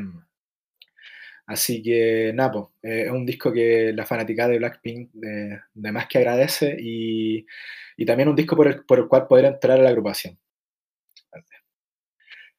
así 1.46 1.83
que 1.83 2.33
nada, 2.35 2.52
po, 2.52 2.72
eh, 2.83 3.05
es 3.07 3.11
un 3.12 3.26
disco 3.26 3.52
que 3.52 3.92
la 3.94 4.07
fanaticada 4.07 4.50
de 4.50 4.59
Blackpink 4.59 5.11
de 5.12 5.61
de 5.74 5.92
más 5.92 6.07
que 6.09 6.18
agradece 6.18 6.76
y 6.81 7.46
y 7.96 8.07
también 8.07 8.28
un 8.28 8.37
disco 8.37 8.57
por 8.57 8.68
el 8.68 8.85
por 8.85 8.98
el 9.00 9.09
cual 9.09 9.26
poder 9.28 9.46
entrar 9.46 9.78
a 9.78 9.83
la 9.83 9.90
agrupación. 9.90 10.38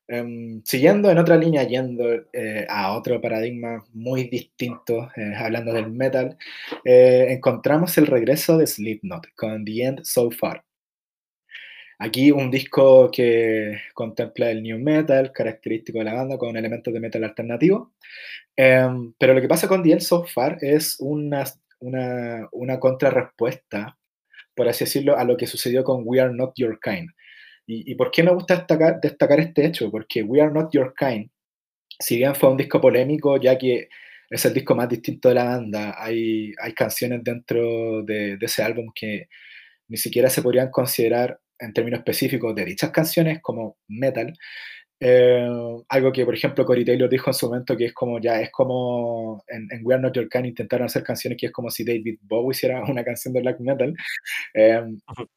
Em, 0.07 0.61
siguiendo 0.65 1.09
en 1.09 1.17
otra 1.17 1.37
línea, 1.37 1.63
yendo, 1.63 2.03
eh, 2.33 2.65
a 2.69 2.93
otro 2.97 3.21
paradigma 3.21 3.83
muy 3.93 4.25
distinto, 4.29 5.09
eh, 5.15 5.33
hablando 5.35 5.73
del 5.73 5.89
metal, 5.91 6.37
eh, 6.83 7.27
encontramos 7.29 7.97
el 7.97 8.07
regreso 8.07 8.57
de 8.57 8.67
Slipknot 8.67 9.27
con 9.35 9.63
The 9.63 9.83
End 9.83 10.03
So 10.03 10.29
Far. 10.29 10.63
Aquí 11.99 12.31
un 12.31 12.49
disco 12.51 13.09
que 13.11 13.77
contempla 13.93 14.51
el 14.51 14.63
new 14.63 14.79
metal, 14.79 15.31
característico 15.31 15.99
de 15.99 16.05
la 16.05 16.13
banda, 16.13 16.37
con 16.37 16.57
elementos 16.57 16.93
de 16.93 16.99
metal 16.99 17.23
alternativo. 17.23 17.93
Em, 18.55 19.13
pero 19.17 19.33
lo 19.33 19.41
que 19.41 19.47
pasa 19.47 19.67
con 19.67 19.83
The 19.83 19.91
End 19.93 20.01
So 20.01 20.23
Far 20.25 20.57
es 20.61 20.97
unas 20.99 21.59
una 21.79 22.47
una 22.51 22.79
contrarrespuesta, 22.79 23.97
por 24.55 24.67
así 24.67 24.85
decirlo, 24.85 25.17
a 25.17 25.23
lo 25.25 25.37
que 25.37 25.47
sucedió 25.47 25.83
con 25.83 26.03
We 26.05 26.21
Are 26.21 26.33
Not 26.33 26.53
Your 26.57 26.79
Kind. 26.81 27.09
¿Y 27.65 27.95
por 27.95 28.11
qué 28.11 28.23
me 28.23 28.33
gusta 28.33 28.57
destacar 28.57 28.99
destacar 29.01 29.39
este 29.39 29.65
hecho? 29.65 29.89
Porque 29.91 30.23
We 30.23 30.41
Are 30.41 30.51
Not 30.53 30.73
Your 30.73 30.93
Kind, 30.97 31.29
si 31.99 32.17
bien 32.17 32.35
fue 32.35 32.49
un 32.51 32.57
disco 32.57 32.81
polémico, 32.81 33.37
ya 33.37 33.57
que 33.57 33.89
es 34.29 34.45
el 34.45 34.53
disco 34.53 34.75
más 34.75 34.89
distinto 34.89 35.29
de 35.29 35.35
la 35.35 35.45
banda, 35.45 35.95
hay 35.97 36.53
hay 36.61 36.73
canciones 36.73 37.23
dentro 37.23 38.03
de 38.03 38.37
de 38.37 38.45
ese 38.45 38.63
álbum 38.63 38.91
que 38.93 39.27
ni 39.87 39.97
siquiera 39.97 40.29
se 40.29 40.41
podrían 40.41 40.71
considerar, 40.71 41.39
en 41.59 41.73
términos 41.73 41.99
específicos 41.99 42.55
de 42.55 42.65
dichas 42.65 42.91
canciones, 42.91 43.39
como 43.41 43.77
metal. 43.87 44.33
Eh, 44.99 45.47
algo 45.89 46.11
que, 46.13 46.25
por 46.25 46.33
ejemplo, 46.33 46.65
Corey 46.65 46.85
Taylor 46.85 47.09
dijo 47.09 47.29
en 47.29 47.33
su 47.33 47.47
momento, 47.47 47.75
que 47.75 47.85
es 47.87 47.93
como 47.93 48.19
ya 48.21 48.39
es 48.41 48.51
como 48.51 49.43
en 49.47 49.67
en 49.71 49.85
We 49.85 49.93
Are 49.93 50.01
Not 50.01 50.15
Your 50.15 50.29
Kind 50.29 50.45
intentaron 50.47 50.85
hacer 50.85 51.03
canciones 51.03 51.37
que 51.39 51.47
es 51.47 51.51
como 51.51 51.69
si 51.69 51.83
David 51.83 52.19
Bowie 52.21 52.51
hiciera 52.51 52.83
una 52.89 53.03
canción 53.03 53.33
de 53.33 53.41
black 53.41 53.59
metal. 53.59 53.93
Ujú. 54.55 55.27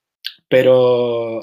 pero 0.49 1.43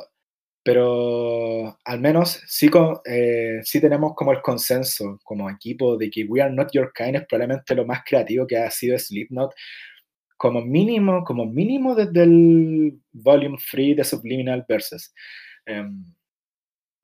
pero 0.63 1.77
al 1.83 1.99
menos 1.99 2.41
sí 2.47 2.69
co 2.69 3.01
eh, 3.05 3.59
sí 3.63 3.81
tenemos 3.81 4.13
como 4.15 4.31
el 4.31 4.41
consenso 4.41 5.19
como 5.23 5.49
equipo 5.49 5.97
de 5.97 6.09
que 6.09 6.23
We 6.23 6.41
Are 6.41 6.53
Not 6.53 6.71
Your 6.73 6.93
Kind 6.93 7.17
es 7.17 7.25
probablemente 7.27 7.75
lo 7.75 7.85
más 7.85 8.03
creativo 8.05 8.47
que 8.47 8.57
ha 8.57 8.71
sido 8.71 8.97
Slipknot, 8.97 9.53
como 10.43 10.61
mínimo 10.61 11.23
como 11.23 11.45
mínimo 11.45 11.95
desde 11.95 12.23
el 12.23 12.99
Volume 13.13 13.57
3 13.71 13.95
de 13.95 14.03
Subliminal 14.03 14.65
Verses. 14.67 15.13
Em, 15.65 16.03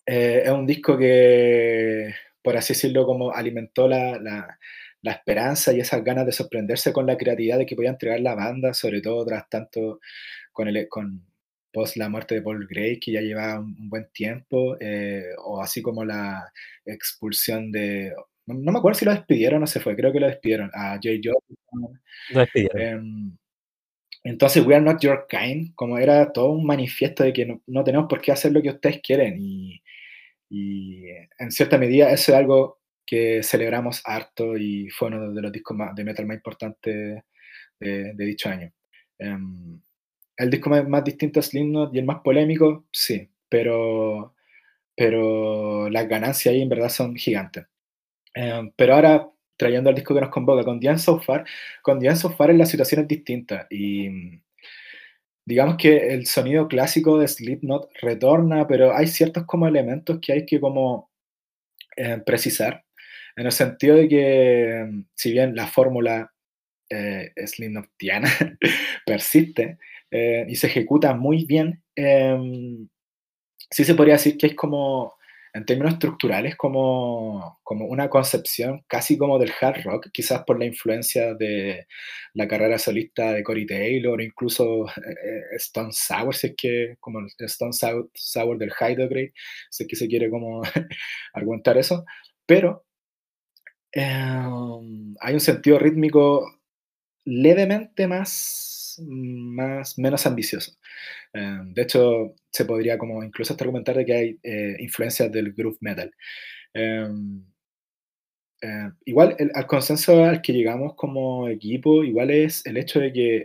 eh, 0.06 0.43
es 0.45 0.52
un 0.52 0.65
disco 0.65 0.97
que, 0.97 2.13
por 2.41 2.58
así 2.58 2.73
decirlo, 2.73 3.06
como 3.06 3.32
alimentó 3.32 3.88
la 3.88 4.58
la 5.02 5.12
esperanza 5.13 5.73
y 5.73 5.80
esas 5.80 6.04
ganas 6.04 6.25
de 6.25 6.32
sorprenderse 6.32 6.91
con 6.93 7.06
la 7.08 7.17
creatividad 7.17 7.58
de 7.58 7.65
que 7.65 7.75
podía 7.75 7.91
entregar 7.91 8.19
la 8.19 8.36
banda, 8.36 8.73
sobre 8.73 9.02
todo 9.02 9.25
tras 9.25 9.49
tanto 9.49 9.99
con 10.52 10.67
el 10.67 10.88
con 10.89 11.25
post 11.71 11.97
la 11.97 12.10
muerte 12.10 12.36
de 12.36 12.41
Paul 12.41 12.67
Gray, 12.67 12.99
que 12.99 13.13
ya 13.13 13.21
llevaba 13.21 13.60
un 13.60 13.89
buen 13.89 14.10
tiempo, 14.12 14.75
eh, 14.80 15.30
o 15.45 15.62
así 15.62 15.82
como 15.82 16.04
la 16.04 16.52
expulsión 16.86 17.71
de 17.71 18.13
no 18.54 18.60
no 18.62 18.72
me 18.72 18.80
acuerdo 18.80 19.00
si 19.00 19.06
lo 19.06 19.12
despidieron 19.12 19.64
o 19.64 19.68
se 19.68 19.80
fue, 19.80 19.96
creo 19.96 20.12
que 20.12 20.20
lo 20.20 20.28
despidieron, 20.28 20.70
a 20.74 21.00
Joey 21.02 21.22
Jordison. 21.24 22.02
Lo 22.32 22.40
despidieron. 22.40 22.82
Em, 22.82 23.38
entonces, 24.24 24.66
We 24.66 24.76
Are 24.76 24.84
Not 24.84 25.02
Your 25.02 25.28
Kind, 25.30 25.74
como 25.76 25.98
era 25.98 26.32
todo 26.34 26.52
un 26.52 26.66
manifiesto 26.66 27.24
de 27.24 27.34
que 27.34 27.46
no 27.46 27.62
no 27.68 27.84
tenemos 27.84 28.08
por 28.10 28.22
qué 28.22 28.32
hacer 28.32 28.52
lo 28.52 28.62
que 28.62 28.70
ustedes 28.70 29.02
quieren, 29.02 29.38
y 29.40 29.82
y 30.50 31.06
en 31.40 31.52
cierta 31.52 31.78
medida 31.78 32.12
eso 32.12 32.32
es 32.34 32.38
algo 32.38 32.80
que 33.06 33.44
celebramos 33.44 34.02
harto 34.06 34.58
y 34.58 34.90
fue 34.90 35.10
uno 35.10 35.32
de 35.34 35.42
los 35.42 35.52
discos 35.52 35.78
más 35.78 35.96
de 35.96 36.04
metal 36.04 36.26
más 36.26 36.38
importantes 36.38 37.24
de 37.80 38.14
de 38.14 38.26
dicho 38.26 38.50
año. 38.50 38.72
Em, 39.20 39.82
el 40.38 40.50
disco 40.50 40.70
más 40.70 40.88
más 40.88 41.04
distinto 41.04 41.40
a 41.40 41.44
Slipknot 41.44 41.94
y 41.96 42.00
el 42.00 42.06
más 42.06 42.22
polémico, 42.22 42.86
sí, 42.92 43.30
pero 43.50 44.36
pero 44.96 45.90
las 45.90 46.08
ganancias 46.10 46.54
ahí 46.54 46.62
en 46.62 46.70
verdad 46.70 46.90
son 46.90 47.16
gigantes. 47.16 47.66
Em, 48.36 48.72
pero 48.76 48.96
ahora 48.96 49.28
trayendo 49.58 49.89
al 49.89 49.96
disco 49.96 50.13
que 50.15 50.22
nos 50.22 50.30
convoca, 50.30 50.63
con 50.63 50.80
End 50.86 51.00
So 51.00 51.20
Far, 51.20 51.46
con 51.82 52.04
End 52.06 52.15
So 52.18 52.30
Far, 52.32 52.54
la 52.56 52.65
situación 52.65 53.02
es 53.02 53.08
distinta 53.08 53.68
y, 53.70 54.10
digamos 55.46 55.78
que 55.78 56.13
el 56.13 56.28
sonido 56.28 56.68
clásico 56.68 57.18
de 57.20 57.28
Slipknot 57.28 57.89
retorna, 58.02 58.68
pero 58.68 58.96
hay 58.96 59.08
ciertos 59.08 59.46
como 59.46 59.68
elementos 59.68 60.20
que 60.22 60.34
hay 60.34 60.46
que 60.46 60.60
como, 60.62 61.10
eh, 61.98 62.22
precisar, 62.26 62.86
en 63.38 63.48
el 63.48 63.52
sentido 63.54 63.96
de 63.98 64.10
que, 64.10 64.86
mm, 64.89 65.06
si 65.15 65.32
bien 65.34 65.56
la 65.56 65.68
fórmula, 65.68 66.34
eh, 66.92 67.32
slipknotiana 67.48 68.30
persiste, 69.06 69.80
eh, 70.12 70.46
y 70.50 70.56
se 70.56 70.68
ejecuta 70.68 71.13
muy 71.15 71.46
bien, 71.46 71.84
em, 71.96 72.89
sí 73.72 73.86
se 73.86 73.96
podría 73.96 74.15
decir 74.15 74.38
que 74.38 74.48
es 74.48 74.56
como, 74.56 75.15
en 75.54 75.66
términos 75.66 75.94
estructurales, 75.94 76.56
como 76.56 77.60
como 77.64 77.86
una 77.86 78.10
concepción 78.10 78.84
casi 78.88 79.18
como 79.18 79.40
del 79.40 79.52
hard 79.62 79.84
rock, 79.84 80.08
quizás 80.12 80.44
por 80.44 80.60
la 80.60 80.66
influencia 80.66 81.34
de 81.36 81.88
la 82.34 82.48
carrera 82.48 82.78
solista 82.80 83.34
de 83.34 83.44
Corey 83.44 83.66
Taylor, 83.66 84.22
incluso, 84.22 84.88
eh 84.88 85.16
eh, 85.24 85.56
Stone 85.58 85.92
Sour, 85.92 86.36
si 86.36 86.48
es 86.48 86.54
que 86.58 86.96
como 87.00 87.20
Stone 87.38 87.74
Sour 87.74 88.58
del 88.58 88.72
Hydraulic, 88.72 89.34
si 89.70 89.84
es 89.84 89.90
que 89.90 89.96
se 89.96 90.08
quiere 90.08 90.30
como 90.30 90.62
argumentar 91.34 91.78
eso, 91.78 92.06
pero, 92.46 92.86
em, 93.92 95.16
hay 95.20 95.34
un 95.34 95.40
sentido 95.40 95.80
rítmico 95.80 96.46
levemente 97.26 98.08
más 98.08 98.69
más 99.02 99.98
menos 99.98 100.26
ambicioso. 100.26 100.74
Em, 101.34 101.74
de 101.74 101.82
hecho, 101.84 102.36
se 102.52 102.66
podría 102.66 102.98
como 102.98 103.24
incluso 103.24 103.54
hasta 103.54 103.64
argumentar 103.64 103.96
de 103.98 104.06
que 104.06 104.14
hay, 104.14 104.40
eh, 104.44 104.78
influencias 104.80 105.32
del 105.32 105.54
groove 105.54 105.78
metal. 105.82 106.12
Em 106.74 107.44
eh, 108.62 108.90
igual 109.06 109.36
el 109.40 109.52
al 109.56 109.68
consenso 109.68 110.24
al 110.26 110.42
que 110.42 110.54
llegamos 110.54 110.96
como 110.96 111.48
equipo, 111.50 112.04
igual 112.04 112.30
es 112.32 112.66
el 112.66 112.78
hecho 112.78 113.00
de 113.00 113.14
que, 113.14 113.36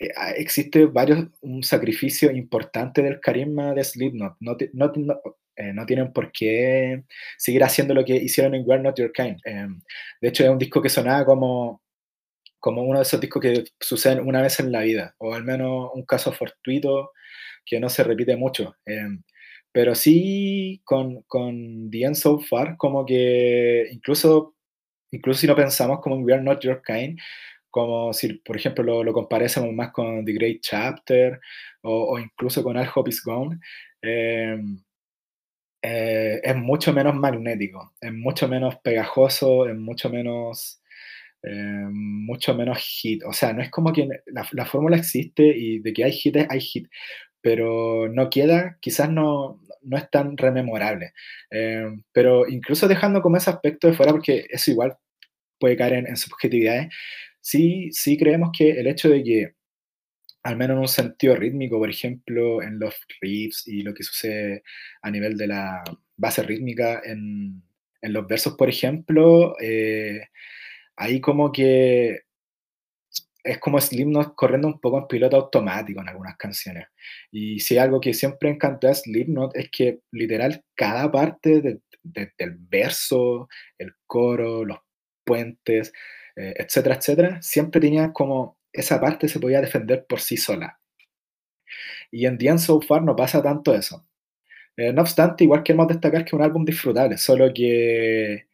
eh, 0.00 0.10
ah, 0.16 0.32
existe 0.32 0.86
varios 0.86 1.28
un 1.42 1.62
sacrificio 1.62 2.30
importante 2.32 3.02
del 3.02 3.20
carisma 3.20 3.74
de 3.74 3.84
Slipknot. 3.84 4.36
No 4.40 4.56
no 4.74 4.92
no, 4.96 5.20
eh, 5.56 5.72
no 5.72 5.86
tienen 5.86 6.12
por 6.12 6.32
qué 6.32 7.04
seguir 7.38 7.64
haciendo 7.64 7.94
lo 7.94 8.04
que 8.04 8.16
hicieron 8.16 8.54
en 8.54 8.64
We 8.66 8.74
Are 8.74 8.82
Not 8.82 8.98
Your 8.98 9.12
Kind. 9.12 9.40
Em, 9.44 9.80
de 10.20 10.28
hecho, 10.28 10.44
es 10.44 10.50
un 10.50 10.58
disco 10.58 10.82
que 10.82 10.88
sonaba 10.90 11.24
como 11.24 11.82
como 12.60 12.82
uno 12.82 12.98
de 12.98 13.02
esos 13.04 13.20
discos 13.20 13.42
que 13.42 13.64
suceden 13.80 14.20
una 14.26 14.42
vez 14.42 14.60
en 14.60 14.72
la 14.72 14.82
vida, 14.82 15.14
o 15.18 15.34
al 15.34 15.44
menos 15.44 15.90
un 15.94 16.04
caso 16.04 16.32
fortuito 16.32 17.12
que 17.64 17.80
no 17.80 17.88
se 17.88 18.04
repite 18.04 18.36
mucho. 18.36 18.76
Em, 18.86 19.22
pero 19.72 19.94
sí 19.94 20.80
con 20.84 21.22
con 21.24 21.90
The 21.90 22.02
End 22.04 22.14
So 22.16 22.38
Far, 22.40 22.76
como 22.78 23.04
que 23.06 23.88
incluso 23.92 24.54
incluso 25.12 25.40
si 25.40 25.46
no 25.48 25.56
pensamos 25.56 26.00
como 26.00 26.16
en 26.16 26.24
We 26.24 26.34
Are 26.34 26.42
Not 26.42 26.60
Your 26.62 26.82
Kind, 26.82 27.18
como 27.70 28.12
si, 28.14 28.34
por 28.34 28.56
ejemplo, 28.56 28.84
lo 28.84 29.04
lo 29.04 29.12
comparásemos 29.12 29.72
más 29.74 29.92
con 29.92 30.24
The 30.24 30.32
Great 30.32 30.60
Chapter, 30.62 31.40
o 31.82 32.14
o 32.14 32.18
incluso 32.18 32.62
con 32.62 32.76
All 32.78 32.88
Hope 32.94 33.10
Is 33.10 33.22
Gone, 33.24 33.58
em, 34.02 34.82
eh, 35.82 36.40
es 36.42 36.56
mucho 36.56 36.92
menos 36.92 37.14
magnético, 37.14 37.92
es 38.00 38.12
mucho 38.12 38.48
menos 38.48 38.76
pegajoso, 38.82 39.68
es 39.68 39.76
mucho 39.76 40.10
menos, 40.10 40.80
eh, 41.42 41.86
mucho 41.90 42.54
menos 42.54 42.78
hit. 42.78 43.22
O 43.24 43.32
sea, 43.32 43.52
no 43.52 43.62
es 43.62 43.70
como 43.70 43.92
que 43.92 44.08
la, 44.26 44.46
la 44.52 44.66
fórmula 44.66 44.96
existe 44.96 45.44
y 45.56 45.78
de 45.80 45.92
que 45.92 46.04
hay 46.04 46.12
hit, 46.12 46.36
hay 46.48 46.60
hit, 46.60 46.88
pero 47.40 48.08
no 48.08 48.30
queda, 48.30 48.78
quizás 48.80 49.10
no, 49.10 49.60
no 49.82 49.96
es 49.96 50.10
tan 50.10 50.36
rememorable. 50.36 51.12
Eh, 51.50 51.86
pero 52.12 52.48
incluso 52.48 52.88
dejando 52.88 53.22
como 53.22 53.36
ese 53.36 53.50
aspecto 53.50 53.88
de 53.88 53.94
fuera, 53.94 54.12
porque 54.12 54.46
eso 54.50 54.70
igual 54.70 54.96
puede 55.58 55.76
caer 55.76 55.94
en, 55.94 56.06
en 56.08 56.16
subjetividades, 56.16 56.88
sí, 57.40 57.90
sí 57.92 58.18
creemos 58.18 58.50
que 58.56 58.70
el 58.72 58.86
hecho 58.88 59.08
de 59.08 59.22
que 59.22 59.52
al 60.42 60.56
menos 60.56 60.76
en 60.76 60.80
un 60.80 60.88
sentido 60.88 61.34
rítmico, 61.34 61.78
por 61.78 61.90
ejemplo, 61.90 62.62
en 62.62 62.78
los 62.78 62.94
riffs 63.20 63.66
y 63.66 63.82
lo 63.82 63.92
que 63.94 64.04
sucede 64.04 64.62
a 65.02 65.10
nivel 65.10 65.36
de 65.36 65.48
la 65.48 65.82
base 66.16 66.42
rítmica 66.44 67.00
en, 67.04 67.62
en 68.00 68.12
los 68.12 68.28
versos, 68.28 68.54
por 68.56 68.68
ejemplo, 68.68 69.56
eh, 69.60 70.20
ahí 70.96 71.20
como 71.20 71.52
que 71.52 72.20
es 73.44 73.58
como 73.58 73.80
Slipknot 73.80 74.34
corriendo 74.34 74.66
un 74.68 74.80
poco 74.80 74.98
en 74.98 75.06
piloto 75.06 75.36
automático 75.36 76.00
en 76.00 76.08
algunas 76.08 76.36
canciones. 76.36 76.88
Y 77.30 77.60
si 77.60 77.78
algo 77.78 78.00
que 78.00 78.12
siempre 78.12 78.50
encantó 78.50 78.88
a 78.88 78.94
Slipknot 78.94 79.56
es 79.56 79.70
que 79.70 80.00
literal 80.10 80.64
cada 80.74 81.10
parte 81.10 81.60
de, 81.60 81.80
de, 82.02 82.32
del 82.36 82.56
verso, 82.58 83.48
el 83.78 83.92
coro, 84.06 84.64
los 84.64 84.78
puentes, 85.24 85.92
eh, 86.36 86.54
etcétera, 86.56 86.96
etcétera, 86.96 87.42
siempre 87.42 87.80
tenía 87.80 88.12
como 88.12 88.58
esa 88.72 89.00
parte 89.00 89.28
se 89.28 89.40
podía 89.40 89.60
defender 89.60 90.06
por 90.06 90.20
sí 90.20 90.36
sola. 90.36 90.78
Y 92.10 92.26
en 92.26 92.38
The 92.38 92.48
End 92.48 92.58
So 92.58 92.80
Far 92.80 93.02
no 93.02 93.16
pasa 93.16 93.42
tanto 93.42 93.74
eso. 93.74 94.06
Eh, 94.76 94.92
no 94.92 95.02
obstante, 95.02 95.44
igual 95.44 95.62
queremos 95.62 95.88
destacar 95.88 96.24
que 96.24 96.28
es 96.30 96.32
un 96.34 96.42
álbum 96.42 96.64
disfrutable, 96.64 97.16
solo 97.16 97.52
que 97.54 98.48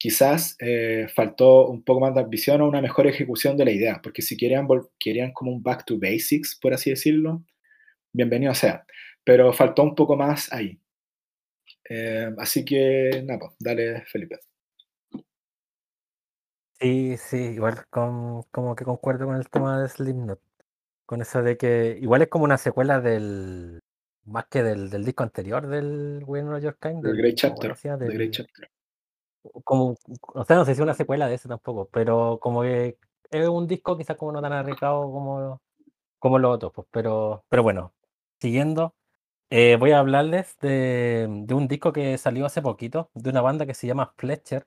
quizás 0.00 0.56
eh, 0.60 1.08
faltó 1.14 1.68
un 1.68 1.84
poco 1.84 2.00
más 2.00 2.14
de 2.14 2.22
ambición 2.22 2.62
o 2.62 2.68
una 2.68 2.80
mejor 2.80 3.06
ejecución 3.06 3.58
de 3.58 3.66
la 3.66 3.70
idea, 3.70 4.00
porque 4.02 4.22
si 4.22 4.34
querían, 4.34 4.66
querían 4.98 5.30
como 5.32 5.52
un 5.52 5.62
back 5.62 5.84
to 5.84 5.98
basics, 6.00 6.58
por 6.60 6.72
así 6.72 6.88
decirlo, 6.88 7.44
bienvenido 8.10 8.54
sea, 8.54 8.86
pero 9.22 9.52
faltó 9.52 9.82
un 9.82 9.94
poco 9.94 10.16
más 10.16 10.50
ahí. 10.54 10.80
Eh, 11.90 12.30
así 12.38 12.64
que, 12.64 13.22
nada, 13.26 13.40
pues, 13.40 13.52
dale, 13.58 14.02
Felipe. 14.06 14.38
Sí, 16.80 17.18
sí, 17.18 17.36
igual 17.36 17.84
con, 17.90 18.44
como 18.44 18.74
que 18.74 18.86
concuerdo 18.86 19.26
con 19.26 19.36
el 19.36 19.50
tema 19.50 19.82
de 19.82 19.88
Slipknot, 19.90 20.40
con 21.04 21.20
eso 21.20 21.42
de 21.42 21.58
que 21.58 21.98
igual 22.00 22.22
es 22.22 22.28
como 22.28 22.44
una 22.44 22.56
secuela 22.56 23.02
del, 23.02 23.80
más 24.24 24.46
que 24.46 24.62
del, 24.62 24.88
del 24.88 25.04
disco 25.04 25.24
anterior 25.24 25.66
del 25.66 26.22
When 26.26 26.48
Roger 26.48 26.74
Kind, 26.80 27.04
del, 27.04 27.18
Great 27.18 27.34
Chapter. 27.34 27.76
The 27.76 27.88
Great 27.96 28.00
del, 28.00 28.30
Chapter. 28.30 28.70
Como, 29.64 29.96
o 30.34 30.44
sea, 30.44 30.56
no 30.56 30.64
sé 30.64 30.74
si 30.74 30.82
una 30.82 30.94
secuela 30.94 31.28
de 31.28 31.34
ese 31.34 31.48
tampoco, 31.48 31.88
pero 31.92 32.38
como 32.40 32.62
que 32.62 32.98
es 33.30 33.48
un 33.48 33.66
disco 33.66 33.96
quizás 33.96 34.16
como 34.16 34.32
no 34.32 34.42
tan 34.42 34.52
arriesgado 34.52 35.02
como, 35.12 35.60
como 36.18 36.38
los 36.38 36.54
otros, 36.56 36.72
pues, 36.74 36.88
pero, 36.92 37.44
pero 37.48 37.62
bueno, 37.64 37.94
siguiendo, 38.40 38.94
eh, 39.50 39.76
voy 39.80 39.92
a 39.92 40.00
hablarles 40.00 40.58
de, 40.60 41.28
de 41.30 41.54
un 41.54 41.68
disco 41.68 41.92
que 41.92 42.18
salió 42.18 42.46
hace 42.46 42.62
poquito, 42.62 43.10
de 43.14 43.30
una 43.30 43.42
banda 43.42 43.66
que 43.66 43.74
se 43.74 43.86
llama 43.88 44.14
Fletcher, 44.18 44.66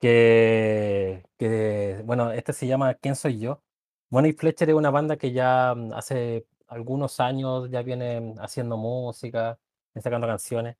que, 0.00 1.24
que, 1.38 2.02
bueno, 2.04 2.32
este 2.32 2.52
se 2.52 2.66
llama 2.66 2.94
¿Quién 2.94 3.16
soy 3.16 3.38
yo? 3.38 3.62
Bueno, 4.10 4.28
y 4.28 4.32
Fletcher 4.32 4.68
es 4.70 4.74
una 4.76 4.90
banda 4.90 5.16
que 5.16 5.32
ya 5.32 5.74
mm, 5.74 5.92
hace 5.94 6.46
algunos 6.68 7.20
años 7.20 7.70
ya 7.70 7.82
viene 7.82 8.34
haciendo 8.40 8.76
música, 8.76 9.58
sacando 10.02 10.26
canciones, 10.26 10.76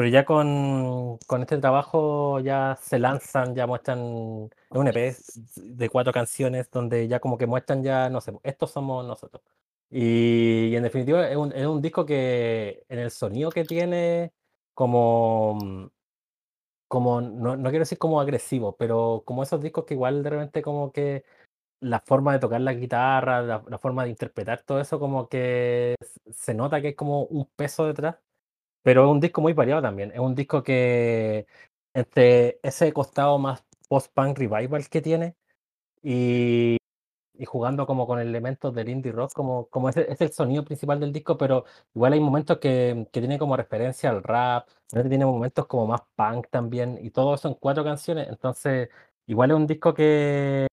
pero 0.00 0.08
ya 0.08 0.24
con, 0.24 1.18
con 1.26 1.42
este 1.42 1.58
trabajo 1.58 2.40
ya 2.40 2.78
se 2.80 2.98
lanzan, 2.98 3.54
ya 3.54 3.66
muestran 3.66 4.48
es 4.70 4.76
un 4.78 4.88
EP 4.88 5.14
de 5.56 5.90
cuatro 5.90 6.10
canciones 6.10 6.70
donde 6.70 7.06
ya 7.06 7.20
como 7.20 7.36
que 7.36 7.46
muestran 7.46 7.82
ya, 7.82 8.08
no 8.08 8.22
sé, 8.22 8.32
estos 8.42 8.70
somos 8.70 9.06
nosotros. 9.06 9.42
Y, 9.90 10.74
en 10.74 10.84
definitiva 10.84 11.28
es 11.28 11.36
un, 11.36 11.52
es 11.52 11.66
un 11.66 11.82
disco 11.82 12.06
que 12.06 12.82
en 12.88 12.98
el 12.98 13.10
sonido 13.10 13.50
que 13.50 13.64
tiene, 13.66 14.32
como 14.72 15.90
como, 16.88 17.20
no, 17.20 17.56
no 17.56 17.70
quiero 17.70 17.82
decir 17.82 17.98
como 17.98 18.20
agresivo, 18.22 18.76
pero 18.78 19.22
como 19.26 19.42
esos 19.42 19.60
discos 19.62 19.84
que 19.84 19.94
igual 19.94 20.22
de 20.22 20.30
repente 20.30 20.62
como 20.62 20.92
que 20.92 21.24
la 21.80 22.00
forma 22.00 22.32
de 22.32 22.40
tocar 22.40 22.60
la 22.62 22.74
guitarra, 22.74 23.42
la, 23.42 23.64
la 23.68 23.78
forma 23.78 24.04
de 24.04 24.10
interpretar 24.10 24.62
todo 24.62 24.80
eso, 24.80 24.98
como 25.00 25.28
que 25.28 25.96
se 26.32 26.54
nota 26.54 26.80
que 26.80 26.90
es 26.90 26.96
como 26.96 27.24
un 27.24 27.46
peso 27.56 27.86
detrás, 27.86 28.16
pero 28.82 29.04
es 29.04 29.10
un 29.10 29.20
disco 29.20 29.40
muy 29.40 29.52
variado 29.52 29.82
también. 29.82 30.10
Es 30.12 30.18
un 30.20 30.34
disco 30.34 30.62
que 30.62 31.46
entre 31.94 32.58
ese 32.62 32.92
costado 32.92 33.38
más 33.38 33.64
post-punk 33.88 34.38
revival 34.38 34.88
que 34.88 35.00
tiene 35.02 35.36
y 36.02 36.78
y 37.34 37.46
jugando 37.46 37.86
como 37.86 38.06
con 38.06 38.18
elementos 38.20 38.74
del 38.74 38.90
indie 38.90 39.12
rock, 39.12 39.32
como, 39.32 39.66
como 39.68 39.88
ese 39.88 40.10
es 40.12 40.20
el 40.20 40.32
sonido 40.32 40.64
principal 40.64 41.00
del 41.00 41.12
disco, 41.12 41.38
pero 41.38 41.64
igual 41.94 42.12
hay 42.12 42.20
momentos 42.20 42.58
que, 42.58 43.08
que 43.12 43.20
tiene 43.20 43.38
como 43.38 43.56
referencia 43.56 44.10
al 44.10 44.22
rap, 44.22 44.68
tiene 44.90 45.24
momentos 45.24 45.66
como 45.66 45.86
más 45.86 46.02
punk 46.16 46.48
también, 46.50 46.98
y 47.02 47.10
todo 47.10 47.34
eso 47.34 47.48
en 47.48 47.54
cuatro 47.54 47.82
canciones, 47.84 48.28
entonces 48.28 48.90
igual 49.26 49.50
es 49.52 49.56
un 49.56 49.66
disco 49.66 49.94
que, 49.94 50.66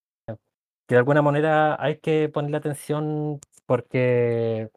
que 0.88 0.96
de 0.96 1.00
alguna 1.00 1.22
manera 1.22 1.82
hay 1.84 2.00
que 2.00 2.30
ponerle 2.30 2.58
atención 2.58 3.39
porque, 3.65 4.70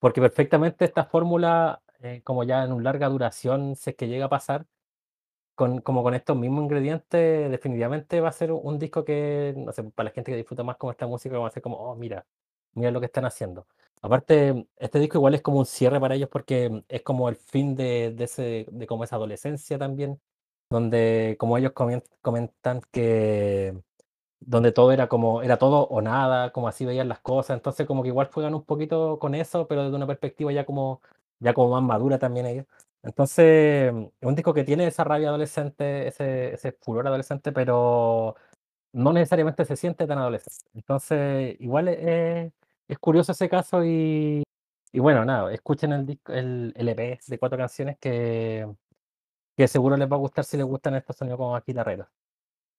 porque 0.00 0.20
perfectamente 0.20 0.84
esta 0.84 1.04
fórmula, 1.06 1.82
eh, 2.02 2.22
como 2.24 2.44
ya 2.44 2.64
en 2.64 2.72
una 2.72 2.84
larga 2.84 3.08
duración, 3.08 3.76
si 3.76 3.90
es 3.90 3.96
que 3.96 4.08
llega 4.08 4.26
a 4.26 4.28
pasar, 4.28 4.66
con, 5.54 5.80
como 5.80 6.02
con 6.02 6.14
estos 6.14 6.36
mismos 6.36 6.64
ingredientes, 6.64 7.50
definitivamente 7.50 8.20
va 8.20 8.28
a 8.30 8.32
ser 8.32 8.52
un 8.52 8.78
disco 8.78 9.04
que, 9.04 9.54
no 9.56 9.72
sé, 9.72 9.84
para 9.84 10.08
la 10.10 10.14
gente 10.14 10.30
que 10.32 10.36
disfruta 10.38 10.62
más 10.64 10.76
con 10.76 10.90
esta 10.90 11.06
música, 11.06 11.38
va 11.38 11.48
a 11.48 11.50
ser 11.50 11.62
como, 11.62 11.76
oh, 11.78 11.96
mira, 11.96 12.26
mira 12.74 12.90
lo 12.90 13.00
que 13.00 13.06
están 13.06 13.24
haciendo. 13.26 13.66
Aparte, 14.02 14.66
este 14.76 14.98
disco 14.98 15.18
igual 15.18 15.34
es 15.34 15.42
como 15.42 15.58
un 15.58 15.66
cierre 15.66 16.00
para 16.00 16.14
ellos 16.14 16.28
porque 16.30 16.84
es 16.88 17.02
como 17.02 17.28
el 17.28 17.36
fin 17.36 17.74
de, 17.76 18.12
de 18.16 18.24
ese, 18.24 18.66
de 18.70 18.86
como 18.86 19.04
esa 19.04 19.16
adolescencia 19.16 19.78
también, 19.78 20.20
donde 20.70 21.36
como 21.38 21.58
ellos 21.58 21.72
comen- 21.74 22.04
comentan 22.22 22.80
que 22.92 23.74
donde 24.40 24.72
todo 24.72 24.92
era 24.92 25.08
como, 25.08 25.42
era 25.42 25.58
todo 25.58 25.86
o 25.88 26.00
nada, 26.00 26.50
como 26.52 26.68
así 26.68 26.84
veían 26.86 27.08
las 27.08 27.20
cosas, 27.20 27.56
entonces 27.56 27.86
como 27.86 28.02
que 28.02 28.08
igual 28.08 28.30
juegan 28.32 28.54
un 28.54 28.64
poquito 28.64 29.18
con 29.18 29.34
eso, 29.34 29.66
pero 29.68 29.84
desde 29.84 29.96
una 29.96 30.06
perspectiva 30.06 30.50
ya 30.52 30.64
como, 30.66 31.00
ya 31.40 31.54
como 31.54 31.70
más 31.70 31.82
madura 31.82 32.18
también 32.18 32.46
ellos. 32.46 32.66
Entonces, 33.02 33.92
es 34.20 34.28
un 34.28 34.34
disco 34.34 34.54
que 34.54 34.64
tiene 34.64 34.86
esa 34.86 35.04
rabia 35.04 35.28
adolescente, 35.28 36.08
ese, 36.08 36.54
ese 36.54 36.72
furor 36.72 37.06
adolescente, 37.06 37.52
pero 37.52 38.36
no 38.92 39.12
necesariamente 39.12 39.64
se 39.64 39.76
siente 39.76 40.06
tan 40.06 40.18
adolescente. 40.18 40.70
Entonces, 40.74 41.56
igual 41.60 41.88
es, 41.88 42.52
es 42.88 42.98
curioso 42.98 43.32
ese 43.32 43.48
caso 43.48 43.84
y, 43.84 44.42
y 44.92 44.98
bueno, 45.00 45.24
nada, 45.24 45.52
escuchen 45.52 45.92
el 45.92 46.06
disco, 46.06 46.32
el, 46.32 46.72
el 46.76 46.88
EP 46.88 47.20
de 47.26 47.38
cuatro 47.38 47.58
canciones 47.58 47.98
que, 48.00 48.66
que 49.56 49.68
seguro 49.68 49.96
les 49.96 50.10
va 50.10 50.16
a 50.16 50.18
gustar 50.18 50.44
si 50.44 50.56
les 50.56 50.66
gustan 50.66 50.94
estos 50.96 51.16
sonidos 51.16 51.38
como 51.38 51.52
más 51.52 51.64
guitarreros. 51.64 52.08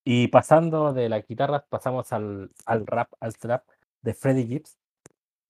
Y 0.04 0.28
pasando 0.28 0.92
de 0.92 1.08
las 1.08 1.26
guitarras, 1.26 1.64
pasamos 1.68 2.12
al, 2.12 2.50
al 2.66 2.86
rap, 2.86 3.12
al 3.20 3.36
trap 3.38 3.64
de 4.02 4.14
Freddie 4.14 4.46
Gibbs, 4.46 4.78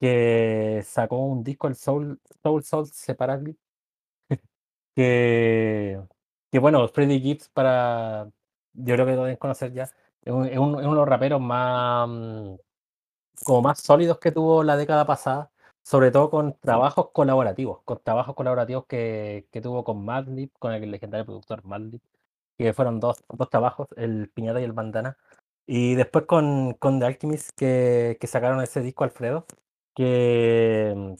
que 0.03 0.83
sacó 0.87 1.19
un 1.27 1.45
disco, 1.45 1.69
el 1.69 1.77
Soul 1.77 2.21
Soul, 2.45 2.65
Soul 2.65 2.89
Separately, 2.89 3.57
que, 4.97 6.01
que 6.51 6.59
bueno, 6.59 6.89
Freddie 6.89 7.21
Gibbs 7.21 7.49
para, 7.51 8.31
yo 8.75 8.95
creo 8.95 9.07
que 9.07 9.13
lo 9.17 9.23
deben 9.25 9.37
conocer 9.39 9.73
ya, 9.73 9.85
es, 9.85 10.33
un- 10.33 10.47
es 10.47 10.59
un- 10.59 10.81
es 10.81 10.87
uno 10.87 10.91
de 10.93 10.97
los 10.97 11.09
raperos 11.09 11.41
más, 11.41 12.09
mm, 12.09 12.57
como 13.45 13.63
más 13.63 13.81
sólidos 13.81 14.19
que 14.19 14.33
tuvo 14.33 14.63
la 14.65 14.77
década 14.77 15.07
pasada, 15.07 15.51
sobre 15.83 16.11
todo 16.11 16.31
con 16.31 16.55
trabajos 16.61 17.11
colaborativos, 17.13 17.81
con 17.85 17.99
trabajos 18.03 18.35
colaborativos 18.37 18.87
que, 18.87 19.47
que 19.51 19.61
tuvo 19.61 19.83
con 19.85 20.05
Madlib, 20.05 20.51
con 20.59 20.73
el 20.73 20.91
legendario 20.91 21.25
productor 21.27 21.65
Madlib 21.65 22.01
que 22.59 22.73
fueron 22.75 23.01
dos, 23.01 23.19
dos 23.29 23.51
trabajos, 23.51 23.89
el 23.97 24.31
Piñata 24.31 24.61
y 24.61 24.65
el 24.65 24.73
Bandana. 24.73 25.19
Y 25.67 25.95
después 25.97 26.27
con, 26.27 26.75
con 26.75 27.01
The 27.01 27.07
Alchemist, 27.07 27.51
que, 27.57 28.19
que 28.21 28.27
sacaron 28.29 28.63
ese 28.63 28.81
disco 28.83 29.05
Alfredo, 29.05 29.47
que, 29.95 30.95
mm, 30.97 31.15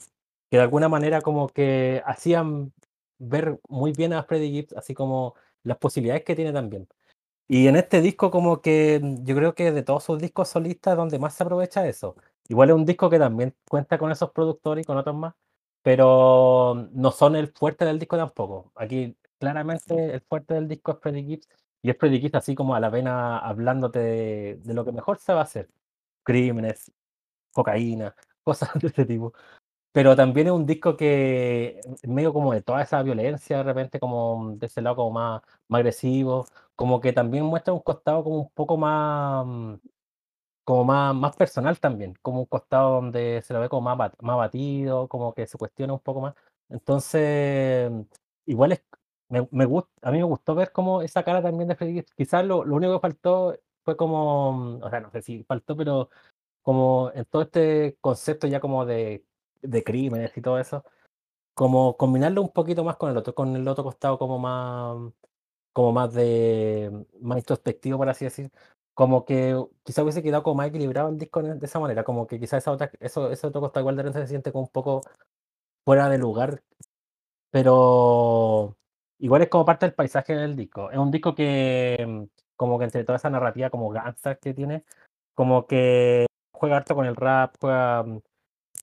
que 0.49 0.57
de 0.57 0.63
alguna 0.63 0.89
manera 0.89 1.21
como 1.21 1.47
que 1.49 2.01
hacían 2.05 2.73
ver 3.19 3.59
muy 3.69 3.93
bien 3.93 4.13
a 4.13 4.23
Freddie 4.23 4.51
Gibbs, 4.51 4.73
así 4.77 4.93
como 4.93 5.35
las 5.63 5.77
posibilidades 5.77 6.23
que 6.23 6.35
tiene 6.35 6.53
también. 6.53 6.87
Y 7.47 7.67
en 7.67 7.75
este 7.75 8.01
disco 8.01 8.31
como 8.31 8.61
que 8.61 8.99
mm, 9.01 9.25
yo 9.25 9.35
creo 9.35 9.55
que 9.55 9.71
de 9.71 9.83
todos 9.83 10.03
sus 10.03 10.19
discos 10.19 10.49
solistas 10.49 10.97
donde 10.97 11.19
más 11.19 11.35
se 11.35 11.43
aprovecha 11.43 11.87
eso. 11.87 12.15
Igual 12.47 12.69
es 12.69 12.75
un 12.75 12.85
disco 12.85 13.09
que 13.09 13.19
también 13.19 13.55
cuenta 13.69 13.97
con 13.97 14.11
esos 14.11 14.31
productores 14.31 14.83
y 14.83 14.85
con 14.87 14.97
otros 14.97 15.15
más, 15.15 15.33
pero 15.81 16.89
no 16.93 17.11
son 17.11 17.35
el 17.35 17.47
fuerte 17.49 17.85
del 17.85 17.99
disco 17.99 18.17
tampoco. 18.17 18.71
Aquí 18.75 19.15
claramente 19.39 20.13
el 20.15 20.21
fuerte 20.21 20.53
del 20.55 20.67
disco 20.67 20.93
es 20.93 20.99
Freddie 20.99 21.23
Gibbs 21.23 21.49
y 21.81 21.89
es 21.89 21.97
Freddie 21.97 22.19
Gibbs 22.19 22.35
así 22.35 22.55
como 22.55 22.75
a 22.75 22.79
la 22.79 22.91
pena 22.91 23.39
hablándote 23.39 23.99
de, 23.99 24.55
de 24.63 24.73
lo 24.73 24.85
que 24.85 24.91
mejor 24.91 25.19
se 25.19 25.33
va 25.33 25.39
a 25.41 25.43
hacer. 25.43 25.69
Crímenes, 26.23 26.91
cocaína, 27.53 28.15
cosas 28.43 28.69
de 28.81 28.87
este 28.87 29.05
tipo. 29.05 29.33
Pero 29.93 30.15
también 30.15 30.47
es 30.47 30.53
un 30.53 30.65
disco 30.65 30.97
que 30.97 31.81
medio 32.07 32.33
como 32.33 32.53
de 32.53 32.61
toda 32.61 32.81
esa 32.83 33.03
violencia, 33.03 33.57
de 33.59 33.63
repente 33.63 33.99
como 33.99 34.55
de 34.57 34.67
ese 34.67 34.81
lado 34.81 34.97
como 34.97 35.11
más, 35.11 35.41
más 35.69 35.79
agresivo, 35.79 36.45
como 36.75 37.01
que 37.01 37.13
también 37.13 37.45
muestra 37.45 37.73
un 37.73 37.81
costado 37.81 38.23
como 38.23 38.37
un 38.41 38.49
poco 38.51 38.77
más, 38.77 39.45
mm, 39.45 39.75
como 40.65 40.85
más 40.85 41.15
más 41.15 41.35
personal 41.35 41.79
también, 41.79 42.15
como 42.21 42.39
un 42.41 42.45
costado 42.45 42.95
donde 42.95 43.41
se 43.43 43.53
lo 43.53 43.59
ve 43.61 43.69
como 43.69 43.81
más 43.83 43.97
más 44.21 44.33
abatido, 44.33 45.07
como 45.09 45.33
que 45.33 45.47
se 45.47 45.57
cuestiona 45.57 45.93
un 45.93 45.99
poco 45.99 46.21
más. 46.21 46.35
Entonces, 46.69 47.91
igual 48.45 48.73
es 48.73 48.83
me 49.29 49.47
me 49.51 49.65
gus 49.65 49.85
a 50.01 50.11
mí 50.11 50.17
me 50.19 50.23
gustó 50.23 50.55
ver 50.55 50.71
como 50.71 51.01
esa 51.01 51.23
cara 51.23 51.41
también 51.41 51.69
de 51.69 51.75
Gibbs. 51.75 52.13
Quizás 52.15 52.45
lo 52.45 52.63
lo 52.65 52.75
único 52.75 52.93
que 52.93 52.99
faltó 53.01 53.57
fue 53.83 53.97
como, 53.97 54.53
mm, 54.53 54.83
o 54.83 54.89
sea, 54.89 54.99
no 55.01 55.11
sé 55.11 55.21
si 55.21 55.43
faltó, 55.43 55.75
pero 55.75 56.09
como 56.63 57.11
en 57.15 57.25
todo 57.25 57.43
este 57.43 57.97
concepto 58.01 58.47
ya 58.47 58.59
como 58.61 58.85
de 58.85 59.25
de 59.61 59.83
crímenes 59.83 60.35
y 60.37 60.41
todo 60.41 60.59
eso, 60.59 60.83
como 61.55 61.97
combinarlo 61.97 62.41
un 62.41 62.51
poquito 62.53 62.83
más 62.83 62.97
con 62.97 63.11
el 63.11 63.17
otro, 63.17 63.35
con 63.35 63.55
el 63.55 63.67
otro 63.67 63.83
costado 63.85 64.19
como 64.19 64.39
más 64.39 65.13
como 65.73 65.91
más 65.93 66.13
de 66.13 67.05
más 67.21 67.39
introspectivo, 67.39 67.97
por 67.99 68.09
así 68.09 68.25
decir. 68.25 68.51
Como 68.95 69.25
que 69.25 69.55
quizás 69.83 70.03
hubiese 70.03 70.23
quedado 70.23 70.43
como 70.43 70.57
más 70.57 70.67
equilibrado 70.69 71.09
el 71.09 71.17
disco 71.19 71.41
de 71.43 71.55
de 71.55 71.65
esa 71.65 71.79
manera, 71.79 72.03
como 72.03 72.27
que 72.27 72.39
quizás 72.39 72.59
esa 72.63 72.71
otra 72.73 72.91
eso 72.99 73.31
ese 73.31 73.47
otro 73.47 73.61
costado 73.61 73.81
igual 73.83 73.95
de 73.97 74.03
repente 74.03 74.21
se 74.27 74.29
siente 74.29 74.51
como 74.51 74.65
un 74.65 74.71
poco 74.71 75.01
fuera 75.85 76.09
de 76.09 76.17
lugar, 76.19 76.63
pero 77.51 78.77
igual 79.19 79.43
es 79.43 79.49
como 79.49 79.65
parte 79.65 79.85
del 79.85 79.95
paisaje 79.95 80.35
del 80.35 80.55
disco. 80.55 80.91
Es 80.91 80.97
un 80.97 81.11
disco 81.11 81.35
que, 81.35 82.27
como 82.55 82.79
que 82.79 82.85
entre 82.85 83.03
toda 83.03 83.17
esa 83.17 83.29
narrativa 83.29 83.69
como 83.69 83.89
gangsta 83.89 84.35
que 84.35 84.53
tiene, 84.53 84.85
como 85.35 85.67
que 85.67 86.25
juega 86.63 86.77
harto 86.77 86.95
con 86.95 87.05
el 87.05 87.17
rap, 87.17 87.55
juega, 87.59 88.05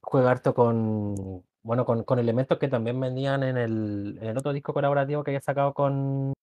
juega 0.02 0.30
harto 0.32 0.54
con, 0.54 1.42
bueno, 1.62 1.86
con 1.86 2.04
con 2.04 2.18
elementos 2.18 2.58
que 2.58 2.68
también 2.68 3.00
venían 3.00 3.42
en 3.42 3.56
el 3.56 4.18
en 4.20 4.28
el 4.28 4.38
otro 4.38 4.52
disco 4.52 4.74
colaborativo 4.74 5.24
que 5.24 5.30
había 5.30 5.40
sacado 5.40 5.72
con 5.74 6.34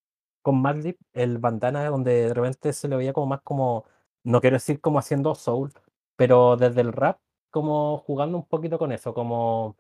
con 0.42 0.62
Madlib, 0.62 0.98
el 1.14 1.38
Bandana, 1.40 1.86
donde 1.90 2.30
de 2.30 2.34
repente 2.34 2.74
se 2.74 2.88
le 2.88 2.96
veía 2.98 3.14
como 3.14 3.28
más 3.28 3.42
como, 3.44 3.86
no 4.24 4.42
quiero 4.42 4.56
decir 4.56 4.82
como 4.82 5.00
haciendo 5.00 5.36
soul, 5.36 5.72
pero 6.16 6.58
desde 6.58 6.82
el 6.82 6.94
rap, 6.94 7.20
como 7.52 8.00
jugando 8.00 8.38
un 8.38 8.46
poquito 8.48 8.80
con 8.80 8.92
eso, 8.92 9.14
como 9.14 9.78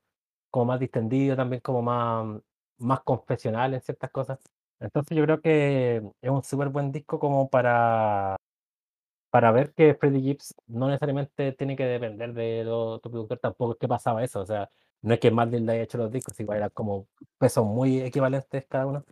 como 0.51 0.65
más 0.65 0.79
distendido, 0.79 1.35
también 1.37 1.61
como 1.61 1.81
más 1.81 2.41
más 2.79 3.01
confesional 3.01 3.73
en 3.73 3.81
ciertas 3.81 4.11
cosas. 4.11 4.39
Entonces, 4.79 5.17
yo 5.17 5.23
creo 5.25 5.41
que 5.41 5.97
es 6.21 6.29
un 6.29 6.43
súper 6.43 6.69
buen 6.69 6.91
disco 6.91 7.19
como 7.19 7.49
para 7.49 8.37
para 9.29 9.51
ver 9.51 9.73
que 9.73 9.95
Freddie 9.95 10.21
Gibbs 10.21 10.55
no 10.67 10.87
necesariamente 10.87 11.51
tiene 11.53 11.75
que 11.75 11.85
depender 11.85 12.33
de 12.33 12.65
otro 12.67 13.11
productor, 13.11 13.39
tampoco 13.39 13.73
es 13.73 13.79
que 13.79 13.87
pasaba 13.87 14.23
eso, 14.23 14.41
o 14.41 14.45
sea, 14.45 14.69
no 15.01 15.13
es 15.13 15.19
que 15.19 15.31
Madlib 15.31 15.61
le 15.65 15.73
haya 15.73 15.83
hecho 15.83 15.97
los 15.97 16.11
discos, 16.11 16.39
igual 16.39 16.57
eran 16.59 16.69
como 16.71 17.07
pesos 17.37 17.65
muy 17.65 18.01
equivalentes 18.01 18.65
cada 18.67 18.87
uno. 18.87 19.05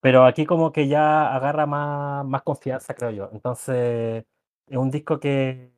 Pero 0.00 0.24
aquí 0.26 0.46
como 0.46 0.72
que 0.72 0.88
ya 0.88 1.34
agarra 1.34 1.66
más 1.66 2.26
más 2.26 2.42
confianza, 2.42 2.94
creo 2.94 3.10
yo. 3.12 3.30
Entonces, 3.32 4.24
es 4.66 4.76
un 4.76 4.90
disco 4.90 5.20
que 5.20 5.72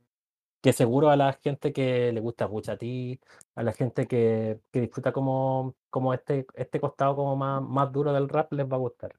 que 0.62 0.72
seguro 0.72 1.10
a 1.10 1.16
la 1.16 1.34
gente 1.34 1.72
que 1.74 2.12
le 2.12 2.20
gusta 2.20 2.48
Pusha 2.48 2.76
T, 2.78 3.20
a 3.54 3.62
la 3.62 3.72
gente 3.72 4.06
que 4.08 4.60
que 4.72 4.80
disfruta 4.82 5.12
como 5.12 5.76
como 5.90 6.14
este 6.14 6.46
este 6.54 6.80
costado 6.80 7.16
como 7.16 7.36
más 7.36 7.62
más 7.62 7.92
duro 7.92 8.12
del 8.12 8.28
rap 8.28 8.52
les 8.52 8.66
va 8.66 8.76
a 8.76 8.78
gustar. 8.80 9.14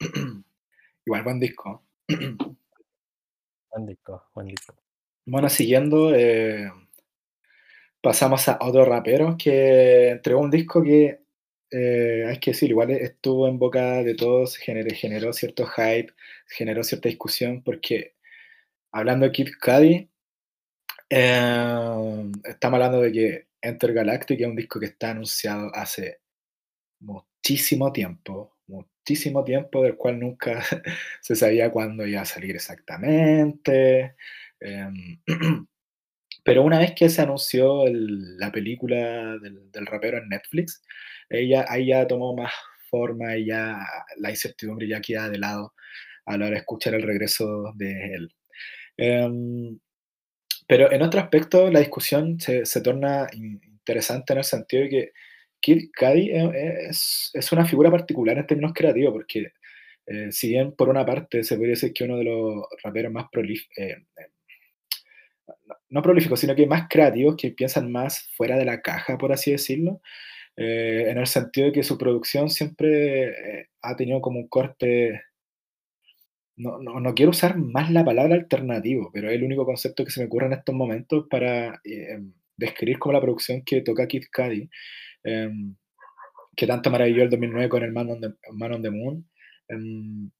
Igual 1.06 1.24
buen 1.24 1.40
disco. 1.40 1.82
Buen 3.70 3.86
disco, 3.86 4.24
buen 4.34 4.46
disco. 4.48 4.74
Bueno, 5.26 5.48
siguiendo, 5.48 6.14
eh, 6.14 6.70
pasamos 8.00 8.48
a 8.48 8.58
otro 8.60 8.84
rapero 8.84 9.36
que 9.38 10.10
entregó 10.10 10.40
un 10.40 10.50
disco 10.50 10.82
que, 10.82 11.20
eh, 11.70 12.24
hay 12.28 12.38
que 12.38 12.52
decir, 12.52 12.70
igual 12.70 12.90
estuvo 12.90 13.48
en 13.48 13.58
boca 13.58 14.02
de 14.02 14.14
todos, 14.14 14.56
generó 14.56 15.32
cierto 15.32 15.66
hype, 15.66 16.12
generó 16.46 16.82
cierta 16.84 17.08
discusión, 17.08 17.62
porque 17.62 18.14
hablando 18.92 19.26
de 19.26 19.32
Kid 19.32 19.50
Cudi, 19.62 20.10
em, 21.10 22.32
estamos 22.44 22.76
hablando 22.76 23.00
de 23.02 23.12
que 23.12 23.48
Enter 23.62 23.92
Galactic 23.92 24.40
es 24.40 24.46
un 24.46 24.56
disco 24.56 24.80
que 24.80 24.86
está 24.86 25.10
anunciado 25.12 25.70
hace 25.74 26.20
muchísimo 27.00 27.92
tiempo, 27.92 28.57
muchísimo 28.68 29.44
tiempo, 29.44 29.82
del 29.82 29.96
cual 29.96 30.20
nunca 30.20 30.62
se 31.20 31.36
sabía 31.36 31.70
cuándo 31.70 32.06
iba 32.06 32.20
a 32.22 32.24
salir 32.24 32.54
exactamente. 32.56 34.14
Em, 34.60 35.20
pero 36.44 36.62
una 36.62 36.78
vez 36.78 36.92
que 36.94 37.08
se 37.08 37.22
anunció 37.22 37.84
la 37.88 38.52
película 38.52 39.36
del 39.38 39.86
rapero 39.86 40.18
en 40.18 40.28
Netflix, 40.28 40.82
ella 41.28 41.66
ahí 41.68 41.88
ya 41.88 42.06
tomó 42.06 42.34
más 42.36 42.52
forma 42.90 43.36
y 43.36 43.46
ya 43.46 43.78
la 44.16 44.30
incertidumbre 44.30 44.88
ya 44.88 45.00
queda 45.00 45.28
de 45.28 45.38
lado 45.38 45.74
a 46.26 46.36
la 46.36 46.46
hora 46.46 46.54
de 46.54 46.60
escuchar 46.60 46.94
el 46.94 47.02
regreso 47.02 47.72
de 47.76 48.14
él. 48.14 48.34
Em, 48.96 49.78
pero 50.66 50.92
en 50.92 51.02
otro 51.02 51.20
aspecto, 51.20 51.70
la 51.70 51.80
discusión 51.80 52.40
se 52.40 52.66
se 52.66 52.80
torna 52.82 53.28
in 53.32 53.60
interesante 53.88 54.34
en 54.34 54.38
el 54.40 54.44
sentido 54.44 54.82
de 54.84 54.88
que 54.90 55.12
Kid 55.60 55.90
Cudi 55.98 56.30
e 56.30 56.88
es 56.88 57.30
es 57.34 57.52
una 57.52 57.66
figura 57.66 57.90
particular 57.90 58.38
en 58.38 58.46
términos 58.46 58.72
creativos, 58.74 59.12
porque, 59.12 59.52
eh, 60.06 60.32
si 60.32 60.50
bien 60.50 60.72
por 60.72 60.88
una 60.88 61.04
parte 61.04 61.44
se 61.44 61.56
podría 61.56 61.72
decir 61.74 61.92
que 61.92 62.04
uno 62.04 62.16
de 62.18 62.24
los 62.24 62.64
raperos 62.82 63.12
más 63.12 63.26
prolíf 63.30 63.64
eh, 63.76 63.96
eh, 64.16 64.26
no 65.66 65.76
no 65.90 66.02
prolíficos, 66.02 66.40
sino 66.40 66.54
que 66.54 66.66
más 66.66 66.88
creativos, 66.88 67.36
que 67.36 67.50
piensan 67.52 67.90
más 67.90 68.28
fuera 68.36 68.56
de 68.56 68.64
la 68.66 68.82
caja, 68.82 69.18
por 69.18 69.32
así 69.32 69.52
decirlo, 69.52 70.00
eh, 70.56 71.06
en 71.10 71.18
el 71.18 71.26
sentido 71.26 71.68
de 71.68 71.72
que 71.72 71.82
su 71.84 71.98
producción 71.98 72.50
siempre, 72.50 73.60
eh, 73.60 73.68
ha 73.82 73.96
tenido 73.96 74.20
como 74.20 74.40
un 74.40 74.48
corte 74.48 75.22
no 76.56 76.78
no 76.80 76.98
no 77.00 77.14
quiero 77.14 77.30
usar 77.30 77.56
más 77.56 77.90
la 77.92 78.04
palabra 78.04 78.34
alternativo, 78.34 79.10
pero 79.12 79.28
es 79.28 79.36
el 79.36 79.44
único 79.44 79.64
concepto 79.64 80.04
que 80.04 80.10
se 80.10 80.20
me 80.20 80.26
ocurre 80.26 80.46
en 80.46 80.54
estos 80.54 80.74
momentos 80.74 81.26
para, 81.30 81.80
describir 82.56 82.98
como 82.98 83.12
la 83.12 83.20
producción 83.20 83.62
que 83.64 83.82
toca 83.82 84.08
Kid 84.08 84.24
Cudi, 84.34 84.68
em, 85.24 85.76
que 86.56 86.66
tanto 86.66 86.90
maravilló 86.90 87.24
el 87.24 87.30
2009 87.30 87.68
con 87.68 87.82
el 87.84 87.92
Man 87.92 88.10
on 88.10 88.20
the 88.20 88.30
Man 88.52 88.72
on 88.74 88.82
the 88.82 88.90
Moon, 88.90 89.28
em 89.68 90.30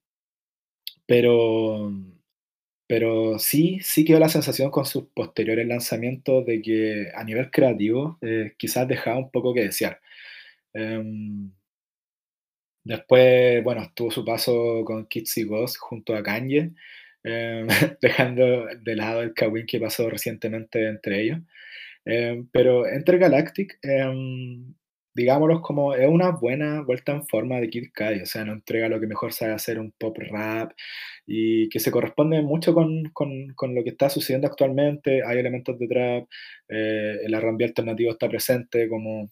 pero 1.06 1.90
pero 2.86 3.38
sí 3.38 3.80
sí 3.82 4.04
quedó 4.04 4.20
la 4.20 4.28
sensación 4.30 4.70
con 4.70 4.86
sus 4.86 5.04
posteriores 5.14 5.66
lanzamientos 5.68 6.46
de 6.46 6.62
que 6.62 7.08
a 7.14 7.24
nivel 7.24 7.50
creativo, 7.50 8.18
eh, 8.22 8.54
quizás 8.58 8.88
dejaba 8.88 9.18
un 9.18 9.30
poco 9.30 9.54
que 9.54 9.62
desear. 9.64 10.00
Em 10.74 11.52
después, 12.84 13.62
bueno, 13.64 13.90
tuvo 13.94 14.10
su 14.10 14.24
paso 14.24 14.82
con 14.84 15.06
Kids 15.06 15.38
y 15.38 15.44
Ghost 15.44 15.76
junto 15.78 16.14
a 16.16 16.22
Kanye, 16.22 16.72
em, 17.24 17.66
dejando 18.00 18.66
de 18.66 18.96
lado 18.96 19.22
el 19.22 19.34
kawin 19.34 19.66
que 19.66 19.80
pasó 19.80 20.08
recientemente 20.10 20.86
entre 20.88 21.22
ellos. 21.22 21.40
Em, 22.08 22.48
pero 22.52 22.86
Enter 22.88 23.18
Galactic, 23.20 23.78
em, 23.82 24.74
digámoslo 25.14 25.62
como 25.62 25.94
es 25.94 26.08
una 26.08 26.30
buena 26.32 26.82
vuelta 26.82 27.12
en 27.12 27.26
forma 27.26 27.60
de 27.60 27.70
Kid 27.70 27.88
Cudi, 27.96 28.22
o 28.22 28.26
sea, 28.26 28.44
nos 28.46 28.56
entrega 28.56 28.88
lo 28.90 29.00
que 29.00 29.08
mejor 29.08 29.32
sabe 29.34 29.52
hacer, 29.54 29.78
un 29.80 29.92
pop 29.92 30.16
rap, 30.30 30.72
y 31.26 31.68
que 31.70 31.80
se 31.80 31.90
corresponde 31.92 32.42
mucho 32.42 32.74
con 32.74 33.04
con 33.14 33.30
con 33.56 33.74
lo 33.76 33.84
que 33.84 33.90
está 33.92 34.10
sucediendo 34.10 34.48
actualmente. 34.48 35.22
Hay 35.26 35.38
elementos 35.40 35.78
de 35.78 35.88
trap, 35.88 36.28
eh, 36.70 37.18
el 37.24 37.34
R&B 37.34 37.64
alternativo 37.66 38.12
está 38.12 38.28
presente 38.30 38.88
como 38.88 39.30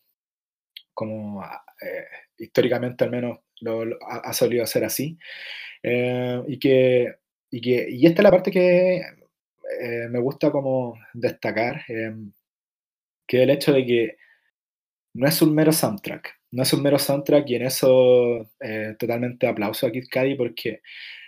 como, 0.94 1.42
ah, 1.42 1.62
eh, 1.82 2.04
históricamente 2.38 3.04
al 3.04 3.10
menos 3.10 3.38
lo 3.60 3.84
ha 4.08 4.32
solido 4.32 4.66
ser 4.66 4.84
así. 4.84 5.18
Eh, 5.82 6.42
y 6.48 6.58
que 6.60 7.16
y 7.50 7.60
que 7.62 7.88
y 7.90 8.06
esta 8.06 8.22
es 8.22 8.24
la 8.24 8.30
parte 8.32 8.50
que, 8.52 8.98
eh, 9.82 10.08
me 10.10 10.20
gusta 10.20 10.50
como 10.52 10.96
destacar, 11.14 11.82
em, 11.88 12.32
que 13.26 13.38
es 13.38 13.42
el 13.44 13.50
hecho 13.50 13.72
de 13.72 13.86
que 13.86 14.16
no 15.14 15.26
es 15.28 15.42
un 15.42 15.54
mero 15.54 15.72
soundtrack, 15.72 16.40
no 16.52 16.62
es 16.62 16.72
un 16.72 16.82
mero 16.82 16.98
soundtrack, 16.98 17.48
y 17.50 17.54
en 17.56 17.62
eso, 17.66 18.46
eh, 18.60 18.94
totalmente 18.98 19.46
aplauso 19.46 19.86
a 19.86 19.92
Kid 19.92 20.06
Cudi 20.12 20.34
porque, 20.36 20.80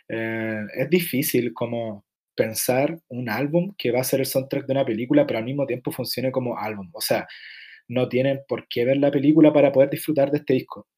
eh, 0.08 0.60
es 0.76 0.90
difícil 0.90 1.52
como 1.54 2.04
pensar 2.34 2.98
un 3.08 3.28
álbum 3.30 3.74
que 3.78 3.90
va 3.92 4.00
a 4.00 4.04
ser 4.04 4.20
el 4.20 4.26
soundtrack 4.26 4.66
de 4.66 4.72
una 4.72 4.84
película, 4.86 5.26
pero 5.26 5.38
al 5.40 5.44
mismo 5.44 5.66
tiempo 5.66 5.90
funcione 5.92 6.30
como 6.32 6.56
álbum. 6.58 6.90
O 6.94 7.00
sea, 7.00 7.26
no 7.88 8.08
tienen 8.08 8.40
por 8.48 8.68
qué 8.68 8.84
ver 8.84 8.98
la 8.98 9.10
película 9.10 9.52
para 9.52 9.72
poder 9.72 9.90
disfrutar 9.90 10.30
de 10.30 10.38
este 10.38 10.54
disco. 10.54 10.88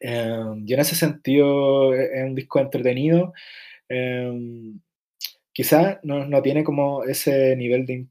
Em, 0.00 0.64
y 0.66 0.74
en 0.74 0.80
ese 0.80 0.96
sentido 0.96 1.94
e 1.94 2.04
es 2.20 2.24
un 2.24 2.34
disco 2.34 2.60
entretenido, 2.60 3.32
em, 3.88 4.80
quizás 5.52 5.98
no 6.04 6.26
no 6.26 6.42
tiene 6.42 6.64
como 6.64 7.04
ese 7.04 7.56
nivel 7.56 7.86
de 7.86 8.06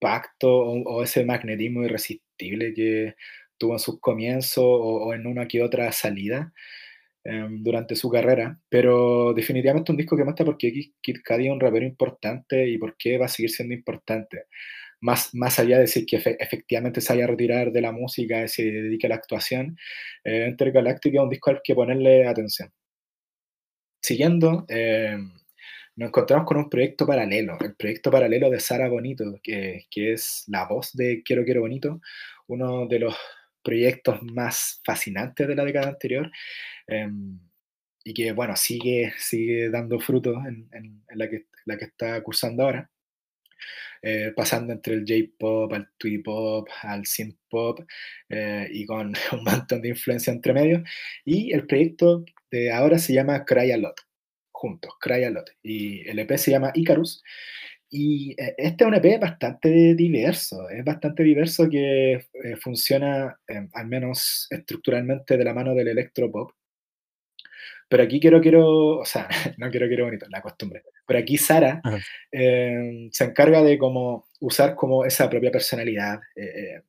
impacto 0.00 0.48
o 0.50 0.82
o 1.00 1.02
ese 1.02 1.24
magnetismo 1.24 1.84
irresistible 1.84 2.74
que 2.74 3.14
tuvo 3.58 3.74
en 3.74 3.78
sus 3.80 4.00
comienzos 4.00 4.64
o 4.64 5.06
o 5.08 5.14
en 5.14 5.26
una 5.26 5.46
que 5.48 5.62
otra 5.62 5.92
salida, 5.92 6.52
em, 7.24 7.62
durante 7.62 7.96
su 7.96 8.10
carrera, 8.10 8.58
pero 8.68 9.34
definitivamente 9.34 9.92
un 9.92 9.98
disco 9.98 10.16
que 10.16 10.24
muestra 10.24 10.46
por 10.46 10.56
qué 10.58 10.72
Kid 11.02 11.18
Cudi 11.26 11.46
es 11.46 11.52
un 11.52 11.60
rapero 11.60 11.86
importante 11.86 12.68
y 12.68 12.78
por 12.78 12.96
qué 12.96 13.18
va 13.18 13.26
a 13.26 13.28
seguir 13.28 13.50
siendo 13.50 13.74
importante. 13.74 14.44
Más 15.02 15.34
más 15.34 15.58
allá 15.60 15.76
de 15.78 15.82
decir 15.84 16.06
que 16.06 16.16
efe 16.18 16.36
efectivamente 16.40 17.00
se 17.02 17.12
vaya 17.14 17.24
a 17.26 17.28
retirar 17.28 17.72
de 17.72 17.82
la 17.82 17.92
música 17.92 18.44
y 18.44 18.48
se 18.48 18.64
dedique 18.64 19.06
a 19.08 19.10
la 19.10 19.16
actuación, 19.16 19.76
eh, 20.24 20.46
Enter 20.48 20.72
Galactic 20.72 21.14
es 21.14 21.20
un 21.20 21.30
disco 21.30 21.50
al 21.50 21.60
que 21.64 21.74
ponerle 21.74 22.26
atención. 22.28 22.70
siguiendo, 24.02 24.64
eh, 24.68 25.16
nos 26.00 26.08
encontramos 26.08 26.46
con 26.46 26.56
un 26.58 26.70
proyecto 26.70 27.06
paralelo, 27.06 27.58
el 27.60 27.74
proyecto 27.76 28.10
paralelo 28.10 28.50
de 28.50 28.60
Sara 28.60 28.88
Bonito, 28.88 29.38
que, 29.42 29.86
que 29.90 30.12
es 30.14 30.44
la 30.48 30.66
voz 30.66 30.92
de 30.94 31.22
Quiero 31.24 31.44
Quiero 31.44 31.60
Bonito, 31.62 32.00
uno 32.48 32.86
de 32.86 32.98
los 33.00 33.16
proyectos 33.62 34.22
más 34.22 34.80
fascinantes 34.84 35.46
de 35.48 35.54
la 35.54 35.64
década 35.64 35.88
anterior. 35.88 36.30
em, 36.88 37.38
y 38.04 38.14
que, 38.14 38.32
bueno, 38.32 38.56
sigue, 38.56 39.12
sigue 39.18 39.70
dando 39.70 40.00
frutos 40.00 40.36
en, 40.46 40.68
en- 40.72 41.04
en 41.08 41.18
la 41.18 41.28
que, 41.30 41.46
la 41.66 41.76
que 41.78 41.84
está 41.86 42.22
cursando 42.22 42.62
ahora, 42.64 42.90
eh, 44.02 44.32
pasando 44.34 44.72
entre 44.72 44.94
el 44.94 45.04
J-pop, 45.06 45.72
al 45.72 45.88
twee-pop, 45.98 46.68
al 46.82 47.04
synth-pop, 47.06 47.80
eh, 48.28 48.68
y 48.72 48.86
con 48.86 49.12
un 49.32 49.44
montón 49.44 49.82
de 49.82 49.88
influencia 49.90 50.32
entre 50.32 50.52
medio. 50.52 50.82
Y 51.24 51.52
el 51.52 51.66
proyecto 51.66 52.24
de 52.50 52.72
ahora 52.72 52.98
se 52.98 53.12
llama 53.12 53.44
Cry 53.44 53.72
a 53.72 53.76
Lot, 53.76 54.00
juntos, 54.60 54.92
Cry 55.00 55.24
a 55.24 55.30
Lot. 55.30 55.50
Y 55.62 56.06
el 56.08 56.18
EP 56.18 56.36
se 56.36 56.50
llama 56.50 56.70
Icarus. 56.74 57.22
Y 57.88 58.32
eh, 58.32 58.54
este 58.58 58.84
es 58.84 58.88
un 58.88 58.94
EP 58.94 59.20
bastante 59.20 59.94
diverso, 59.94 60.68
es 60.68 60.84
bastante 60.84 61.24
diverso 61.24 61.68
que 61.68 62.12
eh, 62.12 62.56
funciona, 62.60 63.36
eh, 63.48 63.66
al 63.72 63.86
menos 63.86 64.46
estructuralmente, 64.50 65.36
de 65.36 65.44
la 65.44 65.54
mano 65.54 65.74
del 65.74 65.88
electropop 65.88 66.52
pero 67.90 68.04
aquí 68.04 68.20
quiero, 68.20 68.40
quiero, 68.40 68.98
o 69.00 69.04
sea, 69.04 69.28
no 69.58 69.68
quiero, 69.68 69.88
quiero 69.88 70.04
bonito, 70.04 70.24
la 70.30 70.40
costumbre. 70.40 70.84
Pero 71.04 71.18
aquí 71.18 71.36
Sara 71.36 71.82
eh, 72.30 73.08
se 73.10 73.24
encarga 73.24 73.62
de 73.64 73.76
como 73.78 74.28
usar 74.38 74.76
como 74.76 75.04
esa 75.04 75.28
propia 75.28 75.50
personalidad, 75.50 76.20
eh, 76.36 76.82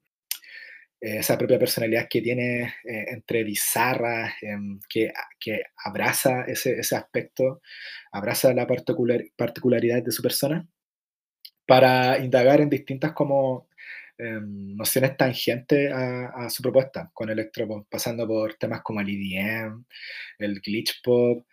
eh, 1.02 1.18
esa 1.20 1.38
propia 1.38 1.60
personalidad 1.60 2.08
que 2.10 2.22
tiene 2.22 2.76
eh, 2.86 3.06
entre 3.10 3.44
bizarra, 3.44 4.36
em, 4.42 4.80
que, 4.88 5.12
que 5.40 5.64
abraza 5.84 6.44
ese, 6.44 6.80
ese 6.80 6.96
aspecto, 6.96 7.62
abraza 8.12 8.54
la 8.54 8.68
particular, 8.68 9.24
particularidad 9.36 10.04
de 10.04 10.12
su 10.12 10.22
persona 10.22 10.68
para 11.66 12.20
indagar 12.20 12.62
en 12.62 12.70
distintas 12.70 13.14
como 13.14 13.70
em, 14.18 14.76
nociones 14.76 15.18
tangentes 15.18 15.92
a, 15.92 16.46
a 16.46 16.50
su 16.50 16.62
propuesta 16.62 17.10
con 17.14 17.30
electropop, 17.30 17.88
pasando 17.90 18.28
por 18.28 18.56
temas 18.56 18.82
como 18.84 19.02
el 19.02 19.10
EDM, 19.10 19.86
el 20.40 20.62
glitch 20.62 21.02
pop, 21.04 21.46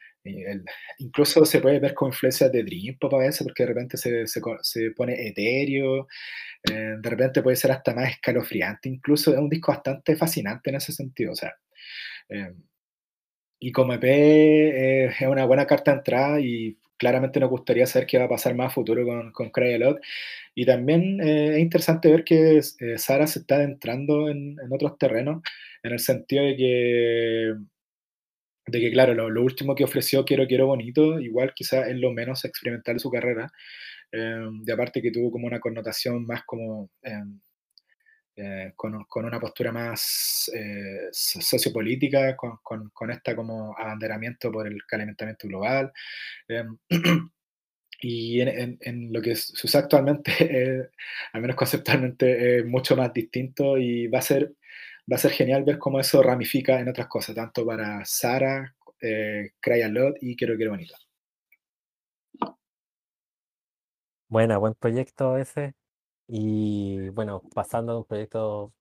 el- 0.44 0.64
incluso 0.98 1.44
se 1.44 1.60
puede 1.60 1.80
ver 1.80 1.94
con 1.94 2.08
influencias 2.08 2.50
de 2.52 2.62
dream 2.64 2.96
pop 2.98 3.14
a 3.14 3.18
veces, 3.18 3.42
porque 3.44 3.62
de 3.64 3.68
repente 3.68 3.96
se, 3.96 4.26
se 4.26 4.40
se 4.62 4.90
pone 4.92 5.26
etéreo, 5.28 6.08
eh, 6.70 6.96
de 7.00 7.10
repente 7.10 7.42
puede 7.42 7.56
ser 7.56 7.72
hasta 7.72 7.94
más 7.94 8.10
escalofriante, 8.10 8.88
incluso 8.88 9.32
es 9.32 9.38
un 9.38 9.48
disco 9.50 9.72
bastante 9.72 10.16
fascinante 10.16 10.70
en 10.70 10.76
ese 10.76 10.92
sentido, 10.92 11.32
o 11.32 11.36
sea, 11.36 11.54
em, 12.30 12.54
y 13.60 13.72
como 13.72 13.94
EP 13.94 14.08
eh, 14.08 15.06
es 15.06 15.26
una 15.28 15.44
buena 15.44 15.66
carta 15.66 15.92
de 15.92 15.98
entrada 15.98 16.40
y 16.40 16.78
claramente 16.96 17.40
nos 17.40 17.50
gustaría 17.50 17.86
saber 17.86 18.06
qué 18.06 18.18
va 18.18 18.24
a 18.24 18.28
pasar 18.28 18.54
más 18.54 18.68
a 18.68 18.74
futuro 18.74 19.04
con, 19.04 19.32
con 19.32 19.50
Cry 19.50 19.74
a 19.74 19.78
Lot. 19.78 20.00
Y 20.54 20.66
también 20.66 21.20
eh, 21.22 21.54
es 21.54 21.60
interesante 21.60 22.10
ver 22.10 22.24
que 22.24 22.58
eh, 22.58 22.98
Sara 22.98 23.26
se 23.26 23.40
está 23.40 23.56
adentrando 23.56 24.28
en, 24.30 24.56
en 24.64 24.72
otros 24.72 24.98
terrenos, 24.98 25.42
en 25.82 25.92
el 25.92 26.00
sentido 26.00 26.44
de 26.44 26.56
que, 26.56 27.54
de 28.70 28.80
que 28.80 28.90
claro, 28.92 29.14
lo, 29.14 29.30
lo 29.30 29.42
último 29.42 29.74
que 29.74 29.84
ofreció 29.84 30.24
Quiero 30.24 30.46
Quiero 30.46 30.66
Bonito, 30.66 31.18
igual 31.20 31.52
quizás 31.54 31.88
es 31.88 31.96
lo 31.96 32.12
menos 32.12 32.44
experimental 32.44 32.94
de 32.96 33.00
su 33.00 33.10
carrera, 33.10 33.50
eh, 34.12 34.46
de 34.62 34.72
aparte 34.72 35.02
que 35.02 35.12
tuvo 35.12 35.30
como 35.32 35.46
una 35.46 35.60
connotación 35.60 36.26
más 36.26 36.42
como... 36.46 36.90
eh, 37.02 37.22
eh, 38.36 38.72
con, 38.76 39.04
con 39.04 39.24
una 39.24 39.40
postura 39.40 39.72
más 39.72 40.50
eh, 40.54 41.08
so- 41.12 41.40
sociopolítica, 41.40 42.36
con, 42.36 42.58
con, 42.62 42.90
con 42.90 43.10
esta 43.10 43.34
como 43.34 43.76
abanderamiento 43.76 44.52
por 44.52 44.66
el 44.66 44.78
calentamiento 44.86 45.48
global. 45.48 45.92
em, 46.48 46.78
y 48.02 48.40
en, 48.40 48.48
en- 48.48 48.78
en 48.82 49.12
lo 49.12 49.20
que 49.22 49.36
se 49.36 49.54
usa 49.66 49.80
actualmente, 49.82 50.32
eh, 50.40 50.88
al 51.32 51.40
menos 51.42 51.56
conceptualmente, 51.56 52.58
es 52.60 52.66
mucho 52.66 52.96
más 52.96 53.12
distinto 53.12 53.78
y 53.78 54.08
va 54.08 54.20
a 54.20 54.22
ser, 54.22 54.54
va 55.10 55.16
a 55.16 55.18
ser 55.18 55.30
genial 55.30 55.64
ver 55.64 55.78
cómo 55.78 56.00
eso 56.00 56.22
ramifica 56.22 56.80
en 56.80 56.88
otras 56.88 57.08
cosas, 57.08 57.34
tanto 57.34 57.64
para 57.64 58.04
Sara, 58.04 58.74
eh, 59.00 59.52
Cry 59.60 59.82
a 59.82 59.88
Lot 59.88 60.16
y 60.20 60.36
Quiero 60.36 60.56
Quiero 60.56 60.72
Bonito. 60.72 60.94
Buena, 64.28 64.58
buen 64.58 64.74
proyecto 64.74 65.38
ese. 65.38 65.74
Y 66.26 67.08
bueno, 67.10 67.42
pasando 67.54 67.92
de 67.92 67.98
un 68.00 68.04
proyecto 68.04 68.74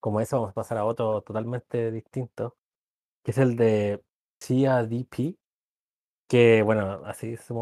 como 0.00 0.20
eso, 0.20 0.36
vamos 0.36 0.50
a 0.52 0.54
pasar 0.54 0.78
a 0.78 0.84
otro 0.86 1.22
totalmente 1.22 1.90
distinto, 1.90 2.56
que 3.22 3.32
es 3.32 3.38
el 3.38 3.56
de 3.56 4.02
CADP, 4.38 5.36
que 6.28 6.62
bueno, 6.62 7.02
así 7.04 7.36
se 7.36 7.54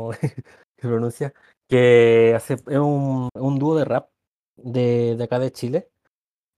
pronuncia, 0.81 1.35
que 1.69 2.35
hace, 2.37 2.55
es 2.55 2.79
un, 2.79 3.31
dúo 3.59 3.77
de 3.77 3.85
rap 3.85 4.11
de 4.57 5.19
acá 5.23 5.39
de 5.41 5.53
Chile, 5.53 5.91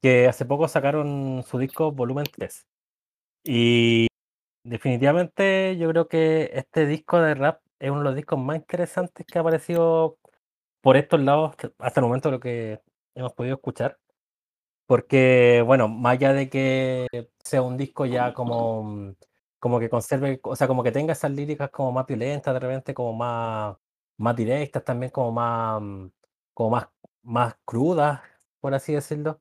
que 0.02 0.28
hace 0.28 0.44
poco 0.44 0.68
sacaron 0.68 1.42
su 1.46 1.58
disco 1.58 1.92
Volumen 1.92 2.26
3. 2.32 2.66
Y 3.44 4.08
definitivamente 4.64 5.76
yo 5.78 5.88
creo 5.90 6.08
que 6.08 6.50
este 6.54 6.86
disco 6.86 7.20
de 7.20 7.34
rap 7.34 7.60
es 7.78 7.90
uno 7.90 8.00
de 8.00 8.04
los 8.06 8.16
discos 8.16 8.38
más 8.38 8.56
interesantes 8.56 9.26
que 9.26 9.38
ha 9.38 9.42
aparecido 9.42 10.18
por 10.82 10.96
estos 10.96 11.20
lados 11.20 11.54
hasta 11.78 12.00
el 12.00 12.06
momento 12.06 12.28
de 12.30 12.32
lo 12.34 12.40
que 12.40 12.82
hemos 13.14 13.32
podido 13.34 13.56
escuchar. 13.56 13.98
Porque, 14.86 15.62
bueno, 15.66 15.88
más 15.88 16.14
allá 16.14 16.32
de 16.32 16.48
que 16.50 17.06
sea 17.44 17.62
un 17.62 17.76
disco 17.76 18.06
ya 18.06 18.32
como, 18.34 19.14
como 19.58 19.80
que 19.80 19.90
conserve, 19.90 20.40
o 20.42 20.56
sea, 20.56 20.66
como 20.68 20.82
que 20.82 20.92
tenga 20.92 21.12
esas 21.12 21.30
líricas 21.32 21.70
como 21.70 21.92
más 21.92 22.06
violentas, 22.06 22.54
de 22.54 22.60
repente 22.60 22.94
como 22.94 23.12
más, 23.14 23.76
más 24.18 24.36
directas, 24.36 24.84
también 24.84 25.12
como 25.12 25.32
más, 25.32 25.82
como 26.54 26.70
más, 26.70 26.88
más 27.22 27.56
crudas, 27.64 28.20
por 28.60 28.74
así 28.74 28.94
decirlo. 28.94 29.38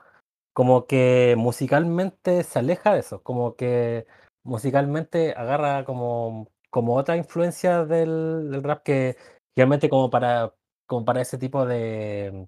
Como 0.58 0.88
que 0.88 1.36
musicalmente 1.38 2.44
se 2.44 2.58
aleja 2.58 2.92
de 2.94 3.02
eso, 3.02 3.22
como 3.22 3.56
que 3.56 4.08
musicalmente 4.44 5.34
agarra 5.38 5.86
como, 5.86 6.50
como 6.72 6.96
otra 6.96 7.16
influencia 7.16 7.86
del, 7.86 8.50
del 8.50 8.64
rap 8.64 8.82
que 8.84 9.18
realmente 9.56 9.88
como 9.88 10.10
para, 10.10 10.56
como 10.88 11.06
para 11.06 11.22
ese 11.22 11.38
tipo 11.38 11.68
de 11.68 12.48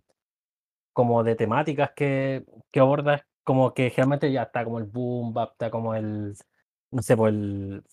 como 0.94 1.24
de 1.24 1.36
temáticas 1.36 1.92
que, 1.96 2.46
que 2.72 2.80
abordas, 2.80 3.22
como 3.44 3.74
que 3.76 3.90
generalmente 3.92 4.32
ya 4.32 4.44
está 4.44 4.64
como 4.66 4.80
el 4.80 4.86
boom 4.86 5.34
bap, 5.34 5.52
está 5.52 5.70
como 5.72 5.96
el, 5.96 6.36
no 6.92 7.02
sé, 7.04 7.16
pues 7.16 7.34
el, 7.34 7.84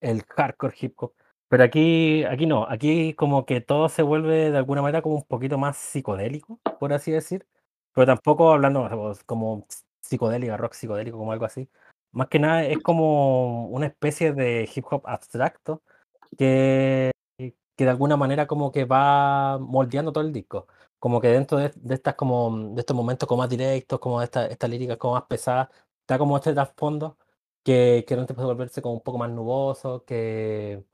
el 0.00 0.24
hardcore 0.24 0.74
hip 0.80 0.94
hop. 0.98 1.14
Pero 1.48 1.64
aquí, 1.64 2.24
aquí 2.24 2.46
no, 2.46 2.66
aquí 2.68 3.14
como 3.14 3.46
que 3.46 3.60
todo 3.60 3.88
se 3.88 4.02
vuelve 4.02 4.50
de 4.50 4.58
alguna 4.58 4.82
manera 4.82 5.02
como 5.02 5.16
un 5.16 5.24
poquito 5.24 5.58
más 5.58 5.76
psicodélico, 5.76 6.58
por 6.80 6.92
así 6.92 7.12
decir. 7.12 7.46
Pero 7.94 8.06
tampoco 8.06 8.52
hablando 8.52 8.88
pues, 8.88 9.24
como 9.24 9.66
psicodélica, 10.00 10.56
rock 10.56 10.74
psicodélico, 10.74 11.18
como 11.18 11.32
algo 11.32 11.44
así. 11.44 11.68
Más 12.12 12.28
que 12.28 12.38
nada 12.38 12.64
es 12.64 12.78
como 12.78 13.66
una 13.68 13.86
especie 13.86 14.32
de 14.32 14.68
hip 14.74 14.84
hop 14.90 15.02
abstracto 15.06 15.82
que, 16.38 17.12
que 17.38 17.84
de 17.84 17.90
alguna 17.90 18.16
manera 18.16 18.46
como 18.46 18.72
que 18.72 18.84
va 18.84 19.58
moldeando 19.58 20.12
todo 20.12 20.24
el 20.24 20.32
disco 20.32 20.66
como 21.02 21.20
que 21.20 21.28
dentro 21.28 21.58
de, 21.58 21.72
de 21.74 21.94
estas 21.96 22.14
como 22.14 22.74
de 22.74 22.80
estos 22.80 22.96
momentos 22.96 23.28
como 23.28 23.42
más 23.42 23.50
directos, 23.50 23.98
como 23.98 24.20
de 24.20 24.26
esta, 24.26 24.46
esta 24.46 24.68
lírica 24.68 24.96
como 24.98 25.14
más 25.14 25.24
pesada, 25.24 25.68
está 26.00 26.16
como 26.16 26.36
este 26.36 26.52
trasfondo 26.54 27.18
que, 27.64 28.04
que 28.06 28.14
realmente 28.14 28.34
puede 28.34 28.46
volverse 28.46 28.82
como 28.82 28.94
un 28.94 29.00
poco 29.00 29.18
más 29.18 29.28
nuboso, 29.30 30.04
que, 30.04 30.84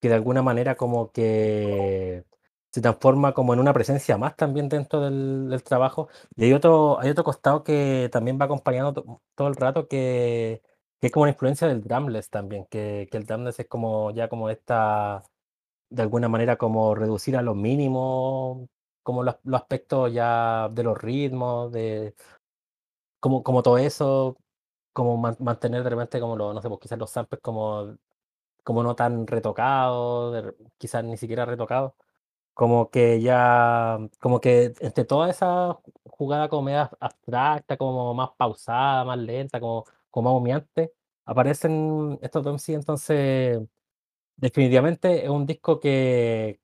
que 0.00 0.08
de 0.08 0.14
alguna 0.14 0.42
manera 0.42 0.76
como 0.76 1.10
que 1.10 2.24
se 2.70 2.80
transforma 2.80 3.32
como 3.34 3.54
en 3.54 3.60
una 3.60 3.72
presencia 3.72 4.16
más 4.18 4.36
también 4.36 4.68
dentro 4.68 5.00
del, 5.00 5.48
del 5.50 5.62
trabajo. 5.64 6.08
Y 6.36 6.44
hay 6.44 6.52
otro, 6.52 7.00
hay 7.00 7.10
otro 7.10 7.24
costado 7.24 7.64
que 7.64 8.08
también 8.12 8.38
va 8.40 8.44
acompañando 8.46 8.92
to- 8.94 9.22
todo 9.34 9.48
el 9.48 9.56
rato 9.56 9.88
que, 9.88 10.62
que 11.00 11.06
es 11.08 11.12
como 11.12 11.22
una 11.24 11.32
influencia 11.32 11.66
del 11.68 11.82
drumless 11.82 12.30
también, 12.30 12.66
que, 12.70 13.08
que 13.10 13.16
el 13.18 13.26
drumless 13.26 13.60
es 13.60 13.66
como 13.68 14.10
ya 14.12 14.28
como 14.28 14.50
esta 14.50 15.22
de 15.90 16.02
alguna 16.02 16.28
manera 16.28 16.56
como 16.56 16.94
reducir 16.94 17.36
a 17.36 17.42
lo 17.42 17.54
mínimo 17.54 18.68
como 19.02 19.22
los, 19.24 19.36
aspectos 19.54 20.12
ya 20.12 20.68
de 20.72 20.82
los 20.84 20.98
ritmos, 20.98 21.72
de 21.72 22.14
como, 23.20 23.42
como 23.42 23.62
todo 23.62 23.78
eso, 23.78 24.36
como 24.92 25.16
man- 25.16 25.36
mantener 25.40 25.82
de 25.84 25.90
repente 25.90 26.20
como 26.20 26.36
los, 26.36 26.54
no 26.54 26.62
sé, 26.62 26.68
pues 26.68 26.80
quizás 26.80 26.98
los 26.98 27.10
samples 27.10 27.40
como, 27.42 27.96
como 28.64 28.82
no 28.82 28.96
tan 28.96 29.26
retocados, 29.26 30.54
quizás 30.78 31.04
ni 31.04 31.16
siquiera 31.16 31.44
retocados, 31.46 31.94
como 32.60 32.90
que 32.90 33.22
ya, 33.22 33.98
como 34.20 34.38
que 34.40 34.74
entre 34.80 35.06
toda 35.06 35.30
esa 35.30 35.78
jugada 36.04 36.50
como 36.50 36.62
media 36.64 36.90
abstracta, 37.00 37.78
como 37.78 38.12
más 38.14 38.30
pausada, 38.36 39.02
más 39.06 39.18
lenta, 39.18 39.60
como, 39.60 39.86
como 40.10 40.30
más 40.30 40.38
humeante, 40.42 40.92
aparecen 41.24 42.18
estos 42.20 42.44
dos 42.44 42.52
MC, 42.52 42.74
entonces 42.74 43.60
Definitivamente 44.36 45.24
es 45.24 45.30
un 45.30 45.46
disco 45.46 45.80
que 45.80 46.60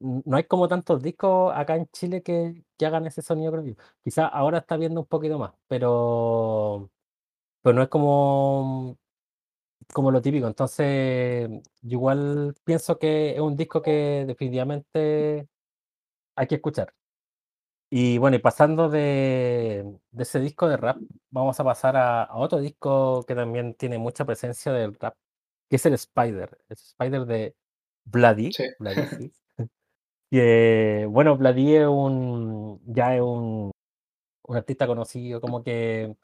no 0.00 0.36
hay 0.36 0.44
como 0.44 0.68
tantos 0.68 1.02
discos 1.02 1.52
acá 1.56 1.76
en 1.76 1.86
Chile 1.88 2.22
que 2.22 2.64
que 2.78 2.86
hagan 2.86 3.06
ese 3.06 3.22
sonido, 3.22 3.52
creo. 3.52 3.76
Quizás 4.04 4.30
ahora 4.32 4.58
está 4.58 4.76
viendo 4.76 5.00
un 5.00 5.06
poquito 5.06 5.38
más, 5.38 5.52
pero 5.68 6.90
pero 7.62 7.76
no 7.76 7.82
es 7.82 7.88
como 7.88 8.98
como 9.92 10.10
lo 10.10 10.22
típico. 10.22 10.46
Entonces, 10.46 11.48
yo 11.82 11.98
igual 11.98 12.54
pienso 12.64 12.98
que 12.98 13.34
es 13.34 13.40
un 13.40 13.56
disco 13.56 13.82
que 13.82 14.24
definitivamente 14.26 15.48
hay 16.36 16.46
que 16.48 16.56
escuchar. 16.56 16.94
Y 17.90 18.18
bueno, 18.18 18.36
y 18.36 18.40
pasando 18.40 18.90
de, 18.90 19.98
de 20.10 20.22
ese 20.22 20.40
disco 20.40 20.68
de 20.68 20.76
rap, 20.76 20.98
vamos 21.30 21.58
a 21.58 21.64
pasar 21.64 21.96
a, 21.96 22.24
a 22.24 22.36
otro 22.36 22.60
disco 22.60 23.24
que 23.26 23.34
también 23.34 23.74
tiene 23.74 23.96
mucha 23.98 24.26
presencia 24.26 24.72
del 24.72 24.94
rap, 24.94 25.14
que 25.70 25.76
es 25.76 25.86
el 25.86 25.94
Spider, 25.94 26.58
el 26.68 26.76
Spider 26.76 27.24
de 27.26 27.56
Bloody, 28.04 28.52
Sí. 28.52 28.64
Bloody, 28.78 29.02
sí. 29.18 29.32
Que, 30.30 31.06
bueno, 31.10 31.36
Bloody 31.38 31.76
es 31.76 31.86
un, 31.86 32.80
ya 32.86 33.16
es 33.16 33.22
un, 33.22 33.72
un 34.44 34.56
artista 34.56 34.86
conocido, 34.86 35.40
como 35.40 35.62
que 35.62 36.14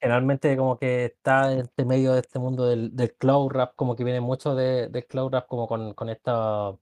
generalmente 0.00 0.56
como 0.56 0.78
que 0.78 1.06
está 1.06 1.52
entre 1.52 1.84
medio 1.84 2.12
de 2.14 2.20
este 2.20 2.38
mundo 2.38 2.66
del, 2.66 2.94
del 2.96 3.14
cloud 3.16 3.50
rap, 3.52 3.74
como 3.76 3.96
que 3.96 4.04
viene 4.04 4.20
mucho 4.20 4.54
de, 4.54 4.88
del 4.88 5.06
cloud 5.06 5.32
rap, 5.32 5.46
como 5.48 5.66
con, 5.68 5.94
con 5.94 6.08
esta, 6.08 6.72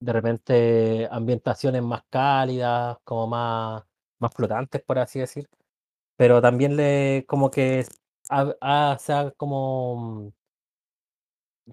de 0.00 0.12
repente, 0.12 1.08
ambientaciones 1.10 1.82
más 1.82 2.02
cálidas, 2.10 2.98
como 3.04 3.26
más, 3.26 3.84
más 4.18 4.34
flotantes, 4.34 4.82
por 4.82 4.98
así 4.98 5.20
decir. 5.20 5.48
Pero 6.16 6.42
también 6.42 6.76
le, 6.76 7.24
como 7.28 7.50
que 7.50 7.86
ha, 8.30 8.54
ha- 8.62 8.98
se 9.00 9.12
ha 9.12 9.30
como, 9.32 10.32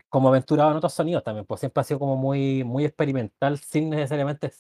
como 0.10 0.30
aventurado 0.30 0.72
en 0.72 0.78
otros 0.78 0.94
sonidos 0.94 1.24
también, 1.24 1.46
pues 1.46 1.60
siempre 1.60 1.82
ha 1.82 1.84
sido 1.84 2.00
como 2.00 2.16
muy, 2.18 2.64
muy 2.64 2.86
experimental, 2.86 3.58
sin 3.60 3.90
necesariamente 3.90 4.52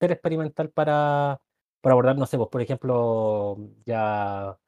ser 0.00 0.12
experimental 0.12 0.70
para, 0.70 1.40
para 1.80 1.92
abordar, 1.92 2.16
no 2.18 2.26
sé, 2.26 2.36
pues 2.36 2.48
por 2.50 2.60
ejemplo, 2.62 3.56
ya 3.86 4.58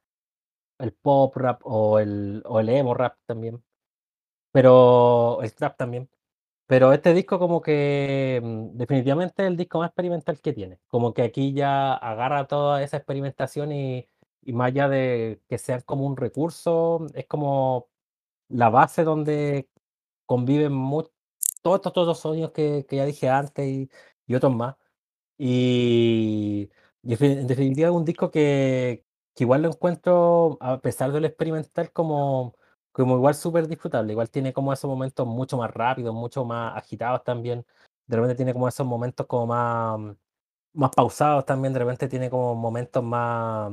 el 0.79 0.93
pop 0.93 1.35
rap 1.37 1.61
o 1.65 1.99
el, 1.99 2.43
o 2.45 2.59
el 2.59 2.69
emo 2.69 2.93
rap 2.93 3.17
también, 3.25 3.63
pero 4.51 5.41
el 5.43 5.53
trap 5.55 5.77
también. 5.77 6.09
Pero 6.67 6.93
este 6.93 7.13
disco 7.13 7.39
como 7.39 7.61
que 7.61 8.41
mm, 8.43 8.77
definitivamente 8.77 9.43
es 9.43 9.49
el 9.49 9.57
disco 9.57 9.79
más 9.79 9.89
experimental 9.89 10.41
que 10.41 10.53
tiene. 10.53 10.79
Como 10.87 11.13
que 11.13 11.23
aquí 11.23 11.53
ya 11.53 11.93
agarra 11.95 12.47
toda 12.47 12.83
esa 12.83 12.97
experimentación 12.97 13.71
y, 13.71 14.09
y 14.43 14.53
más 14.53 14.67
allá 14.69 14.89
de 14.89 15.41
que 15.49 15.57
sean 15.59 15.81
como 15.81 16.05
un 16.07 16.17
recurso, 16.17 17.07
es 17.15 17.27
como 17.27 17.89
la 18.49 18.69
base 18.69 19.03
donde 19.03 19.69
conviven 20.25 20.73
todos 21.61 21.77
estos 21.77 21.91
otros 21.97 22.19
sonidos 22.19 22.51
que, 22.51 22.85
que 22.87 22.97
ya 22.97 23.05
dije 23.05 23.29
antes 23.29 23.67
y, 23.67 23.89
y 24.27 24.35
otros 24.35 24.55
más. 24.55 24.75
Y, 25.37 26.71
y 27.03 27.13
en 27.25 27.47
definitiva 27.47 27.89
es 27.89 27.95
un 27.95 28.05
disco 28.05 28.31
que, 28.31 29.04
que 29.35 29.43
igual 29.43 29.61
lo 29.63 29.69
encuentro, 29.69 30.57
a 30.61 30.79
pesar 30.81 31.11
de 31.11 31.19
lo 31.21 31.27
experimental, 31.27 31.91
como, 31.91 32.55
como 32.91 33.15
igual 33.17 33.35
súper 33.35 33.67
disfrutable. 33.67 34.13
Igual 34.13 34.29
tiene 34.31 34.53
como 34.53 34.73
esos 34.73 34.89
momentos 34.89 35.27
mucho 35.27 35.57
más 35.57 35.71
rápidos, 35.71 36.15
mucho 36.15 36.45
más 36.45 36.75
agitados 36.77 37.23
también. 37.23 37.65
De 38.07 38.15
repente 38.17 38.35
tiene 38.35 38.53
como 38.53 38.67
esos 38.67 38.85
momentos 38.87 39.27
como 39.27 39.47
más, 39.47 40.17
más 40.73 40.91
pausados 40.95 41.45
también. 41.45 41.73
De 41.73 41.79
repente 41.79 42.07
tiene 42.09 42.29
como 42.29 42.55
momentos 42.55 43.03
más, 43.03 43.71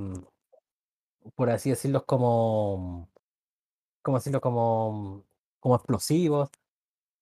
por 1.35 1.51
así 1.51 1.71
decirlo, 1.71 2.05
como, 2.05 3.09
¿cómo 4.03 4.19
decirlo? 4.19 4.41
Como, 4.41 5.25
como 5.61 5.77
explosivos. 5.77 6.51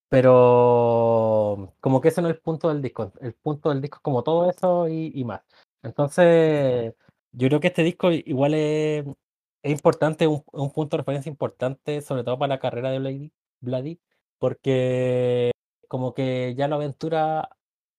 Pero 0.09 1.74
como 1.80 2.01
que 2.01 2.09
ese 2.09 2.22
no 2.22 2.28
es 2.28 2.36
el 2.36 2.43
punto 2.43 2.68
del 2.68 2.82
disco. 2.82 3.12
El 3.20 3.34
punto 3.34 3.70
del 3.70 3.80
disco 3.82 3.99
es 3.99 4.03
como 4.03 4.22
todo 4.24 4.51
eso 4.51 4.88
y 4.88 5.24
más. 5.24 5.43
Entonces, 5.82 6.95
yo 7.33 7.49
creo 7.49 7.61
que 7.61 7.68
este 7.68 7.83
disco 7.83 8.11
igual 8.12 8.55
es, 8.55 9.05
importante, 9.62 10.26
un, 10.26 10.43
un 10.53 10.72
punto 10.72 10.97
de 10.97 11.03
referencia 11.03 11.31
importante, 11.31 12.01
sobre 12.03 12.24
todo 12.24 12.39
para 12.39 12.55
la 12.55 12.61
carrera 12.61 12.91
de 12.91 13.31
Blady, 13.61 14.01
porque 14.39 15.53
como 15.89 16.14
que 16.14 16.55
ya 16.57 16.68
lo 16.68 16.76
aventura 16.76 17.51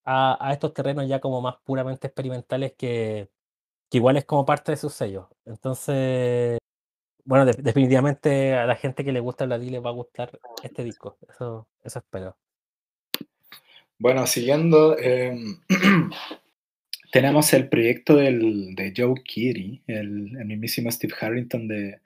a, 0.05 0.49
estos 0.53 0.73
terrenos 0.73 1.07
ya 1.07 1.19
como 1.19 1.41
más 1.41 1.55
puramente 1.63 2.07
experimentales 2.07 2.73
que, 2.77 3.29
que 3.89 3.97
igual 3.97 4.17
es 4.17 4.25
como 4.25 4.45
parte 4.45 4.71
de 4.71 4.77
su 4.77 4.89
sello. 4.89 5.29
Entonces, 5.45 6.57
bueno, 7.25 7.45
de- 7.45 7.61
definitivamente 7.61 8.55
a 8.55 8.65
la 8.65 8.75
gente 8.75 9.03
que 9.03 9.11
le 9.11 9.19
gusta 9.19 9.45
Blady 9.45 9.69
le 9.69 9.79
va 9.79 9.91
a 9.91 9.93
gustar 9.93 10.39
este 10.63 10.83
disco. 10.83 11.17
Eso, 11.29 11.67
eso 11.83 11.99
espero. 11.99 12.37
Bueno, 13.99 14.25
siguiendo, 14.25 14.97
em, 14.97 15.61
tenemos 17.11 17.53
el 17.53 17.69
proyecto 17.69 18.15
del, 18.15 18.73
de 18.75 18.93
Joe 18.95 19.21
Keery, 19.23 19.83
el, 19.87 20.31
mismísimo 20.45 20.89
Steve 20.91 21.13
Harrington 21.19 21.67
de 21.67 21.99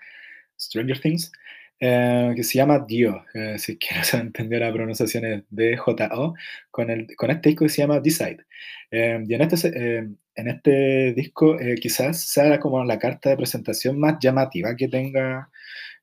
Stranger 0.59 0.99
Things, 0.99 1.31
eh, 1.79 2.33
que 2.35 2.43
se 2.43 2.57
llama 2.57 2.85
Dio, 2.87 3.23
eh, 3.33 3.57
si 3.59 3.73
es 3.79 3.79
que 3.79 3.95
no 3.95 4.03
se 4.03 4.17
entendió 4.17 4.59
la 4.59 4.73
pronunciación 4.73 5.25
es 5.25 5.43
D-J-O, 5.49 6.33
con, 6.71 7.07
con 7.15 7.31
este 7.31 7.49
disco 7.49 7.65
que 7.65 7.69
se 7.69 7.81
llama 7.81 7.99
Decide. 7.99 8.45
Eh, 8.91 9.23
y 9.27 9.33
en 9.33 9.41
este, 9.41 9.67
eh, 9.75 10.09
en 10.35 10.47
este 10.47 11.13
disco 11.13 11.57
quizás 11.81 12.21
sea 12.21 12.59
como 12.59 12.83
la 12.83 12.99
carta 12.99 13.29
de 13.29 13.37
presentación 13.37 13.99
más 13.99 14.17
llamativa 14.19 14.75
que 14.75 14.87
tenga 14.87 15.49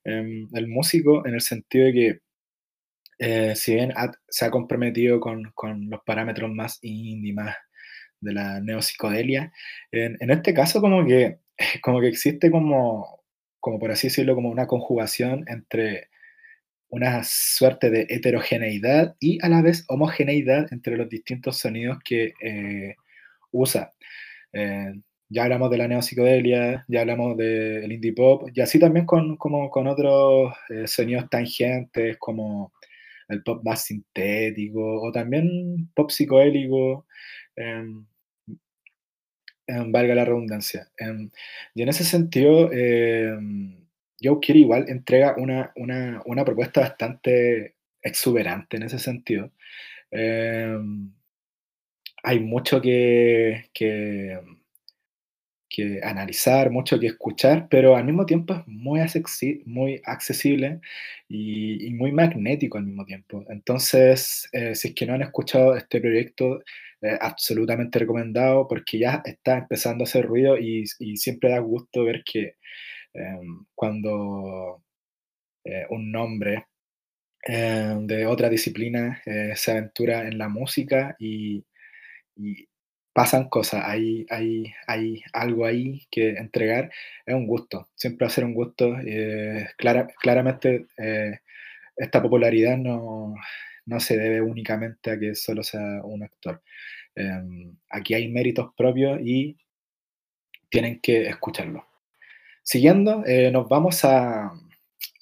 em, 0.04 0.48
el 0.54 0.68
músico, 0.68 1.26
en 1.26 1.34
el 1.34 1.40
sentido 1.40 1.86
de 1.86 1.92
que 1.92 3.54
si 3.54 3.74
bien 3.74 3.92
se 4.28 4.44
ha 4.44 4.50
comprometido 4.50 5.20
con, 5.20 5.52
con 5.54 5.88
los 5.88 6.00
parámetros 6.04 6.50
más 6.50 6.78
indie, 6.82 7.32
más 7.32 7.54
de 8.22 8.32
la 8.32 8.60
neopsicodelia, 8.60 9.52
en, 9.90 10.30
este 10.30 10.54
caso 10.54 10.80
como 10.80 11.04
que, 11.06 11.38
como 11.82 12.00
que 12.00 12.08
existe 12.08 12.50
como, 12.50 13.22
como 13.60 13.78
por 13.78 13.90
así 13.90 14.08
decirlo, 14.08 14.34
como 14.34 14.50
una 14.50 14.66
conjugación 14.66 15.44
entre 15.48 16.08
una 16.88 17.22
suerte 17.24 17.90
de 17.90 18.06
heterogeneidad 18.10 19.16
y 19.18 19.38
a 19.44 19.48
la 19.48 19.62
vez 19.62 19.84
homogeneidad 19.88 20.72
entre 20.72 20.96
los 20.96 21.08
distintos 21.08 21.58
sonidos 21.58 21.98
que 22.04 22.34
eh, 22.42 22.96
usa. 23.50 23.92
Eh, 24.52 24.92
ya 25.30 25.44
hablamos 25.44 25.70
de 25.70 25.78
la 25.78 25.88
neopsicodelia, 25.88 26.84
ya 26.88 27.00
hablamos 27.00 27.38
del 27.38 27.90
indie 27.90 28.12
pop, 28.12 28.48
y 28.52 28.60
así 28.60 28.78
también 28.78 29.06
con, 29.06 29.36
como, 29.38 29.70
con 29.70 29.86
otros 29.86 30.54
eh, 30.68 30.86
sonidos 30.86 31.30
tangentes 31.30 32.18
como 32.18 32.72
el 33.28 33.42
pop 33.42 33.62
más 33.64 33.84
sintético 33.84 35.00
o 35.02 35.10
también 35.12 35.90
pop 35.94 36.10
psicodélico, 36.10 37.06
em, 37.56 37.80
em, 37.86 38.06
valga 39.66 40.14
la 40.14 40.24
redundancia. 40.24 40.90
Em, 40.98 41.30
y 41.74 41.82
en 41.82 41.88
ese 41.88 42.04
sentido, 42.04 42.70
em, 42.72 43.76
Joe 44.22 44.38
Kidd 44.40 44.56
igual 44.56 44.88
entrega 44.88 45.34
una, 45.36 45.72
una, 45.76 46.22
una 46.26 46.44
propuesta 46.44 46.80
bastante 46.80 47.74
exuberante 48.02 48.76
en 48.76 48.84
ese 48.84 48.98
sentido. 48.98 49.52
Em, 50.10 51.12
hay 52.22 52.40
mucho 52.40 52.80
que, 52.80 53.66
que, 53.74 54.38
analizar, 56.02 56.70
mucho 56.70 57.00
que 57.00 57.06
escuchar, 57.08 57.66
pero 57.70 57.96
al 57.96 58.04
mismo 58.04 58.26
tiempo 58.26 58.54
es 58.54 58.66
muy, 58.66 59.00
muy 59.64 60.02
accesible 60.04 60.80
y, 61.28 61.86
y 61.86 61.94
muy 61.94 62.12
magnético 62.12 62.78
al 62.78 62.84
mismo 62.84 63.04
tiempo. 63.06 63.44
Entonces, 63.48 64.48
eh, 64.52 64.74
si 64.74 64.88
es 64.88 64.94
que 64.94 65.06
no 65.06 65.14
han 65.14 65.22
escuchado 65.22 65.74
este 65.76 66.00
proyecto, 66.00 66.62
absolutamente 67.20 67.98
recomendado 67.98 68.66
porque 68.68 68.98
ya 69.00 69.22
está 69.24 69.58
empezando 69.58 70.04
a 70.04 70.06
hacer 70.06 70.26
ruido 70.26 70.58
y, 70.58 70.84
y 71.00 71.16
siempre 71.16 71.50
da 71.50 71.58
gusto 71.60 72.04
ver 72.04 72.22
que 72.24 72.56
em, 73.14 73.64
cuando 73.74 74.82
eh, 75.64 75.86
un 75.90 76.12
nombre 76.12 76.66
eh, 77.48 77.96
de 78.02 78.26
otra 78.26 78.48
disciplina 78.48 79.22
eh, 79.26 79.52
se 79.56 79.72
aventura 79.72 80.26
en 80.28 80.38
la 80.38 80.48
música 80.48 81.16
y, 81.18 81.64
y 82.36 82.68
pasan 83.14 83.48
cosas, 83.50 83.84
hay, 83.86 84.26
hay, 84.30 84.72
hay 84.86 85.22
algo 85.32 85.66
ahí 85.66 86.02
que 86.10 86.30
entregar, 86.30 86.90
es 87.26 87.34
un 87.34 87.46
gusto, 87.46 87.90
siempre 87.96 88.26
va 88.26 88.28
a 88.32 88.34
ser 88.34 88.44
un 88.44 88.54
gusto. 88.54 88.96
eh, 89.06 89.68
clara- 89.78 90.08
claramente 90.20 90.86
esta 91.96 92.22
popularidad 92.22 92.76
no, 92.76 93.34
no 93.86 94.00
se 94.00 94.16
debe 94.18 94.40
únicamente 94.42 95.10
a 95.12 95.18
que 95.18 95.34
solo 95.34 95.62
sea 95.62 96.02
un 96.04 96.22
actor. 96.24 96.62
Em, 97.14 97.76
aquí 97.90 98.14
hay 98.14 98.28
méritos 98.30 98.72
propios 98.76 99.20
y 99.22 99.56
tienen 100.70 101.00
que 101.00 101.28
escucharlo. 101.28 101.86
Siguiendo, 102.62 103.24
eh, 103.26 103.50
nos 103.52 103.68
vamos 103.68 104.04
a, 104.04 104.52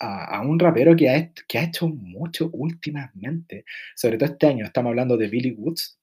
a- 0.01 0.43
un 0.43 0.59
rapero 0.59 0.97
que 0.97 1.11
ha, 1.11 1.33
que 1.49 1.59
ha 1.59 1.65
hecho 1.65 1.89
mucho 1.89 2.51
últimamente, 2.53 3.65
sobre 3.97 4.19
todo 4.19 4.31
este 4.33 4.49
año, 4.49 4.67
estamos 4.67 4.91
hablando 4.91 5.17
de 5.17 5.29
Billy 5.29 5.53
Woods, 5.53 6.01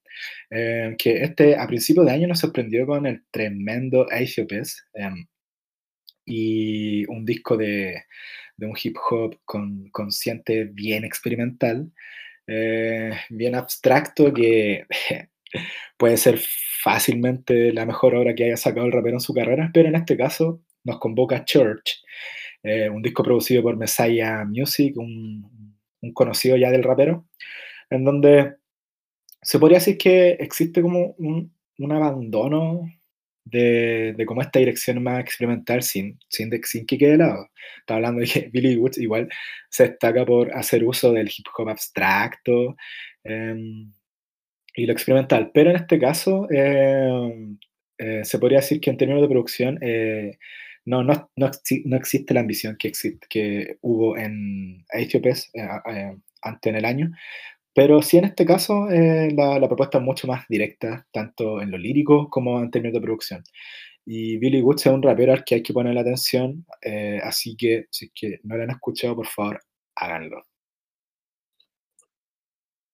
eh, 0.52 0.96
que 1.00 1.24
este 1.24 1.58
a 1.58 1.68
principio 1.68 2.04
de 2.04 2.12
año 2.12 2.28
nos 2.30 2.40
sorprendió 2.40 2.86
con 2.88 3.06
el 3.08 3.24
tremendo 3.32 4.04
of 4.04 4.12
Base, 4.52 4.82
em, 4.96 5.28
y 6.26 7.06
un 7.08 7.26
disco 7.26 7.56
de, 7.58 8.04
de 8.58 8.66
un 8.66 8.76
hip 8.82 8.96
hop 9.10 9.38
con, 9.46 9.90
consciente 9.92 10.66
bien 10.66 11.04
experimental, 11.06 11.92
eh, 12.48 13.12
bien 13.30 13.56
abstracto, 13.56 14.34
que 14.34 14.86
puede 15.98 16.18
ser 16.18 16.40
fácilmente 16.82 17.74
la 17.74 17.86
mejor 17.86 18.16
obra 18.16 18.34
que 18.34 18.46
haya 18.46 18.58
sacado 18.58 18.86
el 18.86 18.92
rapero 18.92 19.18
en 19.18 19.22
su 19.22 19.34
carrera, 19.34 19.70
pero 19.74 19.90
en 19.90 19.96
este 19.96 20.18
caso 20.18 20.62
nos 20.84 21.00
convoca 21.00 21.44
Church, 21.46 22.04
eh, 22.64 22.90
un 22.90 23.02
disco 23.02 23.24
producido 23.24 23.62
por 23.62 23.78
Messiah 23.78 24.46
Music, 24.46 24.96
un, 24.98 25.78
un 26.02 26.14
conocido 26.14 26.56
ya 26.58 26.72
del 26.72 26.84
rapero, 26.84 27.28
en 27.90 28.04
donde 28.04 28.56
se 29.42 29.60
podría 29.60 29.80
decir 29.80 29.98
que 29.98 30.32
existe 30.32 30.82
como 30.82 31.16
un, 31.18 31.54
un 31.78 31.92
abandono 31.92 32.90
de, 33.50 34.14
de, 34.18 34.26
como 34.26 34.42
esta 34.42 34.60
dirección 34.60 35.02
más 35.04 35.20
experimental 35.20 35.84
sin, 35.84 36.20
sin, 36.30 36.52
sin 36.64 36.86
que 36.86 36.98
quede 36.98 37.12
de 37.12 37.18
lado. 37.18 37.50
Está 37.80 37.96
hablando 37.96 38.22
de 38.22 38.28
que 38.28 38.50
Billy 38.54 38.76
Woods 38.78 38.98
igual 38.98 39.30
se 39.70 39.90
destaca 39.90 40.26
por 40.26 40.54
hacer 40.54 40.84
uso 40.84 41.12
del 41.12 41.28
hip 41.28 41.48
hop 41.58 41.70
abstracto 41.70 42.76
eh, 43.24 43.56
y 44.78 44.86
lo 44.86 44.94
experimental, 44.94 45.52
pero 45.54 45.72
en 45.72 45.76
este 45.76 46.00
caso 46.00 46.48
eh, 46.52 47.58
eh, 47.98 48.24
se 48.24 48.40
podría 48.40 48.60
decir 48.60 48.80
que 48.80 48.92
en 48.92 48.98
términos 48.98 49.24
de 49.24 49.28
producción 49.28 49.80
eh, 49.82 50.38
no, 50.86 51.04
no, 51.04 51.32
no, 51.36 51.52
no, 51.86 51.98
existe 51.98 52.34
la 52.36 52.42
ambición 52.42 52.78
que, 52.78 52.88
existe, 52.88 53.26
que 53.28 53.78
hubo 53.82 54.16
en 54.18 54.86
Aethiopes 54.94 55.52
antes 56.44 56.70
en 56.70 56.76
el 56.76 56.86
año, 56.86 57.12
pero 57.78 58.02
sí 58.02 58.18
en 58.18 58.26
este 58.26 58.44
caso 58.44 58.90
eh, 58.90 59.32
la, 59.36 59.60
la, 59.60 59.68
propuesta 59.68 60.00
es 60.00 60.04
mucho 60.04 60.26
más 60.26 60.48
directa, 60.50 61.06
tanto 61.12 61.62
en 61.62 61.70
lo 61.70 61.78
lírico 61.78 62.28
como 62.28 62.60
en 62.60 62.72
términos 62.72 62.96
de 62.96 63.02
producción. 63.02 63.44
Y 64.04 64.40
Billy 64.40 64.64
Woods 64.64 64.88
es 64.88 64.92
un 64.92 65.04
rapero 65.04 65.32
al 65.32 65.44
que 65.46 65.54
hay 65.56 65.62
que 65.62 65.74
poner 65.74 65.94
la 65.94 66.02
atención, 66.02 66.66
eh, 66.82 67.20
así 67.24 67.56
que 67.56 67.86
si 67.92 68.06
es 68.06 68.12
que 68.16 68.40
no 68.42 68.58
lo 68.58 68.64
han 68.64 68.72
escuchado, 68.72 69.16
por 69.16 69.28
favor, 69.28 69.60
háganlo. 69.94 70.44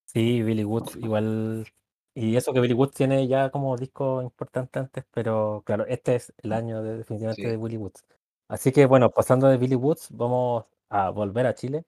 Sí, 0.04 0.42
Billy 0.42 0.66
Woods 0.66 0.98
igual... 0.98 1.66
Y 2.14 2.36
eso 2.36 2.52
que 2.52 2.60
Billy 2.60 2.74
Woods 2.74 2.94
tiene 2.94 3.26
ya 3.26 3.52
como 3.52 3.78
disco 3.78 4.22
importante 4.22 4.80
antes, 4.80 5.06
pero 5.14 5.64
claro, 5.66 5.86
este 5.88 6.16
es 6.16 6.34
el 6.44 6.52
año 6.52 6.84
de, 6.84 6.98
definitivamente 6.98 7.42
sí. 7.42 7.48
de 7.48 7.56
Billy 7.56 7.78
Woods. 7.78 8.04
Así 8.50 8.74
que 8.74 8.86
bueno, 8.86 9.12
pasando 9.12 9.48
de 9.48 9.56
Billy 9.56 9.76
Woods, 9.76 10.10
vamos 10.12 10.66
a 10.90 11.10
volver 11.10 11.46
a 11.48 11.56
Chile 11.56 11.86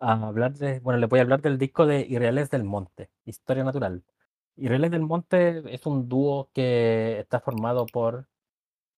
a 0.00 0.12
hablar 0.28 0.54
de, 0.54 0.80
bueno, 0.80 0.98
le 0.98 1.06
voy 1.06 1.18
a 1.20 1.22
hablar 1.22 1.42
del 1.42 1.58
disco 1.58 1.86
de 1.86 2.00
Irreales 2.08 2.50
del 2.50 2.64
Monte, 2.64 3.10
Historia 3.24 3.64
Natural. 3.64 4.02
Irreales 4.56 4.90
del 4.90 5.02
Monte 5.02 5.62
es 5.74 5.86
un 5.86 6.08
dúo 6.08 6.50
que 6.54 7.20
está 7.20 7.40
formado 7.40 7.86
por 7.86 8.28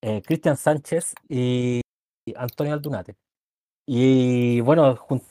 eh, 0.03 0.23
Cristian 0.23 0.57
Sánchez 0.57 1.15
y, 1.29 1.83
y 2.27 2.35
Antonio 2.37 2.75
Aldunate. 2.75 3.17
Y 3.87 4.61
bueno, 4.63 4.97
jun, 4.97 5.23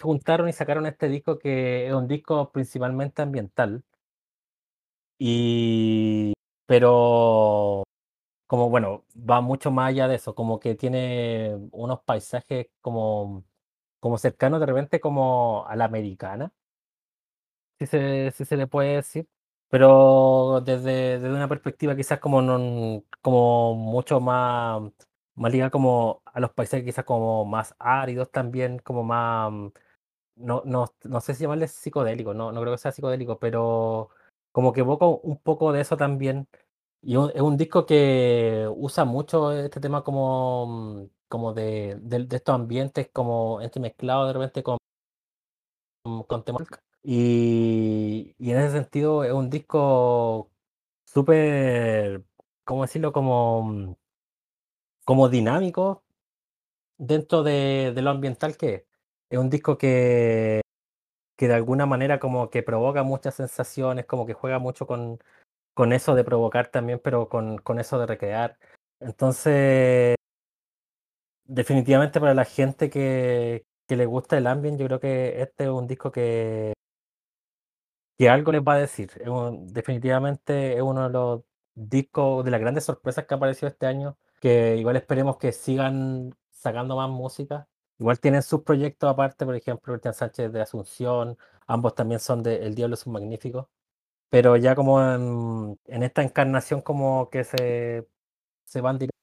juntaron 0.00 0.48
y 0.48 0.52
sacaron 0.52 0.86
este 0.86 1.08
disco 1.08 1.38
que 1.38 1.88
es 1.88 1.94
un 1.94 2.08
disco 2.08 2.50
principalmente 2.52 3.22
ambiental. 3.22 3.84
Y 5.18 6.32
pero 6.66 7.84
como 8.46 8.70
bueno, 8.70 9.04
va 9.16 9.40
mucho 9.42 9.70
más 9.72 9.90
allá 9.90 10.08
de 10.08 10.16
eso, 10.16 10.34
como 10.34 10.60
que 10.60 10.74
tiene 10.76 11.56
unos 11.72 12.02
paisajes 12.04 12.68
como 12.82 13.44
como 14.00 14.18
cercano 14.18 14.58
de 14.58 14.66
repente 14.66 15.00
como 15.00 15.66
a 15.66 15.76
la 15.76 15.84
americana. 15.86 16.52
Si 17.78 17.86
se, 17.86 18.30
si 18.32 18.44
se 18.44 18.56
le 18.56 18.66
puede 18.66 18.96
decir. 18.96 19.28
Pero 19.68 20.62
desde, 20.64 21.18
desde 21.18 21.30
una 21.30 21.48
perspectiva 21.48 21.94
quizás 21.94 22.18
como, 22.20 22.40
non, 22.40 23.04
como 23.20 23.74
mucho 23.74 24.18
más, 24.20 24.82
más 25.34 25.52
ligada 25.52 25.70
como 25.70 26.22
a 26.24 26.40
los 26.40 26.52
paisajes 26.52 26.84
quizás 26.86 27.04
como 27.04 27.44
más 27.44 27.74
áridos 27.78 28.30
también, 28.30 28.78
como 28.78 29.04
más, 29.04 29.52
no, 30.36 30.62
no, 30.64 30.86
no 31.04 31.20
sé 31.20 31.34
si 31.34 31.42
llamarles 31.42 31.72
psicodélico, 31.72 32.34
no, 32.34 32.52
no 32.52 32.60
creo 32.62 32.74
que 32.74 32.78
sea 32.78 32.92
psicodélico, 32.92 33.38
pero 33.38 34.10
como 34.52 34.72
que 34.72 34.80
evoca 34.80 35.06
un 35.06 35.38
poco 35.38 35.72
de 35.72 35.82
eso 35.82 35.96
también. 35.96 36.48
Y 37.02 37.14
es 37.16 37.40
un 37.42 37.56
disco 37.56 37.86
que 37.86 38.68
usa 38.76 39.04
mucho 39.04 39.52
este 39.52 39.80
tema 39.80 40.02
como 40.04 41.08
como 41.28 41.54
de, 41.54 41.96
de, 42.00 42.26
estos 42.36 42.54
ambientes 42.54 43.08
como 43.12 43.60
entremezclados 43.60 44.28
de 44.28 44.32
repente 44.32 44.62
con, 44.62 44.78
con. 46.26 46.44
Y, 47.02 48.34
y, 48.38 48.50
en 48.50 48.58
ese 48.58 48.72
sentido 48.72 49.24
es 49.24 49.32
un 49.32 49.50
disco 49.50 50.50
súper, 51.04 52.24
¿cómo 52.64 52.82
decirlo? 52.82 53.12
Como, 53.12 53.96
como 55.04 55.28
dinámico 55.28 56.02
dentro 56.98 57.42
de, 57.42 57.92
de, 57.94 58.02
lo 58.02 58.10
ambiental 58.10 58.56
que 58.56 58.74
es. 58.74 58.84
Es 59.30 59.38
un 59.38 59.50
disco 59.50 59.78
que, 59.78 60.62
que 61.36 61.48
de 61.48 61.54
alguna 61.54 61.86
manera 61.86 62.18
como 62.18 62.50
que 62.50 62.62
provoca 62.62 63.02
muchas 63.02 63.34
sensaciones, 63.36 64.06
como 64.06 64.26
que 64.26 64.34
juega 64.34 64.58
mucho 64.58 64.86
con, 64.86 65.20
con 65.74 65.92
eso 65.92 66.14
de 66.14 66.24
provocar 66.24 66.68
también, 66.68 67.00
pero 67.02 67.28
con, 67.28 67.58
con 67.58 67.78
eso 67.78 67.98
de 67.98 68.06
recrear. 68.06 68.58
Entonces, 69.00 70.17
definitivamente 71.48 72.20
para 72.20 72.34
la 72.34 72.44
gente 72.44 72.90
que, 72.90 73.66
que 73.88 73.96
le 73.96 74.06
gusta 74.06 74.38
el 74.38 74.46
ambient, 74.46 74.78
yo 74.78 74.86
creo 74.86 75.00
que 75.00 75.42
este 75.42 75.64
es 75.64 75.70
un 75.70 75.88
disco 75.88 76.12
que, 76.12 76.74
que 78.18 78.28
algo 78.28 78.52
les 78.52 78.62
va 78.62 78.74
a 78.74 78.78
decir. 78.78 79.10
Definitivamente 79.62 80.74
es 80.76 80.82
uno 80.82 81.04
de 81.04 81.10
los 81.10 81.42
discos, 81.74 82.44
de 82.44 82.50
las 82.50 82.60
grandes 82.60 82.84
sorpresas 82.84 83.26
que 83.26 83.34
ha 83.34 83.36
aparecido 83.36 83.68
este 83.68 83.86
año, 83.86 84.18
que 84.40 84.76
igual 84.76 84.96
esperemos 84.96 85.38
que 85.38 85.52
sigan 85.52 86.34
sacando 86.50 86.96
más 86.96 87.08
música. 87.10 87.68
Igual 87.98 88.20
tienen 88.20 88.42
sus 88.42 88.62
proyectos 88.62 89.10
aparte, 89.10 89.44
por 89.44 89.56
ejemplo, 89.56 89.92
Cristian 89.94 90.14
Sánchez 90.14 90.52
de 90.52 90.60
Asunción, 90.60 91.38
ambos 91.66 91.94
también 91.94 92.20
son 92.20 92.42
de 92.42 92.56
El 92.66 92.74
Diablo 92.74 92.94
es 92.94 93.06
un 93.06 93.14
Magnífico, 93.14 93.70
pero 94.30 94.56
ya 94.56 94.74
como 94.76 95.02
en, 95.02 95.78
en 95.86 96.02
esta 96.04 96.22
encarnación 96.22 96.82
como 96.82 97.30
que 97.30 97.44
se, 97.44 98.08
se 98.64 98.80
van 98.80 98.98
directo 98.98 99.17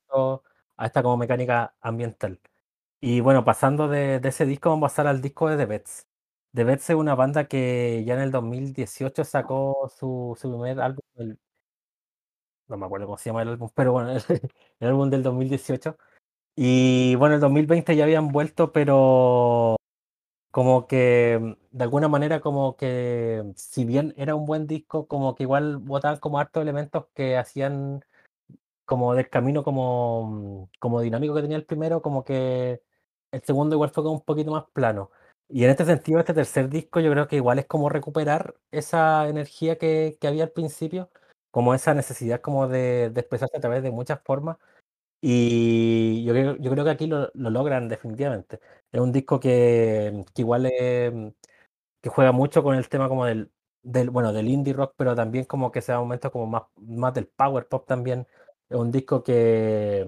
a 0.77 0.85
esta 0.87 1.03
como 1.03 1.17
mecánica 1.17 1.75
ambiental. 1.81 2.39
Y 3.01 3.21
bueno, 3.21 3.45
pasando 3.45 3.87
de, 3.87 4.19
de, 4.19 4.29
ese 4.29 4.45
disco, 4.45 4.69
vamos 4.69 4.91
a 4.91 4.93
pasar 4.93 5.07
al 5.07 5.21
disco 5.21 5.49
de 5.49 5.57
The 5.57 5.65
Bets. 5.65 6.07
The 6.53 6.63
Bets 6.65 6.89
es 6.91 6.95
una 6.95 7.15
banda 7.15 7.47
que 7.47 8.03
ya 8.05 8.15
en 8.15 8.21
el 8.21 8.31
2018 8.31 9.23
sacó 9.25 9.91
su, 9.97 10.37
su 10.39 10.49
primer 10.51 10.79
álbum, 10.81 11.01
el, 11.17 11.39
no 12.67 12.77
me 12.77 12.85
acuerdo 12.85 13.05
cómo 13.05 13.17
se 13.17 13.29
llama 13.29 13.41
el 13.43 13.49
álbum, 13.49 13.69
pero 13.75 13.91
bueno, 13.93 14.11
el, 14.11 14.21
el 14.79 14.87
álbum 14.87 15.09
del 15.09 15.23
2018. 15.23 15.97
Y 16.55 17.15
bueno, 17.15 17.35
el 17.35 17.41
2020 17.41 17.95
ya 17.95 18.05
habían 18.05 18.29
vuelto, 18.29 18.71
pero 18.73 19.77
como 20.51 20.87
que 20.87 21.57
de 21.71 21.83
alguna 21.83 22.07
manera 22.09 22.41
como 22.41 22.77
que 22.77 23.43
si 23.57 23.85
bien 23.85 24.13
era 24.17 24.35
un 24.35 24.45
buen 24.45 24.67
disco, 24.67 25.07
como 25.07 25.35
que 25.35 25.43
igual 25.43 25.77
botaban 25.77 26.19
como 26.19 26.39
hartos 26.39 26.61
elementos 26.63 27.07
que 27.13 27.37
hacían 27.37 28.05
como 28.85 29.13
del 29.15 29.29
camino 29.29 29.63
como, 29.63 30.69
como 30.79 31.01
dinámico 31.01 31.35
que 31.35 31.41
tenía 31.41 31.57
el 31.57 31.65
primero, 31.65 32.01
como 32.01 32.23
que 32.23 32.81
el 33.31 33.41
segundo 33.43 33.75
igual 33.75 33.89
fue 33.91 34.03
como 34.03 34.15
un 34.15 34.21
poquito 34.25 34.51
más 34.51 34.65
plano. 34.73 35.11
Y 35.49 35.63
en 35.63 35.71
este 35.71 35.85
sentido, 35.85 36.19
este 36.19 36.33
tercer 36.33 36.69
disco 36.69 36.99
yo 36.99 37.11
creo 37.11 37.27
que 37.27 37.35
igual 37.37 37.59
es 37.59 37.65
como 37.67 37.89
recuperar 37.89 38.55
esa 38.71 39.27
energía 39.29 39.77
que, 39.77 40.17
que 40.19 40.27
había 40.27 40.43
al 40.45 40.51
principio, 40.51 41.11
como 41.51 41.73
esa 41.75 41.93
necesidad 41.93 42.41
como 42.41 42.67
de, 42.67 43.11
de, 43.11 43.19
expresarse 43.21 43.57
a 43.57 43.61
través 43.61 43.83
de 43.83 43.91
muchas 43.91 44.21
formas. 44.23 44.57
Y 45.21 46.23
yo 46.25 46.33
yo 46.57 46.71
creo 46.71 46.85
que 46.85 46.91
aquí 46.91 47.07
lo, 47.07 47.31
lo 47.33 47.49
logran 47.49 47.89
definitivamente. 47.89 48.59
Es 48.91 49.01
un 49.01 49.11
disco 49.11 49.39
que, 49.39 50.25
que 50.33 50.41
igual 50.43 50.67
es, 50.67 51.13
que 52.01 52.09
juega 52.09 52.31
mucho 52.31 52.63
con 52.63 52.75
el 52.75 52.87
tema 52.89 53.09
como 53.09 53.25
del, 53.25 53.51
del, 53.83 54.09
bueno, 54.11 54.33
del 54.33 54.49
indie 54.49 54.73
rock, 54.73 54.93
pero 54.97 55.15
también 55.15 55.45
como 55.45 55.71
que 55.71 55.81
se 55.81 55.91
da 55.91 55.99
momentos 55.99 56.31
como 56.31 56.47
más, 56.47 56.63
más 56.77 57.13
del 57.13 57.27
power 57.27 57.67
pop 57.67 57.87
también. 57.87 58.27
Es 58.69 58.77
un 58.77 58.91
disco 58.91 59.23
que, 59.23 60.07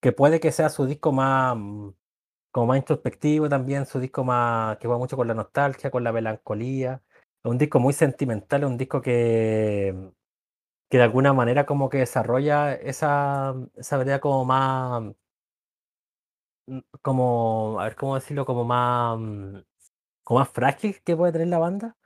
que 0.00 0.12
puede 0.12 0.40
que 0.40 0.52
sea 0.52 0.68
su 0.70 0.86
disco 0.86 1.12
más, 1.12 1.56
como 2.50 2.66
más 2.66 2.78
introspectivo 2.78 3.48
también, 3.48 3.86
su 3.86 3.98
disco 4.00 4.24
más 4.24 4.78
que 4.78 4.86
juega 4.86 4.98
mucho 4.98 5.16
con 5.16 5.28
la 5.28 5.34
nostalgia, 5.34 5.90
con 5.90 6.04
la 6.04 6.12
melancolía. 6.12 7.02
Es 7.44 7.50
un 7.50 7.58
disco 7.58 7.80
muy 7.80 7.92
sentimental, 7.92 8.62
es 8.62 8.68
un 8.68 8.78
disco 8.78 9.02
que, 9.02 9.94
que 10.90 10.98
de 10.98 11.04
alguna 11.04 11.32
manera 11.34 11.66
como 11.66 11.90
que 11.90 11.98
desarrolla 11.98 12.74
esa, 12.74 13.54
esa 13.76 13.98
verdad 13.98 14.20
como 14.20 14.44
más, 14.44 15.14
como, 17.02 17.78
a 17.80 17.84
ver 17.84 17.96
cómo 17.96 18.14
decirlo, 18.14 18.46
como 18.46 18.64
más, 18.64 19.18
como 20.24 20.40
más 20.40 20.48
frágil 20.50 21.00
que 21.04 21.16
puede 21.16 21.32
tener 21.32 21.48
la 21.48 21.58
banda, 21.58 21.96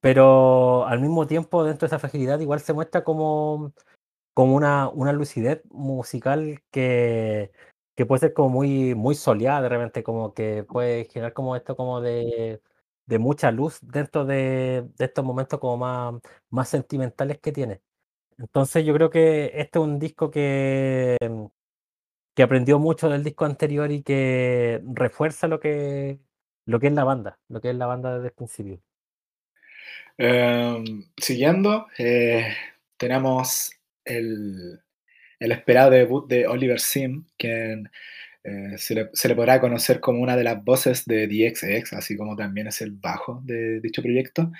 pero 0.00 0.86
al 0.86 1.00
mismo 1.00 1.26
tiempo 1.26 1.64
dentro 1.64 1.86
de 1.88 1.88
esa 1.88 1.98
fragilidad 2.00 2.40
igual 2.40 2.60
se 2.60 2.72
muestra 2.74 3.04
como 3.04 3.72
como 4.38 4.54
una, 4.54 4.88
una 4.90 5.12
lucidez 5.12 5.62
musical 5.72 6.62
que, 6.70 7.50
que 7.96 8.06
puede 8.06 8.20
ser 8.20 8.34
como 8.34 8.50
muy, 8.50 8.94
muy 8.94 9.16
soleada 9.16 9.62
de 9.62 9.68
repente, 9.68 10.04
como 10.04 10.32
que 10.32 10.62
puede 10.62 11.06
generar 11.06 11.32
como 11.32 11.56
esto 11.56 11.74
como 11.76 12.00
de, 12.00 12.62
de 13.06 13.18
mucha 13.18 13.50
luz 13.50 13.80
dentro 13.82 14.24
de, 14.24 14.86
de, 14.96 15.04
estos 15.06 15.24
momentos 15.24 15.58
como 15.58 15.76
más, 15.78 16.22
más 16.50 16.68
sentimentales 16.68 17.40
que 17.40 17.50
tiene. 17.50 17.80
Entonces 18.38 18.86
yo 18.86 18.94
creo 18.94 19.10
que 19.10 19.46
este 19.54 19.80
es 19.80 19.84
un 19.84 19.98
disco 19.98 20.30
que, 20.30 21.16
que 22.36 22.42
aprendió 22.44 22.78
mucho 22.78 23.08
del 23.08 23.24
disco 23.24 23.44
anterior 23.44 23.90
y 23.90 24.04
que 24.04 24.80
refuerza 24.94 25.48
lo 25.48 25.58
que, 25.58 26.20
lo 26.64 26.78
que 26.78 26.86
es 26.86 26.92
la 26.92 27.02
banda, 27.02 27.40
lo 27.48 27.60
que 27.60 27.70
es 27.70 27.76
la 27.76 27.86
banda 27.86 28.14
desde 28.14 28.28
el 28.28 28.34
principio. 28.34 28.80
Um, 30.16 31.02
siguiendo, 31.16 31.88
eh, 31.98 32.54
tenemos 32.96 33.77
el, 34.08 34.80
esperado 35.40 35.90
debut 35.90 36.28
de 36.28 36.46
Oliver 36.46 36.80
Sim, 36.80 37.24
quien 37.36 37.88
Eh, 38.44 38.78
se 38.78 39.28
le 39.28 39.34
podrá 39.34 39.60
conocer 39.60 40.00
como 40.00 40.20
una 40.22 40.36
de 40.36 40.44
las 40.44 40.62
voces 40.64 41.04
de 41.04 41.26
The 41.28 41.50
XX, 41.50 41.92
así 41.94 42.16
como 42.16 42.36
también 42.36 42.68
es 42.68 42.80
el 42.80 42.92
bajo 42.92 43.42
de 43.44 43.80
dicho 43.80 44.00
proyecto, 44.02 44.50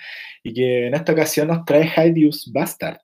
y 0.43 0.53
que 0.53 0.87
en 0.87 0.93
esta 0.93 1.13
ocasión 1.13 1.47
nos 1.47 1.65
trae 1.65 1.89
Hideous 1.95 2.51
Bastard, 2.53 2.99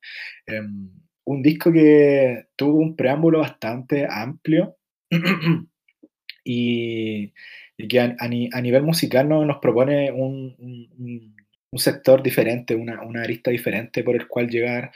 em, 0.45 0.89
un 1.25 1.41
disco 1.41 1.71
que 1.71 2.45
tuvo 2.55 2.79
un 2.79 2.95
preámbulo 2.95 3.39
bastante 3.39 4.05
amplio 4.09 4.77
y 6.43 7.33
y 7.77 7.87
que 7.89 7.99
a 7.99 8.15
a 8.19 8.27
ni 8.27 8.49
a 8.53 8.61
nivel 8.61 8.83
musical 8.83 9.27
no 9.27 9.43
nos 9.45 9.57
propone 9.59 10.11
un 10.11 11.79
sector 11.79 12.21
diferente, 12.23 12.75
una 12.75 13.01
una 13.03 13.23
arista 13.23 13.51
diferente 13.51 14.03
por 14.03 14.15
el 14.15 14.27
cual 14.27 14.49
llegar, 14.49 14.91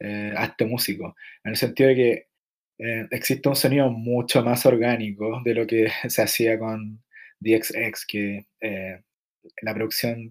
eh, 0.00 0.32
a 0.36 0.44
este 0.46 0.66
músico, 0.66 1.16
en 1.44 1.50
el 1.52 1.56
sentido 1.56 1.88
de 1.90 1.94
que, 1.96 2.26
eh, 2.78 3.06
existe 3.10 3.48
un 3.48 3.56
sonido 3.56 3.90
mucho 3.90 4.42
más 4.42 4.66
orgánico 4.66 5.40
de 5.44 5.54
lo 5.54 5.66
que 5.66 5.88
se 6.08 6.22
hacía 6.22 6.58
con 6.58 7.02
The 7.42 7.62
XX, 7.62 8.06
que, 8.06 8.46
eh, 8.60 9.02
la 9.62 9.74
producción, 9.74 10.30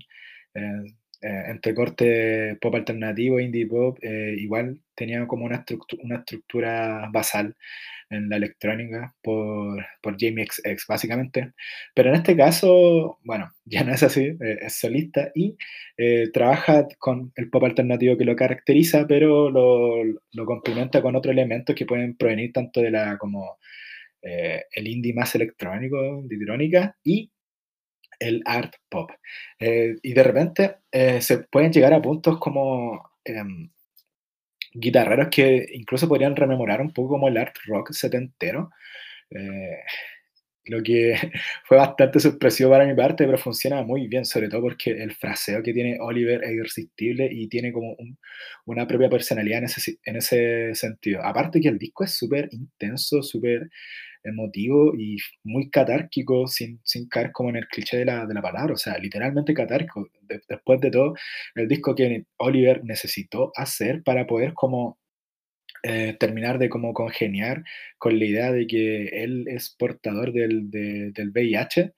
eh, 0.55 0.84
eh, 1.26 1.43
entre 1.49 1.73
corte 1.73 2.55
pop 2.61 2.76
alternativo, 2.76 3.39
indie 3.39 3.65
pop, 3.67 3.97
eh, 4.01 4.36
igual 4.38 4.80
tenía 4.95 5.26
como 5.28 5.45
una 5.45 5.57
estructu 5.57 5.97
una 6.03 6.17
estructura 6.17 7.09
basal 7.11 7.55
en 8.11 8.30
la 8.30 8.36
electrónica 8.38 9.15
por 9.23 9.84
por 10.01 10.17
Jamie 10.19 10.45
XX, 10.45 10.86
básicamente. 10.88 11.53
Pero 11.95 12.09
en 12.09 12.15
este 12.15 12.38
caso, 12.38 13.19
bueno, 13.23 13.51
ya 13.65 13.84
no 13.84 13.93
es 13.93 14.03
así, 14.03 14.21
eh, 14.39 14.59
es 14.61 14.78
solista 14.78 15.32
y, 15.36 15.55
eh, 15.97 16.30
trabaja 16.34 16.88
con 16.99 17.32
el 17.36 17.49
pop 17.49 17.63
alternativo 17.63 18.17
que 18.17 18.26
lo 18.26 18.36
caracteriza, 18.36 19.07
pero 19.07 19.49
lo 19.49 20.03
lo 20.34 20.45
complementa 20.45 21.01
con 21.01 21.15
otros 21.15 21.34
elementos 21.34 21.76
que 21.76 21.86
pueden 21.86 22.15
provenir 22.17 22.53
tanto 22.53 22.82
de 22.82 22.91
la 22.91 23.17
como, 23.17 23.57
el 24.21 24.88
indie 24.88 25.13
más 25.13 25.36
electrónico, 25.36 26.23
de 26.23 26.93
y 27.03 27.32
el 28.20 28.41
art 28.45 28.74
pop. 28.89 29.11
Eh, 29.59 29.95
y 30.01 30.13
de 30.13 30.24
repente, 30.24 30.78
eh, 30.91 31.22
se 31.22 31.39
pueden 31.39 31.72
llegar 31.74 31.93
a 31.93 32.01
puntos 32.01 32.39
como, 32.39 33.01
em, 33.24 33.70
guitarreros 34.74 35.30
que 35.32 35.66
incluso 35.74 36.07
podrían 36.07 36.36
rememorar 36.36 36.82
un 36.82 36.91
poco 36.91 37.09
como 37.09 37.28
el 37.28 37.38
art 37.38 37.55
rock 37.66 37.91
setentero, 37.93 38.72
eh, 39.32 39.80
lo 40.66 40.84
que 40.84 41.13
fue 41.66 41.78
bastante 41.78 42.20
sorpresivo 42.20 42.72
para 42.72 42.86
mi 42.86 42.95
parte, 42.95 43.26
pero 43.26 43.38
funciona 43.38 43.84
muy 43.84 44.07
bien, 44.07 44.26
sobre 44.26 44.49
todo 44.49 44.61
porque 44.63 44.91
el 44.91 45.13
fraseo 45.16 45.63
que 45.63 45.74
tiene 45.74 45.97
Oliver 46.01 46.43
es 46.43 46.51
irresistible 46.53 47.30
y 47.32 47.47
tiene 47.49 47.72
como 47.74 47.93
un 47.95 48.18
una 48.66 48.88
propia 48.88 49.09
personalidad 49.09 49.63
en 49.63 49.70
en 50.05 50.16
ese 50.18 50.76
sentido. 50.76 51.24
Aparte 51.24 51.61
que 51.61 51.70
el 51.70 51.78
disco 51.80 52.03
es 52.03 52.13
súper 52.13 52.49
intenso, 52.51 53.24
súper 53.24 53.70
emotivo 54.26 54.93
y 54.97 55.17
muy 55.43 55.69
catárquico, 55.69 56.47
sin 56.47 56.80
sin 56.84 57.07
caer 57.09 57.32
como 57.34 57.49
en 57.51 57.57
el 57.57 57.67
cliché 57.67 57.97
de 57.97 58.05
la 58.05 58.26
de 58.26 58.34
la 58.36 58.41
palabra, 58.41 58.73
o 58.73 58.78
sea, 58.78 58.97
literalmente 58.99 59.53
catárquico. 59.53 60.09
De 60.21 60.41
después 60.49 60.82
de 60.82 60.91
todo, 60.91 61.15
el 61.55 61.67
disco 61.69 61.95
que 61.95 62.26
Oliver 62.38 62.84
necesitó 62.86 63.51
hacer 63.55 64.03
para 64.03 64.28
poder 64.28 64.53
como, 64.53 64.99
eh, 65.84 66.15
terminar 66.19 66.59
de 66.59 66.69
como 66.69 66.93
congeniar 66.93 67.63
con 67.99 68.19
la 68.19 68.26
idea 68.26 68.51
de 68.53 68.67
que 68.67 69.07
él 69.23 69.45
es 69.49 69.76
portador 69.80 70.34
del 70.34 70.69
de 70.71 71.11
del 71.13 71.32
VIH, 71.32 71.93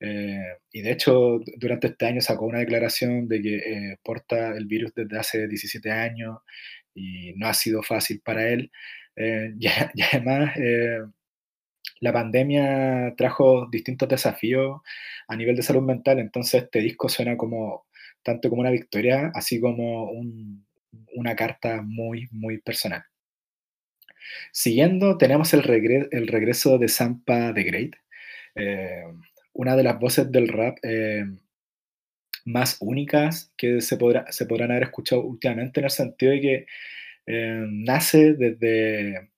eh, 0.00 0.38
y 0.72 0.82
de 0.82 0.92
hecho, 0.92 1.12
du 1.40 1.44
durante 1.58 1.88
este 1.88 2.06
año 2.06 2.20
sacó 2.22 2.46
una 2.46 2.60
declaración 2.60 3.28
de 3.28 3.42
que, 3.42 3.56
eh, 3.58 3.98
porta 4.04 4.56
el 4.56 4.66
virus 4.66 4.92
desde 4.94 5.18
hace 5.18 5.48
17 5.48 5.90
años 5.92 6.38
y 6.94 7.34
no 7.36 7.48
ha 7.48 7.54
sido 7.54 7.82
fácil 7.82 8.20
para 8.24 8.48
él, 8.50 8.70
eh, 9.16 9.52
y 9.60 9.66
a 9.68 9.92
y 9.94 10.02
además, 10.02 10.56
eh, 10.58 11.00
la 12.00 12.12
pandemia 12.12 13.14
trajo 13.16 13.68
distintos 13.70 14.08
desafíos 14.08 14.80
a 15.28 15.36
nivel 15.36 15.56
de 15.56 15.62
salud 15.62 15.82
mental, 15.82 16.18
entonces 16.18 16.64
este 16.64 16.80
disco 16.80 17.08
suena 17.08 17.36
como 17.36 17.86
tanto 18.22 18.50
como 18.50 18.62
una 18.62 18.70
victoria, 18.70 19.30
así 19.34 19.60
como 19.60 20.10
un 20.10 20.66
una 21.14 21.36
carta 21.36 21.82
muy, 21.82 22.28
muy 22.32 22.58
personal. 22.58 23.02
Siguiendo, 24.52 25.18
tenemos 25.18 25.52
el 25.54 25.62
regre 25.62 26.08
el 26.12 26.28
regreso 26.28 26.78
de 26.78 26.88
Sampa 26.88 27.52
the 27.54 27.62
Great, 27.62 27.94
eh, 28.54 29.04
una 29.52 29.76
de 29.76 29.82
las 29.82 29.98
voces 29.98 30.30
del 30.30 30.48
rap, 30.48 30.78
eh, 30.82 31.24
más 32.44 32.78
únicas 32.80 33.52
que 33.56 33.80
se 33.80 33.96
podrá 33.96 34.30
se 34.32 34.46
podrán 34.46 34.70
haber 34.70 34.84
escuchado 34.84 35.22
últimamente, 35.24 35.80
en 35.80 35.84
el 35.84 35.90
sentido 35.90 36.32
de 36.32 36.40
que, 36.40 36.66
eh, 37.26 37.64
nace 37.68 38.34
desde, 38.34 39.30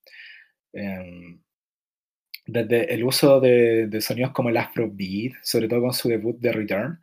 desde 2.47 2.93
el 2.95 3.05
uso 3.05 3.41
de 3.41 3.87
de 3.89 4.01
sonidos 4.01 4.33
como 4.33 4.49
el 4.51 4.57
afrobeat, 4.57 5.35
sobre 5.43 5.69
todo 5.69 5.83
con 5.83 5.93
su 5.95 6.09
debut 6.09 6.41
The 6.41 6.53
Return, 6.53 7.01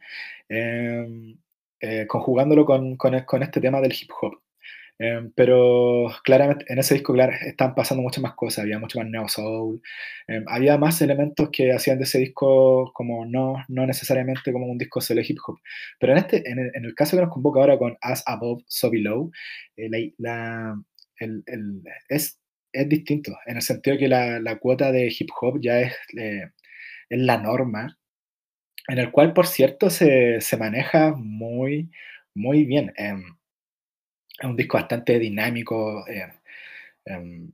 em, 0.50 1.38
eh, 1.82 2.06
conjugándolo 2.08 2.66
con 2.66 2.98
con 2.98 3.16
e 3.16 3.26
con 3.26 3.44
este 3.44 3.62
tema 3.62 3.82
del 3.82 3.94
hip 3.94 4.10
hop. 4.22 4.42
Em, 5.02 5.32
pero 5.34 6.10
claramente 6.26 6.66
en 6.68 6.78
ese 6.80 6.94
disco, 6.96 7.14
claro, 7.14 7.32
estaban 7.46 7.74
pasando 7.76 8.04
muchas 8.04 8.22
más 8.22 8.34
cosas, 8.36 8.60
había 8.66 8.80
mucho 8.80 9.00
más 9.00 9.08
neo 9.10 9.30
soul, 9.30 9.82
em, 10.28 10.44
había 10.48 10.78
más 10.78 11.02
elementos 11.02 11.50
que 11.52 11.72
hacían 11.72 11.98
de 12.00 12.04
ese 12.04 12.20
disco 12.20 12.92
como 12.94 13.26
no 13.26 13.56
no 13.70 13.86
necesariamente 13.88 14.52
como 14.52 14.68
un 14.68 14.78
disco 14.78 15.00
solo 15.02 15.22
de 15.22 15.28
hip 15.30 15.38
hop. 15.48 15.60
Pero 16.00 16.14
en 16.14 16.20
este 16.20 16.50
en 16.50 16.60
el 16.60 16.72
en 16.76 16.86
el 16.86 16.96
caso 16.96 17.16
que 17.18 17.24
nos 17.24 17.34
convoca 17.34 17.62
ahora 17.62 17.78
con 17.78 17.98
As 18.02 18.24
Above, 18.28 18.64
So 18.68 18.90
Below, 18.92 19.32
eh, 19.78 19.90
la 19.90 20.00
la 20.18 20.84
el 21.20 21.44
el 21.48 21.82
es 22.10 22.39
es 22.74 22.90
distinto, 22.90 23.38
en 23.48 23.58
el 23.58 23.62
sentido 23.64 23.98
que 23.98 24.08
la 24.10 24.40
la 24.40 24.58
cuota 24.60 24.92
de 24.92 25.08
hip 25.18 25.30
hop 25.42 25.60
ya 25.62 25.82
es, 25.82 25.94
eh, 26.18 26.52
es 27.10 27.20
la 27.20 27.38
norma, 27.40 27.98
en 28.90 29.00
el 29.00 29.12
cual, 29.12 29.34
por 29.34 29.48
cierto, 29.48 29.90
se 29.92 30.42
se 30.42 30.58
maneja 30.58 31.14
muy, 31.18 31.92
muy 32.36 32.66
bien, 32.66 32.94
em 32.98 33.24
es 34.38 34.46
un 34.46 34.56
disco 34.56 34.78
bastante 34.78 35.20
dinámico, 35.20 36.08
eh, 36.08 36.28
em, 37.06 37.52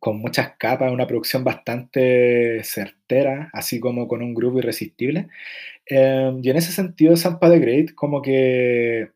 con 0.00 0.18
muchas 0.18 0.54
capas, 0.58 0.92
una 0.92 1.06
producción 1.06 1.44
bastante 1.44 2.62
certera, 2.64 3.50
así 3.54 3.80
como 3.80 4.06
con 4.08 4.22
un 4.22 4.34
groove 4.34 4.58
irresistible. 4.60 5.28
Em, 5.86 6.40
y 6.44 6.50
en 6.50 6.56
ese 6.58 6.72
sentido, 6.72 7.16
Sampa 7.16 7.50
the 7.50 7.58
Great 7.60 7.94
como 7.94 8.22
que 8.22 9.10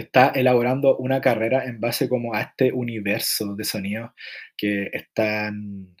está 0.00 0.28
elaborando 0.30 0.96
una 0.98 1.20
carrera 1.20 1.64
en 1.66 1.80
base 1.80 2.08
como 2.08 2.34
a 2.34 2.42
este 2.42 2.72
universo 2.72 3.54
de 3.56 3.64
sonidos 3.64 4.10
que 4.56 4.90
están, 4.92 5.96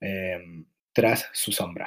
em, 0.00 0.66
tras 0.92 1.28
su 1.32 1.52
sombra. 1.52 1.86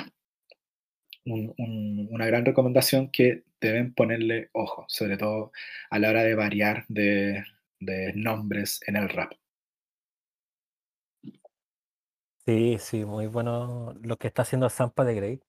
Un 1.25 1.53
un 1.57 2.07
una 2.11 2.25
gran 2.25 2.45
recomendación 2.45 3.09
que 3.09 3.43
deben 3.61 3.93
ponerle 3.93 4.49
ojo, 4.53 4.85
sobre 4.89 5.15
todo 5.17 5.51
a 5.89 5.99
la 5.99 6.09
hora 6.09 6.23
de 6.23 6.35
variar 6.35 6.85
de 6.89 7.43
de 7.79 8.11
nombres 8.15 8.81
en 8.87 8.97
el 8.97 9.09
rap. 9.09 9.31
Sí, 12.45 12.77
sí, 12.79 13.05
muy 13.05 13.27
bueno 13.27 13.93
lo 14.01 14.17
que 14.17 14.27
está 14.27 14.41
haciendo 14.41 14.69
Sampa 14.69 15.05
the 15.05 15.13
Great. 15.13 15.41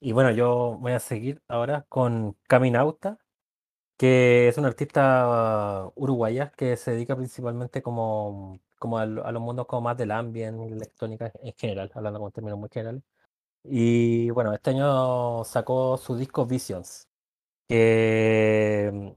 Y 0.00 0.12
bueno, 0.12 0.30
yo 0.32 0.78
voy 0.80 0.92
a 0.92 1.00
seguir 1.00 1.42
ahora 1.48 1.86
con 1.88 2.34
Caminauta, 2.48 3.18
que 3.98 4.48
es 4.48 4.58
una 4.58 4.68
artista 4.68 5.90
uruguaya 5.96 6.52
que 6.56 6.76
se 6.78 6.92
dedica 6.92 7.16
principalmente 7.16 7.82
como 7.82 8.60
como 8.78 8.98
al 8.98 9.18
a 9.26 9.32
los 9.32 9.42
mundos 9.42 9.66
como 9.66 9.82
más 9.82 9.98
del 9.98 10.12
ambient, 10.12 10.60
electrónica 10.72 11.32
en 11.42 11.54
general, 11.58 11.90
hablando 11.94 12.20
con 12.20 12.32
términos 12.32 12.58
muy 12.60 12.70
generales. 12.72 13.02
Y 13.64 14.30
bueno, 14.30 14.54
este 14.54 14.70
año 14.70 15.44
sacó 15.44 15.98
su 15.98 16.16
disco 16.16 16.46
Visions, 16.46 17.08
que, 17.68 19.16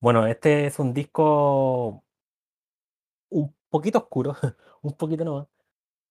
bueno, 0.00 0.26
este 0.26 0.66
es 0.66 0.78
un 0.78 0.94
disco 0.94 2.04
un 3.30 3.54
poquito 3.68 3.98
oscuro, 3.98 4.36
un 4.82 4.92
poquito 4.96 5.24
nomás, 5.24 5.48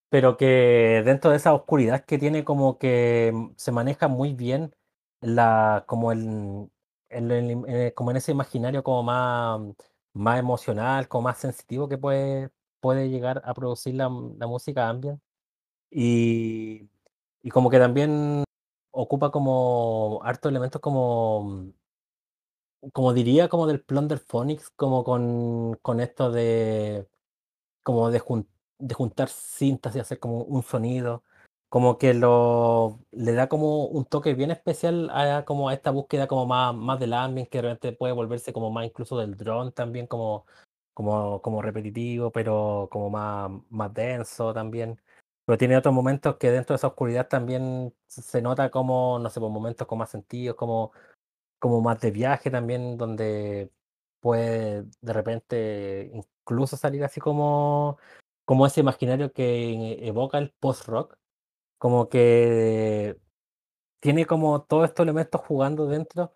pero 0.09 0.37
que 0.37 1.03
dentro 1.05 1.31
de 1.31 1.37
esa 1.37 1.53
oscuridad 1.53 2.05
que 2.05 2.17
tiene 2.19 2.43
como 2.45 2.77
que, 2.79 3.31
mm, 3.33 3.51
se 3.57 3.71
maneja 3.71 4.07
muy 4.09 4.33
bien 4.33 4.75
la 5.21 5.85
como 5.87 6.11
el 6.11 6.69
el 7.11 7.51
im 7.51 7.65
eh, 7.67 7.93
como 7.95 8.11
en 8.11 8.17
ese 8.17 8.31
imaginario 8.31 8.83
como 8.83 9.03
más 9.03 9.61
más 10.13 10.39
emocional, 10.39 11.07
como 11.07 11.23
más 11.23 11.37
sensitivo 11.39 11.87
que 11.89 11.97
puede 11.97 12.49
puede 12.79 13.09
llegar 13.09 13.41
a 13.45 13.53
producir 13.53 13.95
la 13.95 14.09
la 14.37 14.47
música 14.47 14.89
ambient. 14.89 15.21
Y 15.91 16.89
y 17.43 17.49
como 17.51 17.69
que 17.69 17.79
también 17.79 18.43
ocupa 18.91 19.31
como 19.31 20.21
hartos 20.23 20.51
elementos 20.51 20.81
como 20.81 21.73
como 22.93 23.13
diría, 23.13 23.47
como 23.49 23.67
del 23.67 23.81
Plunderphonics, 23.83 24.69
como 24.71 25.03
con 25.03 25.75
con 25.81 25.99
esto 25.99 26.31
de 26.31 27.07
como 27.83 28.11
de 28.11 28.19
jun 28.19 28.49
de 28.79 28.95
juntar 28.95 29.29
cintas 29.29 29.95
y 29.95 29.99
hacer 29.99 30.19
como 30.19 30.43
un 30.43 30.63
sonido, 30.63 31.23
como 31.71 31.97
que 31.97 32.13
lo 32.13 32.99
le 33.11 33.31
da 33.33 33.47
como 33.49 33.85
un 33.87 34.05
toque 34.05 34.33
bien 34.35 34.51
especial 34.51 35.09
a 35.11 35.45
como 35.45 35.69
a 35.69 35.73
esta 35.73 35.91
búsqueda 35.91 36.27
como 36.27 36.45
más 36.45 36.75
más 36.75 36.99
del 36.99 37.13
ambient, 37.13 37.49
que 37.49 37.59
de 37.59 37.61
repente 37.63 37.93
puede 37.93 38.13
volverse 38.13 38.53
como 38.53 38.71
más 38.71 38.85
incluso 38.87 39.17
del 39.17 39.37
drone 39.37 39.71
también, 39.71 40.07
como 40.07 40.45
como 40.93 41.41
como 41.41 41.61
repetitivo, 41.61 42.31
pero 42.31 42.89
como 42.91 43.09
más 43.09 43.51
más 43.69 43.93
denso 43.93 44.53
también. 44.53 44.99
pero 45.45 45.57
tiene 45.57 45.77
otros 45.77 45.93
momentos 45.95 46.37
que 46.37 46.51
dentro 46.51 46.73
de 46.73 46.77
esa 46.77 46.87
oscuridad 46.87 47.27
también 47.29 47.93
se 48.07 48.41
nota 48.41 48.69
como, 48.71 49.19
no 49.19 49.29
sé, 49.29 49.39
por 49.39 49.51
momentos 49.51 49.87
con 49.87 49.99
más 49.99 50.09
sentidos, 50.11 50.55
como, 50.57 50.91
como 51.59 51.81
más 51.81 51.99
de 52.01 52.11
viaje 52.11 52.51
también, 52.51 52.97
donde 52.97 53.71
puede 54.21 54.85
de 55.01 55.13
repente 55.13 56.11
incluso 56.13 56.77
salir 56.77 57.03
así 57.03 57.19
como, 57.21 57.97
como 58.45 58.65
ese 58.67 58.81
imaginario 58.81 59.33
que 59.33 60.07
evoca 60.07 60.37
el 60.39 60.51
post-rock, 60.59 61.17
como 61.81 62.09
que 62.09 63.17
tiene 63.99 64.25
como 64.27 64.63
todos 64.63 64.89
estos 64.89 65.03
elementos 65.05 65.41
jugando 65.41 65.87
dentro 65.87 66.33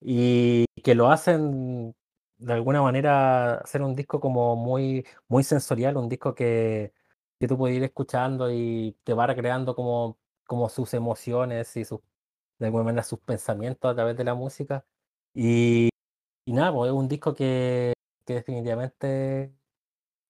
y 0.00 0.66
que 0.84 0.94
lo 0.96 1.10
hacen 1.12 1.94
de 2.38 2.52
alguna 2.54 2.82
manera 2.82 3.56
hacer 3.58 3.82
un 3.82 3.94
disco 3.96 4.20
como 4.20 4.56
muy, 4.56 5.06
muy 5.28 5.44
sensorial, 5.44 5.96
un 5.96 6.08
disco 6.08 6.34
que, 6.34 6.92
que 7.40 7.48
tú 7.48 7.58
puedes 7.58 7.76
ir 7.76 7.84
escuchando 7.84 8.50
y 8.52 8.96
te 9.04 9.14
va 9.14 9.26
recreando 9.28 9.76
como, 9.76 10.18
como 10.46 10.68
sus 10.68 10.94
emociones 10.94 11.76
y 11.76 11.84
sus, 11.84 12.00
de 12.58 12.66
alguna 12.66 12.84
manera 12.84 13.04
sus 13.04 13.20
pensamientos 13.20 13.90
a 13.92 13.94
través 13.94 14.16
de 14.16 14.24
la 14.24 14.34
música. 14.34 14.84
Y, 15.34 15.90
y 16.46 16.52
nada, 16.52 16.72
pues 16.72 16.90
es 16.90 16.96
un 16.96 17.08
disco 17.08 17.34
que, 17.34 17.94
que 18.26 18.34
definitivamente 18.34 19.54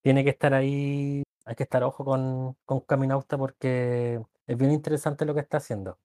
tiene 0.02 0.24
que 0.24 0.30
estar 0.30 0.54
ahí, 0.54 1.22
hay 1.44 1.54
que 1.56 1.64
estar 1.64 1.82
ojo 1.84 2.04
con, 2.04 2.56
con 2.64 2.80
Caminauta 2.80 3.38
porque 3.38 4.22
es 4.50 4.58
bien 4.58 4.72
interesante 4.72 5.24
lo 5.24 5.34
que 5.34 5.40
está 5.40 5.58
haciendo. 5.58 5.98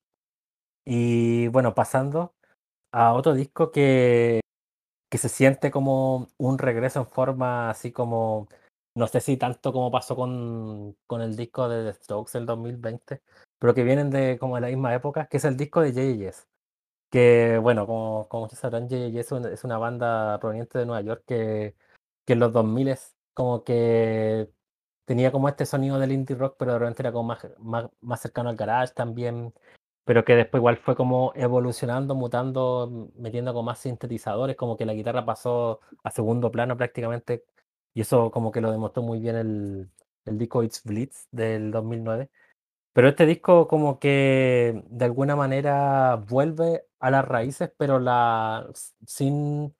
Y 0.86 1.48
bueno, 1.48 1.74
pasando 1.76 2.36
a 2.92 3.14
otro 3.14 3.34
disco 3.34 3.72
que, 3.72 4.42
que 5.10 5.18
se 5.18 5.30
siente 5.30 5.72
como 5.72 6.30
un 6.38 6.60
regreso 6.60 7.00
en 7.00 7.08
forma 7.08 7.72
así 7.72 7.92
como, 7.92 8.48
no 8.96 9.08
sé 9.08 9.22
si 9.22 9.38
tanto 9.38 9.74
como 9.74 9.92
pasó 9.92 10.16
con, 10.16 10.96
con 11.08 11.22
el 11.22 11.36
disco 11.36 11.70
de 11.70 11.92
The 11.92 11.98
Strokes 12.04 12.34
del 12.34 12.46
2020, 12.46 13.24
pero 13.60 13.74
que 13.74 13.84
vienen 13.84 14.12
de 14.12 14.38
como 14.40 14.56
de 14.56 14.62
la 14.62 14.68
misma 14.68 14.94
época, 14.94 15.28
que 15.28 15.38
es 15.38 15.46
el 15.46 15.58
disco 15.58 15.82
de 15.82 15.92
J.J.S. 15.94 16.46
Que 17.12 17.58
bueno, 17.60 17.88
como, 17.88 18.28
como 18.30 18.44
ustedes 18.46 18.60
sabrán, 18.62 18.90
J.J.S. 18.90 19.54
es 19.54 19.64
una 19.64 19.78
banda 19.80 20.40
proveniente 20.40 20.80
de 20.80 20.86
Nueva 20.86 21.02
York 21.02 21.24
que, 21.28 21.76
que 22.26 22.34
en 22.34 22.40
los 22.40 22.54
2000 22.54 22.96
como 23.34 23.64
que 23.64 24.50
tenía 25.06 25.32
como 25.32 25.50
este 25.50 25.66
sonido 25.66 26.00
del 26.00 26.12
indie 26.12 26.36
rock, 26.36 26.56
pero 26.60 26.74
de 26.74 26.80
repente 26.80 27.02
era 27.04 27.12
como 27.12 27.30
más, 27.30 27.48
más, 27.60 27.86
más 28.02 28.22
cercano 28.22 28.50
al 28.50 28.56
garage 28.56 28.94
también 28.94 29.54
pero 30.06 30.24
que 30.24 30.36
después 30.36 30.60
igual 30.62 30.78
fue 30.78 30.96
como 30.96 31.34
evolucionando, 31.36 32.16
mutando, 32.16 33.12
metiendo 33.16 33.54
con 33.54 33.66
más 33.66 33.80
sintetizadores, 33.80 34.56
como 34.56 34.78
que 34.78 34.86
la 34.86 34.94
guitarra 34.94 35.26
pasó 35.26 35.82
a 36.04 36.12
segundo 36.12 36.52
plano 36.52 36.78
prácticamente, 36.78 37.44
y 37.94 38.02
eso 38.02 38.32
como 38.32 38.52
que 38.52 38.62
lo 38.62 38.72
demostró 38.72 39.04
muy 39.04 39.20
bien 39.20 39.36
el, 39.36 39.90
el 40.26 40.38
disco 40.38 40.64
It's 40.64 40.84
Blitz 40.84 41.28
del 41.32 41.72
2009. 41.72 42.30
Pero 42.94 43.10
este 43.10 43.26
disco 43.26 43.68
como 43.68 44.00
que 44.00 44.84
de 44.88 45.06
alguna 45.06 45.36
manera 45.36 46.16
vuelve 46.18 46.86
a 47.00 47.12
las 47.12 47.26
raíces, 47.26 47.72
pero 47.78 48.00
la 48.00 48.70
sin, 49.08 49.76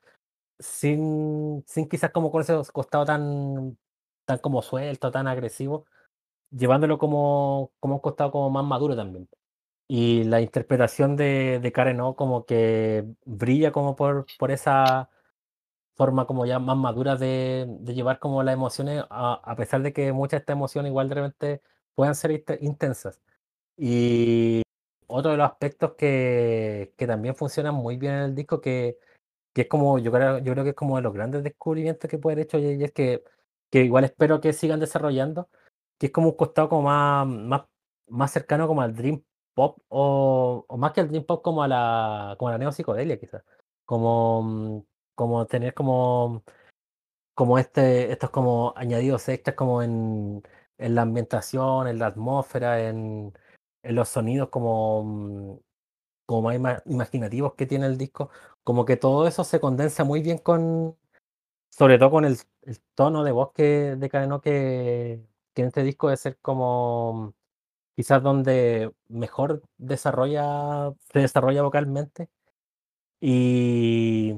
sin, 0.60 1.64
sin 1.68 1.90
quizás 1.90 2.12
como 2.12 2.32
con 2.32 2.42
ese 2.42 2.56
costado 2.74 3.06
tan, 3.06 3.78
tan 4.26 4.40
como 4.40 4.62
suelto, 4.62 5.12
tan 5.12 5.28
agresivo, 5.28 5.86
llevándolo 6.52 6.98
como, 6.98 7.72
como 7.80 7.96
un 7.96 8.02
costado 8.02 8.32
como 8.32 8.50
más 8.50 8.66
maduro 8.66 8.96
también. 8.96 9.30
Y 9.88 10.24
la 10.26 10.42
interpretación 10.42 11.16
de, 11.16 11.60
de 11.62 11.72
Karen 11.72 12.02
O 12.02 12.16
como 12.16 12.46
que 12.46 13.06
brilla 13.26 13.72
como 13.72 13.96
por, 13.96 14.26
por 14.40 14.52
esa 14.52 15.10
forma 15.96 16.28
como 16.28 16.46
ya 16.46 16.60
más 16.60 16.78
madura 16.78 17.16
de, 17.16 17.66
de 17.82 17.94
llevar 17.96 18.20
como 18.20 18.44
las 18.44 18.54
emociones, 18.54 19.04
a, 19.10 19.36
a, 19.44 19.56
pesar 19.56 19.82
de 19.82 19.94
que 19.94 20.12
muchas 20.14 20.34
de 20.34 20.38
estas 20.40 20.56
emociones 20.56 20.90
igual 20.92 21.10
de 21.10 21.16
repente 21.16 21.62
puedan 21.96 22.16
ser 22.16 22.44
intensas. 22.62 23.22
Y 23.78 24.64
otro 25.08 25.32
de 25.32 25.38
los 25.38 25.50
aspectos 25.50 25.94
que, 25.98 26.94
que 26.98 27.08
también 27.08 27.36
funcionan 27.36 27.76
muy 27.76 27.98
bien 27.98 28.14
en 28.14 28.22
el 28.24 28.36
disco, 28.36 28.62
que, 28.62 28.98
que 29.54 29.64
es 29.64 29.68
como, 29.70 30.00
yo 30.00 30.12
creo, 30.12 30.40
yo 30.40 30.54
creo 30.54 30.64
que 30.66 30.72
es 30.72 30.76
como 30.76 30.98
de 30.98 31.04
los 31.04 31.14
grandes 31.14 31.44
descubrimientos 31.44 32.10
que 32.10 32.20
puede 32.20 32.36
haber 32.36 32.46
hecho 32.46 32.60
y 32.60 32.84
es 32.84 32.92
que, 32.94 33.24
que 33.76 33.84
igual 33.84 34.06
espero 34.06 34.40
que 34.40 34.54
sigan 34.54 34.80
desarrollando, 34.80 35.50
que 36.00 36.06
es 36.08 36.12
como 36.14 36.30
un 36.30 36.36
costado 36.38 36.70
como 36.70 36.84
más, 36.84 37.28
más, 37.28 37.64
más 38.08 38.32
cercano 38.32 38.68
como 38.68 38.82
al 38.82 38.96
Dream 38.96 39.22
pop 39.54 39.80
o, 39.90 40.66
más 40.78 40.94
que 40.94 41.02
el 41.02 41.10
dream 41.10 41.26
pop 41.26 41.42
como 41.44 41.64
a 41.64 41.68
la 41.68 42.36
como 42.40 42.50
a 42.50 42.52
la 42.54 42.58
neopsicodelia 42.60 43.20
quizás. 43.20 43.44
Como 43.86 44.86
como 45.16 45.46
tener 45.48 45.74
como 45.74 46.44
como 47.36 47.60
este 47.60 48.12
estos 48.12 48.30
como 48.32 48.74
añadidos 48.78 49.28
extras 49.30 49.56
como 49.58 49.82
en, 49.84 50.44
en 50.78 50.96
la 50.96 51.04
ambientación 51.04 51.88
en 51.88 52.00
la 52.00 52.08
atmósfera 52.08 52.82
en, 52.88 53.34
en 53.84 53.96
los 53.96 54.10
sonidos 54.10 54.50
como 54.50 55.62
como 56.26 56.52
más 56.60 56.84
imaginativos 56.86 57.56
que 57.56 57.66
tiene 57.68 57.88
el 57.88 57.98
disco. 57.98 58.30
Como 58.64 58.86
que 58.86 58.98
todo 58.98 59.28
eso 59.28 59.44
se 59.44 59.60
condensa 59.60 60.04
muy 60.06 60.22
bien 60.22 60.38
con 60.40 60.98
sobre 61.78 61.98
todo 62.00 62.12
con 62.12 62.26
el, 62.26 62.38
el 62.64 62.80
tono 62.96 63.24
de 63.24 63.32
voz 63.32 63.52
que 63.54 63.96
de 63.98 64.10
Cadeno 64.10 64.42
que, 64.42 65.22
que 65.54 65.62
en 65.62 65.68
este 65.70 65.84
disco 65.84 66.10
de 66.10 66.18
ser 66.18 66.38
como 66.42 67.34
quizás 67.96 68.22
donde 68.24 68.94
mejor 69.10 69.64
desarrolla, 69.78 70.94
se 71.14 71.20
desarrolla 71.20 71.64
vocalmente. 71.64 72.30
Y, 73.22 74.36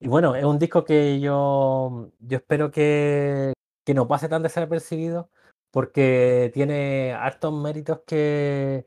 y 0.00 0.08
bueno, 0.08 0.36
es 0.36 0.44
un 0.44 0.58
disco 0.58 0.84
que 0.84 1.20
yo, 1.20 2.10
yo 2.20 2.38
espero 2.38 2.70
que, 2.70 3.52
que 3.84 3.94
no 3.94 4.08
pase 4.08 4.28
tan 4.28 4.42
desapercibido, 4.42 5.30
porque 5.70 6.50
tiene 6.54 7.12
hartos 7.14 7.52
méritos 7.52 8.00
que, 8.06 8.86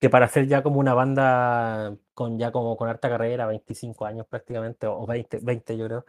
que 0.00 0.10
para 0.10 0.28
ser 0.28 0.48
ya 0.48 0.62
como 0.62 0.80
una 0.80 0.94
banda 0.94 1.96
con 2.14 2.38
ya 2.38 2.52
como 2.52 2.76
con 2.76 2.88
harta 2.88 3.08
carrera, 3.08 3.46
25 3.46 4.06
años 4.06 4.26
prácticamente, 4.28 4.86
o 4.86 5.06
20, 5.06 5.40
20 5.42 5.76
yo 5.76 5.86
creo, 5.86 6.06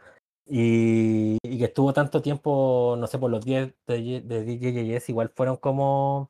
y, 0.49 1.37
y 1.43 1.57
que 1.59 1.65
estuvo 1.65 1.93
tanto 1.93 2.21
tiempo, 2.21 2.95
no 2.97 3.07
sé, 3.07 3.19
por 3.19 3.31
los 3.31 3.43
10 3.45 3.73
de, 3.87 4.21
de 4.21 4.43
DJs, 4.45 5.09
igual 5.09 5.29
fueron 5.35 5.57
como 5.57 6.29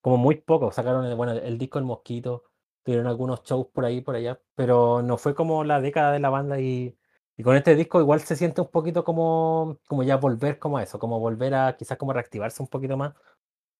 como 0.00 0.16
muy 0.18 0.36
poco. 0.36 0.72
Sacaron 0.72 1.04
el, 1.06 1.14
bueno, 1.16 1.32
el 1.32 1.58
disco 1.58 1.78
El 1.78 1.84
Mosquito, 1.84 2.44
tuvieron 2.82 3.06
algunos 3.06 3.42
shows 3.44 3.66
por 3.68 3.84
ahí, 3.84 4.00
por 4.00 4.16
allá, 4.16 4.40
pero 4.54 5.02
no 5.02 5.18
fue 5.18 5.34
como 5.34 5.64
la 5.64 5.80
década 5.80 6.12
de 6.12 6.20
la 6.20 6.30
banda 6.30 6.60
y, 6.60 6.96
y 7.36 7.42
con 7.42 7.56
este 7.56 7.74
disco 7.76 8.00
igual 8.00 8.20
se 8.20 8.36
siente 8.36 8.60
un 8.60 8.70
poquito 8.70 9.04
como, 9.04 9.78
como 9.86 10.02
ya 10.02 10.16
volver 10.16 10.58
como 10.58 10.78
a 10.78 10.82
eso, 10.82 10.98
como 10.98 11.20
volver 11.20 11.54
a 11.54 11.76
quizás 11.76 11.98
como 11.98 12.12
reactivarse 12.12 12.62
un 12.62 12.68
poquito 12.68 12.96
más. 12.96 13.14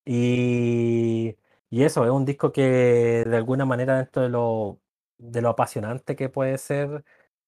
Y, 0.05 1.37
y 1.71 1.83
eso, 1.85 2.05
es 2.05 2.11
un 2.11 2.25
disco 2.25 2.53
que 2.53 3.25
de 3.27 3.37
alguna 3.37 3.65
manera 3.67 3.99
dentro 3.99 4.23
de 4.23 4.29
lo, 4.31 4.81
de 5.19 5.43
lo 5.43 5.51
apasionante 5.51 6.17
que 6.17 6.29
puede 6.31 6.59
ser, 6.59 7.05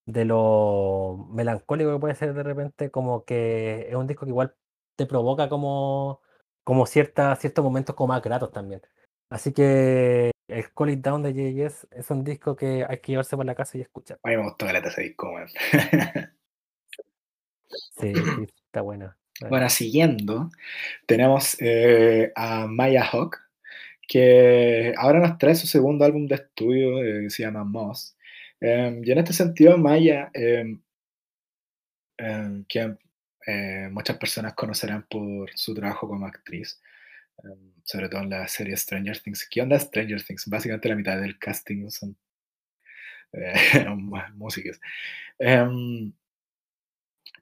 de 0.07 0.25
lo 0.25 1.29
melancólico 1.33 1.93
que 1.93 2.01
puede 2.01 2.15
ser 2.15 2.35
de 2.35 2.43
repente, 2.43 2.91
como 2.91 3.25
que 3.25 3.87
es 3.89 3.95
un 3.95 4.07
disco 4.07 4.27
que 4.27 4.31
igual 4.31 4.55
te 4.97 5.07
provoca 5.07 5.49
como 5.49 6.21
como 6.65 6.87
cierta, 6.87 7.35
ciertos 7.37 7.65
momentos 7.65 7.95
como 7.97 8.13
más 8.13 8.23
gratos 8.23 8.53
también. 8.53 8.81
Así 9.29 9.53
que 9.53 10.31
el 10.49 10.73
Call 10.73 10.91
It 10.91 11.01
Down 11.01 11.23
de 11.23 11.33
JS 11.33 11.89
es 11.91 12.11
un 12.11 12.25
disco 12.25 12.57
que 12.57 12.85
hay 12.89 12.99
que 12.99 13.13
llevarse 13.13 13.37
por 13.37 13.47
la 13.47 13.55
casa 13.55 13.79
y 13.79 13.81
escuchar. 13.81 14.19
A 14.23 14.29
mí 14.29 14.37
me 14.37 14.45
gustó 14.45 14.69
ese 14.69 15.03
disco, 15.03 15.33
man. 15.33 15.49
sí, 17.99 18.15
sí, 18.15 18.47
está 18.67 18.83
bueno. 18.83 19.15
Bueno, 19.49 19.71
siguiendo, 19.71 20.51
tenemos 21.07 21.57
eh, 21.61 22.31
a 22.37 22.67
Maya 22.67 23.05
Hawk, 23.11 23.39
que 24.07 24.93
ahora 24.99 25.21
nos 25.21 25.39
trae 25.39 25.55
su 25.55 25.67
segundo 25.67 26.05
álbum 26.05 26.27
de 26.27 26.35
estudio, 26.35 27.03
eh, 27.03 27.23
que 27.23 27.31
se 27.31 27.45
llama 27.45 27.65
Moss. 27.65 28.17
Eh, 28.61 29.01
y 29.05 29.11
en 29.11 29.19
este 29.19 29.33
sentido, 29.33 29.77
Maya, 29.79 30.31
em, 30.35 30.81
em, 32.19 32.65
que 32.69 32.97
eh, 33.47 33.89
muchas 33.91 34.19
personas 34.19 34.55
conocerán 34.55 35.07
por 35.09 35.51
su 35.55 35.75
trabajo 35.75 36.07
como 36.09 36.27
actriz, 36.27 36.81
em, 37.43 37.73
sobre 37.85 38.09
todo 38.09 38.23
en 38.23 38.31
la 38.31 38.47
serie 38.49 38.77
Stranger 38.77 39.19
Things. 39.21 39.49
¿Qué 39.51 39.63
onda 39.63 39.79
Stranger 39.79 40.23
Things? 40.23 40.47
Básicamente 40.49 40.89
la 40.89 40.97
mitad 40.97 41.21
del 41.21 41.39
casting 41.39 41.91
son 41.91 42.17
eh, 43.33 43.55
músicas. 44.35 44.81
Em, 45.39 46.13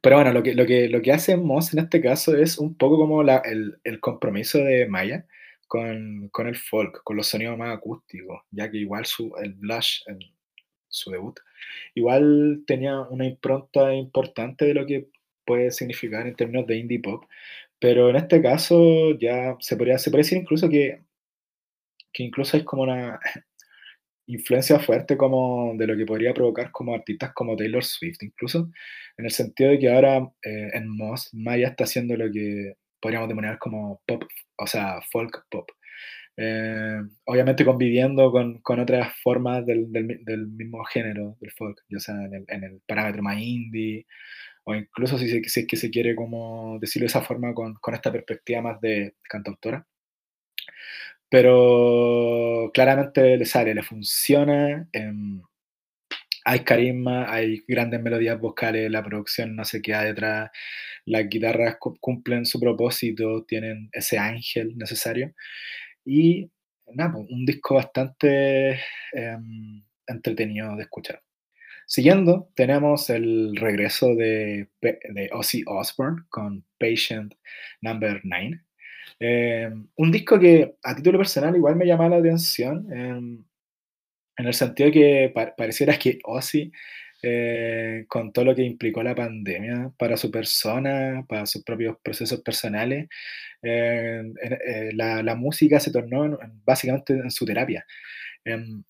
pero 0.00 0.16
bueno, 0.16 0.32
lo 0.32 0.42
que, 0.42 0.54
lo, 0.54 0.66
que, 0.66 0.88
lo 0.88 1.02
que 1.02 1.12
hace 1.12 1.36
Moss 1.36 1.72
en 1.72 1.80
este 1.80 2.00
caso 2.00 2.36
es 2.36 2.58
un 2.58 2.76
poco 2.76 2.96
como 2.98 3.22
la, 3.22 3.38
el, 3.38 3.80
el, 3.84 4.00
compromiso 4.00 4.58
de 4.58 4.86
Maya 4.86 5.26
con, 5.66 6.28
con, 6.30 6.46
el 6.46 6.56
folk, 6.56 7.02
con 7.04 7.16
los 7.16 7.26
sonidos 7.28 7.58
más 7.58 7.76
acústicos, 7.76 8.42
ya 8.50 8.70
que 8.70 8.78
igual 8.78 9.06
su, 9.06 9.34
el 9.42 9.54
Blush, 9.54 10.02
en 10.06 10.20
su 10.88 11.10
debut, 11.10 11.38
igual 11.94 12.64
tenía 12.66 13.00
una 13.00 13.26
impronta 13.26 13.94
importante 13.94 14.64
de 14.64 14.74
lo 14.74 14.86
que 14.86 15.08
puede 15.44 15.70
significar 15.70 16.26
en 16.26 16.36
términos 16.36 16.66
de 16.66 16.76
indie 16.76 17.00
pop, 17.00 17.24
pero 17.80 18.10
en 18.10 18.16
este 18.16 18.42
caso 18.42 19.18
ya 19.18 19.56
se 19.60 19.76
podría, 19.76 19.98
se 19.98 20.10
decir 20.10 20.38
incluso 20.38 20.68
que, 20.68 21.02
que 22.12 22.22
incluso 22.22 22.56
es 22.56 22.64
como 22.64 22.82
una 22.82 23.18
influencia 24.26 24.78
fuerte 24.78 25.16
como 25.16 25.74
de 25.76 25.86
lo 25.86 25.96
que 25.96 26.06
podría 26.06 26.34
provocar 26.34 26.70
como 26.72 26.94
artistas 26.94 27.32
como 27.34 27.56
Taylor 27.56 27.84
Swift, 27.84 28.22
incluso 28.22 28.70
en 29.16 29.24
el 29.24 29.30
sentido 29.30 29.70
de 29.70 29.78
que 29.78 29.92
ahora 29.92 30.18
eh, 30.42 30.70
en 30.74 30.88
Moss 30.88 31.30
Maya 31.32 31.68
está 31.68 31.84
haciendo 31.84 32.16
lo 32.16 32.30
que 32.30 32.74
podríamos 33.00 33.28
denominar 33.28 33.58
como 33.58 34.02
pop, 34.06 34.24
o 34.56 34.66
sea, 34.66 35.00
folk 35.10 35.46
pop. 35.50 35.70
Eh, 36.38 37.02
obviamente 37.26 37.64
conviviendo 37.66 38.32
con, 38.32 38.60
con 38.62 38.80
otras 38.80 39.14
formas 39.22 39.66
del, 39.66 39.92
del 39.92 40.24
del 40.24 40.48
mismo 40.48 40.84
género 40.86 41.36
del 41.40 41.52
folk, 41.52 41.82
ya 41.90 42.00
sea 42.00 42.16
en 42.26 42.34
el, 42.34 42.46
en 42.48 42.64
el 42.64 42.82
parámetro 42.86 43.22
más 43.24 43.38
indie, 43.40 44.06
o 44.64 44.74
incluso 44.74 45.18
si, 45.18 45.28
si 45.44 45.60
es 45.60 45.66
que 45.68 45.76
se 45.76 45.90
quiere 45.90 46.16
como 46.16 46.78
decirlo 46.80 47.04
de 47.04 47.08
esa 47.08 47.22
forma 47.22 47.54
con, 47.54 47.74
con 47.76 47.94
esta 47.94 48.12
perspectiva 48.12 48.62
más 48.62 48.80
de 48.82 49.16
cantautora. 49.28 49.86
Pero 51.28 52.70
claramente 52.72 53.36
le 53.36 53.44
sale, 53.44 53.74
le 53.74 53.82
funciona. 53.82 54.88
em, 54.92 55.42
hay 56.44 56.60
carisma, 56.60 57.30
hay 57.32 57.62
grandes 57.68 58.00
melodías 58.00 58.40
vocales, 58.40 58.90
la 58.90 59.02
producción 59.04 59.54
no 59.54 59.64
se 59.64 59.82
queda 59.82 60.04
detrás, 60.04 60.50
las 61.04 61.28
guitarras 61.28 61.76
cu- 61.78 61.98
cumplen 62.00 62.46
su 62.46 62.58
propósito, 62.60 63.44
tienen 63.46 63.90
ese 63.92 64.18
ángel 64.18 64.76
necesario. 64.78 65.34
Y 66.08 66.50
nada, 66.94 67.12
pues, 67.12 67.26
un 67.30 67.44
disco 67.46 67.74
bastante 67.76 68.80
em, 69.12 69.82
entretenido 70.06 70.74
de 70.76 70.82
escuchar. 70.82 71.22
Siguiendo, 71.86 72.50
tenemos 72.54 73.10
el 73.10 73.56
regreso 73.56 74.14
de, 74.14 74.68
de 74.82 75.30
Ozzy 75.32 75.64
Osbourne 75.66 76.24
con 76.30 76.64
Patient 76.78 77.34
Number 77.82 78.20
9. 78.24 78.62
un 79.96 80.12
disco 80.12 80.38
que 80.38 80.76
a 80.82 80.94
título 80.94 81.18
personal 81.18 81.56
igual 81.56 81.76
me 81.76 81.86
llama 81.86 82.08
la 82.08 82.16
atención. 82.18 82.86
em, 82.92 83.44
en 84.38 84.46
el 84.46 84.54
sentido 84.54 84.90
que 84.92 85.32
pa- 85.34 85.54
pareciera 85.56 85.98
que 85.98 86.18
Ozzy, 86.24 86.70
eh, 87.22 88.04
con 88.08 88.32
todo 88.32 88.44
lo 88.46 88.54
que 88.54 88.62
implicó 88.62 89.02
la 89.02 89.14
pandemia 89.14 89.92
para 89.98 90.16
su 90.16 90.30
persona, 90.30 91.24
para 91.28 91.46
sus 91.46 91.64
propios 91.64 91.96
procesos 92.02 92.40
personales, 92.42 93.08
eh, 93.62 94.22
eh, 94.42 94.90
la, 94.94 95.22
la 95.22 95.34
música 95.36 95.80
se 95.80 95.92
tornó 95.92 96.24
en- 96.26 96.32
en- 96.42 96.62
básicamente 96.64 97.14
en 97.14 97.30
su 97.30 97.44
terapia. 97.46 97.86
Em, 98.44 98.84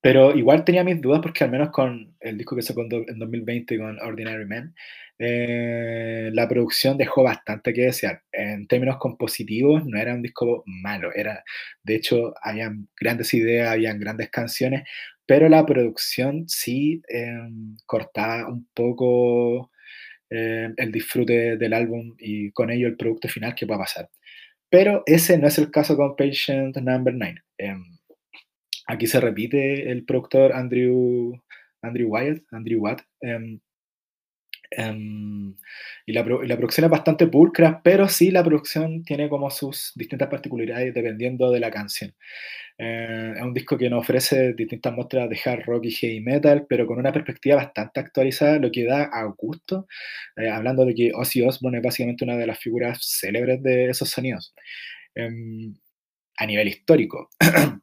pero 0.00 0.36
igual 0.36 0.64
tenía 0.64 0.84
mis 0.84 1.00
dudas 1.00 1.20
porque 1.22 1.44
al 1.44 1.50
menos 1.50 1.70
con 1.70 2.16
el 2.20 2.36
disco 2.38 2.56
que 2.56 2.62
sacó 2.62 2.82
en 2.82 3.18
2020 3.18 3.78
con 3.78 3.98
Ordinary 4.00 4.46
Man, 4.46 4.74
eh, 5.18 6.30
la 6.32 6.48
producción 6.48 6.98
dejó 6.98 7.22
bastante 7.22 7.72
que 7.72 7.82
desear. 7.82 8.22
En 8.32 8.66
términos 8.66 8.96
compositivos 8.98 9.84
no 9.86 9.98
era 9.98 10.14
un 10.14 10.22
disco 10.22 10.64
malo, 10.66 11.12
era, 11.14 11.44
de 11.84 11.94
hecho, 11.96 12.34
habían 12.42 12.88
grandes 12.98 13.32
ideas, 13.34 13.70
habían 13.70 14.00
grandes 14.00 14.30
canciones, 14.30 14.82
pero 15.26 15.48
la 15.48 15.64
producción 15.64 16.48
sí 16.48 17.02
em, 17.08 17.76
cortaba 17.86 18.48
un 18.48 18.68
poco 18.74 19.70
eh, 20.30 20.70
el 20.76 20.92
disfrute 20.92 21.56
del 21.56 21.72
álbum 21.74 22.14
y 22.18 22.50
con 22.52 22.70
ello 22.70 22.86
el 22.88 22.96
producto 22.96 23.28
final 23.28 23.54
que 23.54 23.66
va 23.66 23.76
a 23.76 23.80
pasar. 23.80 24.10
Pero 24.70 25.02
ese 25.06 25.38
no 25.38 25.48
es 25.48 25.58
el 25.58 25.70
caso 25.70 25.96
con 25.96 26.16
Patient 26.16 26.76
Number 26.78 27.14
9. 27.14 27.42
Aquí 28.86 29.06
se 29.06 29.20
repite 29.20 29.90
el 29.90 30.04
productor 30.04 30.52
Andrew, 30.52 31.34
Andrew 31.82 32.08
Wyatt, 32.08 32.42
Andrew 32.50 32.80
Watt, 32.80 33.02
em, 34.76 35.48
em, 35.48 35.54
y 36.06 36.12
la, 36.12 36.24
producción 36.24 36.84
es 36.84 36.90
bastante 36.90 37.26
pulcra, 37.26 37.80
pero 37.82 38.08
sí 38.08 38.30
la 38.30 38.42
producción 38.42 39.04
tiene 39.04 39.28
como 39.28 39.50
sus 39.50 39.92
distintas 39.94 40.28
particularidades 40.28 40.94
dependiendo 40.94 41.50
de 41.50 41.60
la 41.60 41.70
canción. 41.70 42.14
Eh, 42.78 43.34
es 43.36 43.42
un 43.42 43.54
disco 43.54 43.78
que 43.78 43.90
nos 43.90 44.00
ofrece 44.00 44.54
distintas 44.54 44.92
muestras 44.92 45.28
de 45.28 45.38
hard 45.44 45.64
rock 45.66 45.84
y 45.86 45.90
heavy 45.92 46.20
metal, 46.20 46.66
pero 46.68 46.86
con 46.86 46.98
una 46.98 47.12
perspectiva 47.12 47.56
bastante 47.56 48.00
actualizada, 48.00 48.58
lo 48.58 48.70
que 48.70 48.84
da 48.84 49.04
a 49.04 49.24
gusto, 49.36 49.86
eh, 50.36 50.48
hablando 50.48 50.84
de 50.84 50.94
que 50.94 51.12
Ozzy 51.14 51.42
Osbourne 51.42 51.78
es 51.78 51.84
básicamente 51.84 52.24
una 52.24 52.36
de 52.36 52.46
las 52.46 52.58
figuras 52.58 52.98
célebres 53.20 53.62
de 53.62 53.90
esos 53.90 54.10
sonidos. 54.10 54.54
Em, 55.14 55.74
a 56.36 56.46
nivel 56.46 56.68
histórico. 56.68 57.30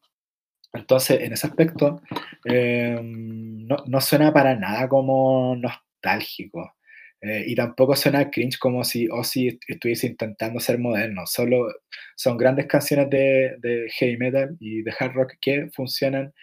Entonces, 0.73 1.21
en 1.21 1.33
ese 1.33 1.47
aspecto, 1.47 2.01
eh, 2.45 2.99
no, 3.01 3.77
no 3.87 4.01
suena 4.01 4.33
para 4.33 4.55
nada 4.55 4.87
como 4.87 5.55
nostálgico. 5.55 6.75
Eh, 7.21 7.43
y 7.47 7.55
tampoco 7.55 7.95
suena 7.95 8.29
cringe 8.31 8.57
como 8.59 8.83
si 8.83 9.07
Ozzy 9.09 9.47
est- 9.49 9.63
estuviese 9.67 10.07
intentando 10.07 10.59
ser 10.59 10.79
moderno. 10.79 11.25
Solo 11.25 11.67
son 12.15 12.37
grandes 12.37 12.67
canciones 12.67 13.09
de, 13.09 13.55
de 13.59 13.87
heavy 13.97 14.17
metal 14.17 14.55
y 14.59 14.81
de 14.83 14.93
hard 14.99 15.13
rock 15.13 15.33
que 15.41 15.69
funcionan 15.73 16.33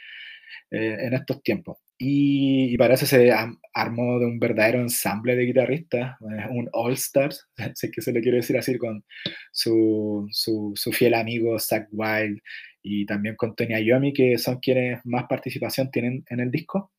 eh, 0.70 0.97
en 1.01 1.14
estos 1.14 1.43
tiempos. 1.43 1.79
Y, 1.99 2.74
y 2.74 2.77
para 2.77 2.95
eso 2.95 3.07
se 3.07 3.33
armó 3.72 4.18
de 4.18 4.27
un 4.27 4.39
verdadero 4.39 4.81
ensamble 4.81 5.35
de 5.35 5.45
guitarristas, 5.47 6.16
eh, 6.20 6.47
un 6.51 6.68
All 6.72 6.93
Stars, 6.95 7.49
es 7.57 7.91
que 7.91 8.03
se 8.03 8.12
le 8.12 8.20
quiere 8.20 8.39
decir 8.39 8.57
así, 8.59 8.77
con 8.79 9.05
su, 9.53 10.27
su, 10.31 10.72
su 10.74 10.93
fiel 10.93 11.14
amigo 11.14 11.59
Zach 11.59 11.89
Wild 11.93 12.41
y 12.83 13.07
también 13.07 13.35
con 13.37 13.55
Tony 13.57 13.74
Iommi, 13.83 14.12
que 14.12 14.39
son 14.39 14.59
quienes 14.61 15.01
más 15.05 15.24
participación 15.29 15.91
tienen 15.91 16.24
en 16.29 16.41
el 16.41 16.51
disco. 16.51 16.93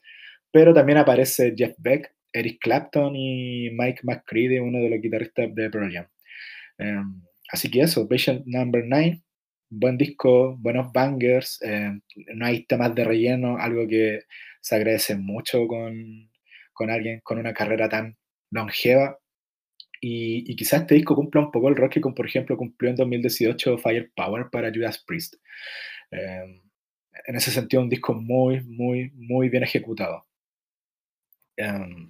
Pero 0.52 0.74
también 0.74 0.98
aparece 1.00 1.54
Jeff 1.58 1.76
Beck, 1.78 2.14
Eric 2.34 2.60
Clapton 2.62 3.16
y 3.16 3.70
Mike 3.72 4.02
McCready, 4.04 4.60
uno 4.60 4.80
de 4.80 4.90
los 4.90 5.02
guitarristas 5.02 5.54
de 5.54 5.70
Pearl 5.70 5.92
Jam. 5.92 6.08
Eh, 6.80 7.04
así 7.52 7.70
que 7.72 7.82
eso, 7.82 8.08
Patient 8.08 8.46
Number 8.46 8.84
9, 8.86 9.22
buen 9.70 9.98
disco, 9.98 10.56
buenos 10.60 10.92
bangers, 10.94 11.60
eh, 11.64 11.92
no 12.34 12.46
hay 12.46 12.66
temas 12.66 12.94
de 12.96 13.04
relleno, 13.04 13.58
algo 13.58 13.88
que 13.88 14.22
se 14.62 14.76
agradece 14.76 15.16
mucho 15.16 15.68
con, 15.68 16.30
con 16.74 16.90
alguien 16.90 17.22
con 17.24 17.40
una 17.40 17.54
carrera 17.54 17.90
tan 17.90 18.18
longeva. 18.52 19.18
Y, 20.00 20.52
y 20.52 20.56
quizás 20.56 20.82
este 20.82 20.96
disco 20.96 21.16
cumpla 21.16 21.42
un 21.42 21.52
poco 21.52 21.70
el 21.70 21.76
rock 21.76 21.94
que, 21.94 22.02
con, 22.02 22.14
por 22.14 22.28
ejemplo, 22.28 22.56
cumplió 22.56 22.92
en 22.92 22.98
2018 22.98 23.80
Firepower 23.80 24.50
para 24.52 24.72
Judas 24.72 25.04
Priest. 25.06 25.36
Eh, 26.12 26.62
en 27.26 27.36
ese 27.36 27.52
sentido, 27.52 27.82
un 27.82 27.90
disco 27.90 28.14
muy, 28.14 28.62
muy, 28.64 29.12
muy 29.16 29.50
bien 29.50 29.64
ejecutado. 29.64 30.27
Eh, 31.58 32.10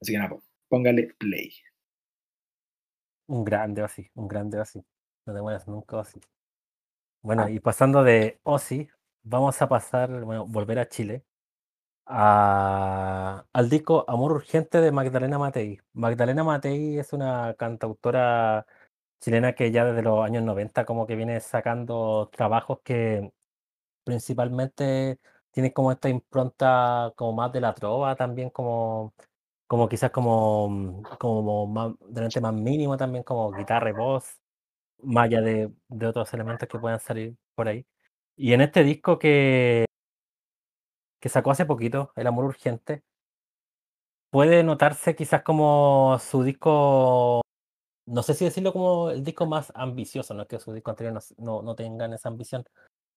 así 0.00 0.12
que 0.12 0.18
nada, 0.18 0.36
póngale 0.68 1.14
play. 1.18 1.52
Un 3.26 3.44
grande 3.44 3.82
Ozzy, 3.82 4.10
un 4.14 4.28
grande 4.28 4.58
Ozzy. 4.60 4.82
No 5.26 5.34
te 5.34 5.42
mueras 5.42 5.68
nunca 5.68 5.98
Ozzy. 5.98 6.20
Bueno, 7.22 7.44
Ah, 7.44 7.50
y 7.50 7.58
pasando 7.60 8.02
de 8.04 8.38
Ozzy, 8.42 8.88
vamos 9.22 9.60
a 9.62 9.68
pasar, 9.68 10.10
bueno, 10.24 10.46
volver 10.46 10.78
a 10.78 10.88
Chile, 10.88 11.24
a- 12.06 13.46
al 13.52 13.70
disco 13.70 14.04
Amor 14.08 14.32
Urgente 14.32 14.80
de 14.80 14.92
Magdalena 14.92 15.38
Matei. 15.38 15.80
Magdalena 15.94 16.44
Matei 16.44 16.98
es 16.98 17.12
una 17.12 17.54
cantautora 17.58 18.66
chilena 19.20 19.54
que 19.54 19.70
ya 19.72 19.84
desde 19.86 20.02
los 20.02 20.24
años 20.24 20.44
90 20.44 20.84
como 20.86 21.06
que 21.06 21.16
viene 21.16 21.40
sacando 21.40 22.30
trabajos 22.32 22.80
que 22.84 23.32
principalmente 24.04 25.18
tienen 25.54 25.72
como 25.72 25.92
esta 25.92 26.08
impronta 26.10 27.12
como 27.16 27.32
más 27.34 27.52
de 27.52 27.60
la 27.62 27.74
trova 27.74 28.16
también 28.16 28.50
como 28.50 29.14
como 29.66 29.88
quizás 29.88 30.10
como, 30.10 30.68
mm, 30.68 31.02
como 31.18 31.66
más, 31.66 31.94
delante 32.08 32.40
más 32.40 32.54
mínimo 32.54 32.96
también 32.96 33.24
como 33.24 33.50
guitarra 33.52 33.90
y 33.90 33.92
voz, 33.92 34.38
más 35.02 35.26
allá 35.26 35.40
de, 35.42 35.72
de 35.88 36.06
otros 36.06 36.32
elementos 36.34 36.68
que 36.68 36.78
puedan 36.78 37.00
salir 37.00 37.36
por 37.54 37.68
ahí. 37.68 37.86
Y 38.36 38.52
en 38.54 38.62
este 38.62 38.84
disco 38.84 39.18
que, 39.18 39.86
que 41.20 41.28
sacó 41.28 41.50
hace 41.50 41.66
poquito, 41.66 42.12
El 42.16 42.26
Amor 42.28 42.44
Urgente, 42.46 43.02
puede 44.30 44.62
notarse 44.64 45.14
quizás 45.14 45.42
como 45.42 46.18
su 46.20 46.42
disco, 46.42 47.40
no 48.06 48.22
sé 48.22 48.34
si 48.34 48.44
decirlo 48.44 48.72
como 48.72 49.10
el 49.10 49.24
disco 49.24 49.46
más 49.46 49.72
ambicioso, 49.76 50.34
no 50.34 50.42
es 50.42 50.48
que 50.48 50.60
su 50.60 50.72
disco 50.72 50.90
anterior 50.90 51.14
no, 51.14 51.20
no, 51.38 51.62
no 51.62 51.74
tengan 51.76 52.12
esa 52.14 52.28
ambición, 52.28 52.64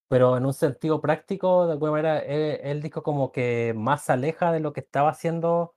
pero 0.08 0.38
en 0.38 0.46
un 0.46 0.54
sentido 0.54 1.02
práctico, 1.02 1.66
de 1.68 1.74
alguna 1.74 1.92
manera, 1.92 2.20
el 2.20 2.82
disco 2.82 3.04
como 3.04 3.32
que 3.32 3.74
más 3.76 4.04
se 4.06 4.14
aleja 4.14 4.52
de 4.52 4.60
lo 4.60 4.74
que 4.74 4.82
estaba 4.82 5.10
haciendo 5.10 5.74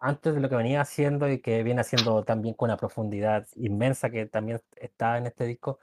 antes 0.00 0.34
de 0.34 0.40
lo 0.40 0.48
que 0.48 0.56
venía 0.56 0.80
haciendo 0.82 1.28
y 1.30 1.40
que 1.40 1.62
viene 1.62 1.80
haciendo 1.82 2.24
también 2.24 2.54
con 2.54 2.68
una 2.70 2.76
profundidad 2.76 3.46
inmensa 3.56 4.10
que 4.10 4.26
también 4.26 4.60
está 4.76 5.18
en 5.18 5.26
este 5.26 5.44
disco, 5.46 5.78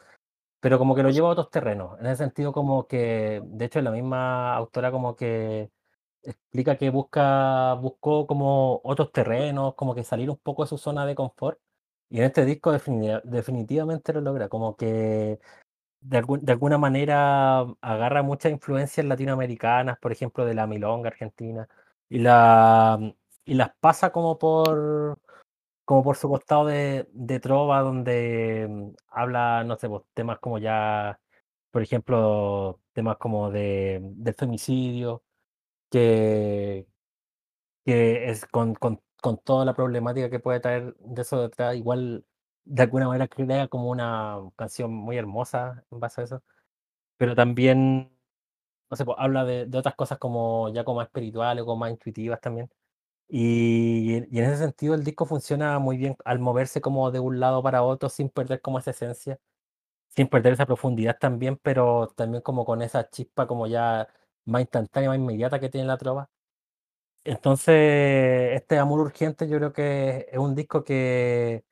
pero 0.59 0.77
como 0.77 0.95
que 0.95 1.03
lo 1.03 1.09
lleva 1.11 1.29
a 1.29 1.31
otros 1.31 1.49
terrenos. 1.51 1.99
En 1.99 2.07
ese 2.07 2.17
sentido, 2.17 2.51
como 2.53 2.87
que, 2.87 3.41
de 3.45 3.65
hecho, 3.65 3.81
la 3.81 3.91
misma 3.91 4.55
autora 4.55 4.91
como 4.91 5.15
que 5.15 5.71
explica 6.23 6.77
que 6.77 6.89
busca, 6.89 7.75
buscó 7.75 8.27
como 8.27 8.81
otros 8.83 9.11
terrenos, 9.11 9.75
como 9.75 9.95
que 9.95 10.03
salir 10.03 10.29
un 10.29 10.37
poco 10.37 10.63
de 10.63 10.69
su 10.69 10.77
zona 10.77 11.05
de 11.05 11.15
confort. 11.15 11.59
Y 12.09 12.19
en 12.19 12.25
este 12.25 12.45
disco 12.45 12.73
defini- 12.73 13.21
definitivamente 13.23 14.13
lo 14.13 14.21
logra, 14.21 14.49
como 14.49 14.75
que 14.77 15.39
de, 16.01 16.17
alguna 16.51 16.77
manera 16.77 17.59
agarra 17.81 18.23
muchas 18.23 18.51
influencias 18.51 19.05
latinoamericanas, 19.05 19.97
por 19.99 20.11
ejemplo, 20.11 20.45
de 20.45 20.53
la 20.53 20.67
milonga 20.67 21.09
argentina, 21.09 21.67
y, 22.09 22.19
la, 22.19 22.99
y 23.45 23.53
las 23.55 23.71
pasa 23.79 24.11
como 24.11 24.37
por, 24.39 25.19
como 25.85 26.03
por 26.03 26.17
su 26.17 26.29
costado 26.29 26.65
de, 26.67 27.07
de 27.13 27.39
trova, 27.39 27.81
donde 27.81 28.67
mm, 28.69 28.89
habla, 29.09 29.63
no 29.65 29.75
sé, 29.77 29.89
pues, 29.89 30.03
temas 30.13 30.39
como 30.39 30.57
ya, 30.59 31.19
por 31.71 31.81
ejemplo, 31.83 32.79
temas 32.93 33.17
como 33.17 33.51
de, 33.51 33.99
del 34.01 34.35
femicidio, 34.35 35.23
que, 35.91 36.87
que 37.85 38.29
es 38.29 38.45
con, 38.47 38.75
con, 38.75 39.01
con 39.21 39.37
toda 39.39 39.65
la 39.65 39.73
problemática 39.75 40.29
que 40.29 40.39
puede 40.39 40.59
traer 40.59 40.95
de 40.99 41.21
eso 41.21 41.41
detrás, 41.41 41.75
igual 41.75 42.25
de 42.69 42.83
alguna 42.83 43.07
manera 43.07 43.27
crea 43.27 43.67
como 43.67 43.89
una 43.89 44.37
canción 44.57 44.93
muy 44.93 45.17
hermosa 45.17 45.85
en 45.91 45.99
base 45.99 46.21
a 46.21 46.23
eso. 46.25 46.43
pero 47.17 47.35
también, 47.35 48.11
no 48.91 48.97
sé, 48.97 49.05
pues, 49.05 49.17
habla 49.19 49.45
de 49.45 49.65
de 49.67 49.77
otras 49.77 49.95
cosas 49.95 50.17
como 50.19 50.69
ya 50.73 50.83
como 50.83 50.97
más 50.99 51.07
espirituales 51.07 51.63
como 51.63 51.77
más 51.77 51.91
intuitivas 51.91 52.41
también. 52.41 52.69
Y 53.29 54.25
y 54.31 54.39
en 54.39 54.45
ese 54.45 54.57
sentido 54.59 54.95
el 54.95 55.03
disco 55.05 55.25
funciona 55.27 55.79
muy 55.79 55.97
bien 55.97 56.17
al 56.25 56.39
moverse 56.39 56.81
como 56.81 57.11
de 57.11 57.19
un 57.21 57.39
lado 57.41 57.63
para 57.63 57.83
otro 57.83 58.09
sin 58.09 58.29
perder 58.29 58.61
como 58.61 58.79
esa 58.79 58.91
esencia, 58.91 59.39
sin 60.09 60.27
perder 60.29 60.53
esa 60.53 60.65
profundidad 60.67 61.17
también, 61.19 61.57
pero 61.61 62.07
también 62.15 62.43
como 62.43 62.65
con 62.65 62.81
esa 62.83 63.09
chispa 63.09 63.47
como 63.47 63.67
ya 63.67 64.07
más 64.45 64.61
instantánea, 64.63 65.09
más 65.09 65.19
inmediata 65.19 65.59
que 65.59 65.69
tiene 65.69 65.87
la 65.87 65.97
trova. 65.97 66.29
Entonces, 67.25 67.75
este 68.55 68.77
Amor 68.79 68.99
Urgente 69.01 69.47
yo 69.47 69.57
creo 69.57 69.73
que 69.73 70.27
es 70.31 70.37
un 70.39 70.55
disco 70.55 70.83
que 70.83 71.63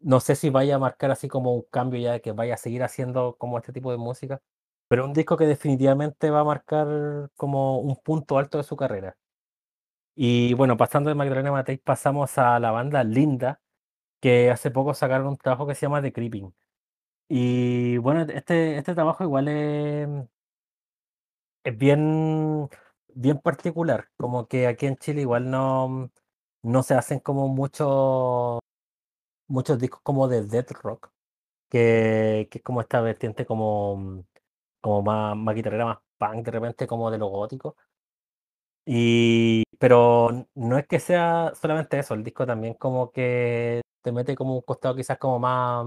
no 0.00 0.20
sé 0.20 0.36
si 0.36 0.50
vaya 0.50 0.76
a 0.76 0.78
marcar 0.78 1.10
así 1.10 1.28
como 1.28 1.54
un 1.54 1.62
cambio 1.70 2.00
ya 2.00 2.12
de 2.12 2.20
que 2.20 2.32
vaya 2.32 2.54
a 2.54 2.56
seguir 2.56 2.82
haciendo 2.82 3.36
como 3.38 3.58
este 3.58 3.72
tipo 3.72 3.90
de 3.90 3.98
música, 3.98 4.40
pero 4.88 5.04
un 5.04 5.12
disco 5.12 5.36
que 5.36 5.46
definitivamente 5.46 6.30
va 6.30 6.40
a 6.40 6.44
marcar 6.44 7.30
como 7.36 7.80
un 7.80 7.96
punto 7.96 8.38
alto 8.38 8.58
de 8.58 8.64
su 8.64 8.76
carrera. 8.76 9.16
Y 10.14 10.54
bueno, 10.54 10.76
pasando 10.76 11.08
de 11.10 11.14
Magdalena 11.14 11.52
Matei, 11.52 11.76
pasamos 11.78 12.38
a 12.38 12.58
la 12.58 12.72
banda 12.72 13.04
Linda, 13.04 13.60
que 14.20 14.50
hace 14.50 14.70
poco 14.70 14.94
sacaron 14.94 15.28
un 15.28 15.36
trabajo 15.38 15.66
que 15.66 15.74
se 15.74 15.82
llama 15.82 16.02
The 16.02 16.12
Creeping. 16.12 16.54
Y 17.28 17.98
bueno, 17.98 18.22
este, 18.22 18.78
este 18.78 18.94
trabajo 18.94 19.24
igual 19.24 19.48
es, 19.48 20.08
es 21.64 21.76
bien, 21.78 22.68
bien 23.08 23.38
particular, 23.38 24.08
como 24.16 24.46
que 24.48 24.66
aquí 24.66 24.86
en 24.86 24.96
Chile 24.96 25.22
igual 25.22 25.50
no, 25.50 26.10
no 26.62 26.82
se 26.82 26.94
hacen 26.94 27.20
como 27.20 27.48
muchos 27.48 28.60
muchos 29.48 29.78
discos 29.78 30.00
como 30.02 30.28
de 30.28 30.44
death 30.46 30.72
rock, 30.82 31.10
que, 31.70 32.48
que 32.50 32.58
es 32.58 32.64
como 32.64 32.80
esta 32.82 33.00
vertiente 33.00 33.46
como, 33.46 34.24
como 34.80 35.02
más, 35.02 35.54
guitarrera, 35.56 35.86
más 35.86 35.98
punk 36.18 36.44
de 36.46 36.50
repente, 36.52 36.86
como 36.86 37.10
de 37.10 37.18
lo 37.18 37.28
gótico. 37.28 37.76
Y, 38.86 39.64
pero 39.78 40.46
no 40.54 40.78
es 40.78 40.86
que 40.86 40.98
sea 40.98 41.52
solamente 41.54 41.98
eso, 41.98 42.14
el 42.14 42.24
disco 42.24 42.46
también 42.46 42.74
como 42.74 43.12
que 43.12 43.82
te 44.02 44.12
mete 44.12 44.34
como 44.34 44.54
un 44.56 44.62
costado 44.62 44.96
quizás 44.96 45.18
como 45.18 45.38
más, 45.38 45.86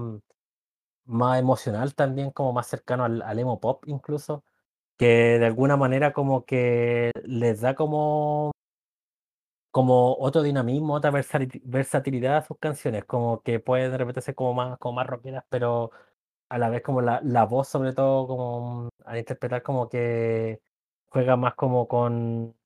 más 1.04 1.38
emocional 1.40 1.94
también, 1.94 2.30
como 2.30 2.52
más 2.52 2.66
cercano 2.68 3.04
al 3.04 3.38
emo 3.38 3.60
pop 3.60 3.84
incluso, 3.86 4.44
que 4.98 5.38
de 5.40 5.46
alguna 5.46 5.76
manera 5.76 6.12
como 6.12 6.44
que 6.46 7.12
les 7.24 7.62
da 7.62 7.74
como 7.74 8.51
como 9.72 10.16
otro 10.18 10.42
dinamismo, 10.42 10.94
otra 10.94 11.12
versatilidad 11.12 12.38
a 12.38 12.42
sus 12.44 12.58
canciones, 12.60 13.06
como 13.06 13.42
que 13.42 13.60
pueden 13.60 13.92
de 13.92 13.98
repente 13.98 14.22
ser 14.22 14.36
como 14.36 14.54
más, 14.54 14.78
como 14.78 14.94
más 14.96 15.08
rockeras, 15.08 15.44
pero 15.50 15.92
a 16.50 16.58
la 16.58 16.68
vez 16.70 16.82
como 16.82 17.02
la, 17.02 17.20
la 17.24 17.44
voz 17.46 17.68
sobre 17.68 17.92
todo 17.94 18.26
como 18.28 18.90
al 19.06 19.18
interpretar 19.18 19.62
como 19.62 19.88
que 19.88 20.60
juega 21.08 21.36
más 21.36 21.54
como 21.54 21.88
con 21.88 22.56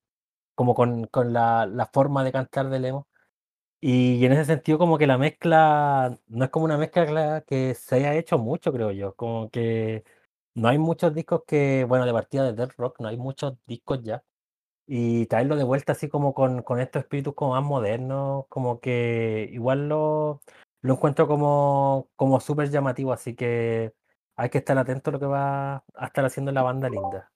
como 0.54 0.74
con, 0.74 1.06
con 1.08 1.32
la, 1.32 1.66
la 1.66 1.86
forma 1.86 2.24
de 2.24 2.32
cantar 2.32 2.68
de 2.70 2.80
Lemo. 2.80 3.08
Y 3.80 4.24
en 4.24 4.32
ese 4.32 4.44
sentido 4.46 4.78
como 4.78 4.98
que 4.98 5.06
la 5.06 5.18
mezcla 5.18 6.18
no 6.28 6.44
es 6.44 6.50
como 6.50 6.64
una 6.64 6.78
mezcla 6.78 7.06
cla- 7.06 7.44
que 7.46 7.74
se 7.74 7.96
haya 7.96 8.14
hecho 8.14 8.38
mucho, 8.38 8.72
creo 8.72 8.90
yo, 8.90 9.14
como 9.14 9.50
que 9.50 10.04
no 10.54 10.68
hay 10.68 10.78
muchos 10.78 11.14
discos 11.14 11.42
que, 11.46 11.84
bueno, 11.84 12.06
de 12.06 12.12
partida 12.12 12.44
de 12.44 12.54
Death 12.54 12.72
Rock, 12.78 13.00
no 13.00 13.08
hay 13.08 13.16
muchos 13.18 13.54
discos 13.66 14.02
ya 14.02 14.24
y 14.86 15.26
traerlo 15.26 15.56
de 15.56 15.64
vuelta 15.64 15.92
así 15.92 16.08
como 16.08 16.32
con, 16.34 16.62
con 16.62 16.80
estos 16.80 17.02
espíritus 17.02 17.34
como 17.34 17.52
más 17.52 17.64
modernos, 17.64 18.46
como 18.48 18.80
que 18.80 19.48
igual 19.52 19.88
lo, 19.88 20.42
lo 20.82 20.94
encuentro 20.94 21.26
como, 21.26 22.08
como 22.16 22.40
súper 22.40 22.70
llamativo, 22.70 23.12
así 23.12 23.34
que 23.34 23.92
hay 24.36 24.50
que 24.50 24.58
estar 24.58 24.78
atento 24.78 25.10
a 25.10 25.12
lo 25.14 25.20
que 25.20 25.26
va 25.26 25.76
a 25.94 26.06
estar 26.06 26.24
haciendo 26.24 26.52
la 26.52 26.62
banda 26.62 26.88
linda. 26.88 27.30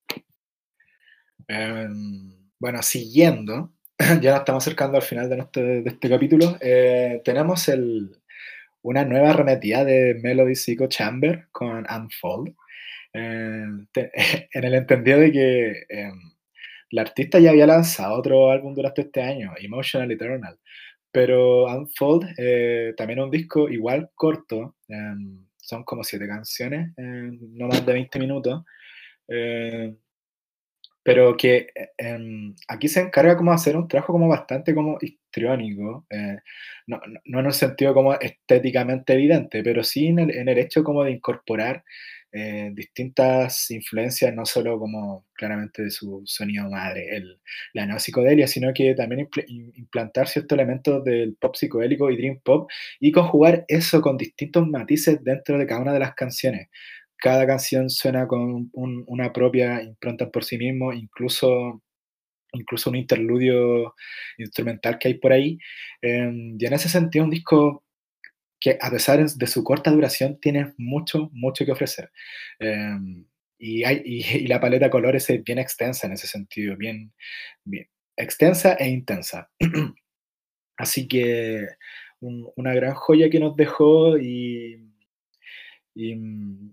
Em, 1.49 2.51
bueno, 2.59 2.83
siguiendo, 2.83 3.73
ya 4.21 4.31
nos 4.33 4.41
estamos 4.41 4.65
acercando 4.65 4.97
al 4.97 5.03
final 5.03 5.29
de, 5.29 5.37
nuestro- 5.37 5.63
de 5.63 5.83
este 5.87 6.09
capítulo. 6.09 6.57
eh, 6.61 7.21
tenemos 7.25 7.69
el, 7.69 8.21
una 8.83 9.05
nueva 9.05 9.31
arremetida 9.31 9.85
de 9.85 10.19
Melody 10.23 10.55
Psycho 10.55 10.87
Chamber 10.87 11.49
con 11.51 11.87
Unfold. 11.91 12.55
Te- 13.13 14.13
en 14.53 14.65
el 14.65 14.75
entendido 14.75 15.19
de 15.19 15.33
que 15.33 15.87
em, 15.89 16.21
la 16.91 17.03
artista 17.03 17.39
ya 17.39 17.51
había 17.51 17.67
lanzado 17.67 18.15
otro 18.19 18.51
álbum 18.51 18.75
durante 18.75 19.03
este 19.03 19.23
año, 19.23 19.53
Emotional 19.59 20.11
Eternal, 20.11 20.59
pero 21.13 21.67
Unfold, 21.67 22.29
eh, 22.39 22.95
también 22.97 23.21
un 23.21 23.31
disco 23.31 23.69
igual 23.69 24.11
corto, 24.15 24.77
em, 24.89 25.47
son 25.57 25.85
como 25.85 26.05
siete 26.05 26.27
canciones, 26.29 26.93
em, 26.99 27.39
no 27.57 27.69
más 27.69 27.85
de 27.87 27.93
20 27.95 28.19
minutos, 28.19 28.65
eh, 29.29 29.95
pero 31.03 31.37
que 31.37 31.69
eh, 31.75 31.91
em, 31.99 32.55
aquí 32.69 32.89
se 32.89 33.01
encarga 33.01 33.37
como 33.37 33.51
de 33.53 33.55
hacer 33.57 33.77
un 33.77 33.89
trabajo 33.89 34.13
como 34.13 34.29
bastante 34.29 34.75
como 34.75 34.99
histriónico, 35.01 36.07
eh, 36.11 36.39
no, 36.87 37.01
no- 37.07 37.21
no 37.25 37.41
en 37.41 37.47
un 37.47 37.53
sentido 37.53 37.95
como 37.95 38.15
estéticamente 38.15 39.15
evidente, 39.15 39.63
pero 39.63 39.83
sí 39.85 40.09
en 40.09 40.19
el, 40.21 40.31
en 40.37 40.49
el 40.49 40.59
hecho 40.59 40.85
como 40.85 41.05
de 41.05 41.13
incorporar 41.13 41.85
eh, 42.33 42.71
distintas 42.75 43.71
influencias, 43.71 44.35
no 44.35 44.45
solo 44.47 44.79
como 44.79 45.27
claramente 45.35 45.83
de 45.83 45.91
su 45.91 46.23
sonido 46.27 46.69
madre, 46.71 47.17
el, 47.17 47.41
la 47.75 47.87
neopsicodelia, 47.87 48.47
sino 48.47 48.73
que 48.73 48.95
también 48.95 49.27
impl- 49.29 49.45
im- 49.49 49.73
implantar 49.77 50.29
ciertos 50.29 50.57
elementos 50.57 51.03
del 51.05 51.37
pop 51.41 51.55
psicodélico 51.57 52.11
y 52.11 52.17
dream 52.17 52.41
pop 52.45 52.71
y 53.01 53.13
conjugar 53.13 53.65
eso 53.69 54.01
con 54.01 54.17
distintos 54.17 54.67
matices 54.69 55.23
dentro 55.25 55.59
de 55.59 55.67
cada 55.67 55.83
una 55.83 55.93
de 55.93 56.01
las 56.01 56.15
canciones 56.15 56.69
cada 57.23 57.47
canción 57.47 57.91
suena 57.91 58.27
con 58.27 58.71
un- 58.73 59.05
una 59.07 59.33
propia 59.33 59.83
impronta 59.83 60.31
por 60.31 60.43
sí 60.45 60.57
mismo, 60.59 60.93
incluso, 60.93 61.83
incluso 62.53 62.91
un 62.91 62.97
interludio 62.97 63.95
instrumental 64.39 64.99
que 64.99 65.09
hay 65.09 65.15
por 65.15 65.33
ahí. 65.33 65.59
Em, 66.03 66.57
y 66.59 66.67
en 66.67 66.73
ese 66.73 66.89
sentido, 66.89 67.25
un 67.25 67.31
disco 67.31 67.85
que 68.61 68.79
a 68.81 68.91
pesar 68.91 69.25
de 69.25 69.47
su 69.47 69.65
corta 69.65 69.91
duración 69.91 70.39
tiene 70.41 70.75
mucho, 70.79 71.31
mucho 71.33 71.65
que 71.65 71.73
ofrecer. 71.73 72.11
Em, 72.59 73.25
y, 73.59 73.85
hay, 73.85 74.03
y, 74.45 74.47
la 74.49 74.61
paleta 74.61 74.87
de 74.87 74.91
colores 74.91 75.29
es 75.31 75.43
bien 75.45 75.59
extensa 75.59 76.07
en 76.07 76.13
ese 76.15 76.27
sentido, 76.27 76.77
bien, 76.77 77.13
bien 77.65 77.89
extensa 78.17 78.75
e 78.75 78.89
intensa. 78.91 79.51
Así 80.77 81.09
que 81.09 81.67
un- 82.21 82.51
una 82.57 82.75
gran 82.75 82.95
joya 82.95 83.31
que 83.31 83.41
nos 83.41 83.57
dejó 83.57 84.19
y 84.19 84.87
y, 85.95 86.15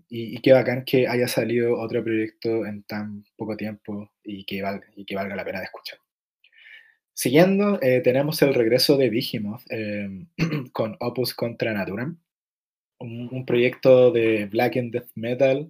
y 0.08 0.38
qué 0.40 0.52
bacán 0.52 0.84
que 0.84 1.06
haya 1.08 1.28
salido 1.28 1.78
otro 1.78 2.02
proyecto 2.02 2.64
en 2.66 2.82
tan 2.84 3.24
poco 3.36 3.56
tiempo 3.56 4.12
y 4.22 4.44
que 4.44 4.62
valga, 4.62 4.86
y 4.96 5.04
que 5.04 5.14
valga 5.16 5.36
la 5.36 5.44
pena 5.44 5.58
de 5.58 5.66
escuchar. 5.66 5.98
Siguiendo, 7.18 7.80
eh, 7.82 8.00
tenemos 8.00 8.40
el 8.42 8.54
regreso 8.54 8.96
de 8.96 9.10
Vigimoth 9.10 9.62
eh, 9.70 10.08
con 10.72 10.96
Opus 11.00 11.34
Contra 11.34 11.72
Natura, 11.72 12.14
un, 13.00 13.44
proyecto 13.44 14.12
de 14.12 14.46
black 14.46 14.76
and 14.76 14.92
death 14.92 15.08
metal 15.16 15.68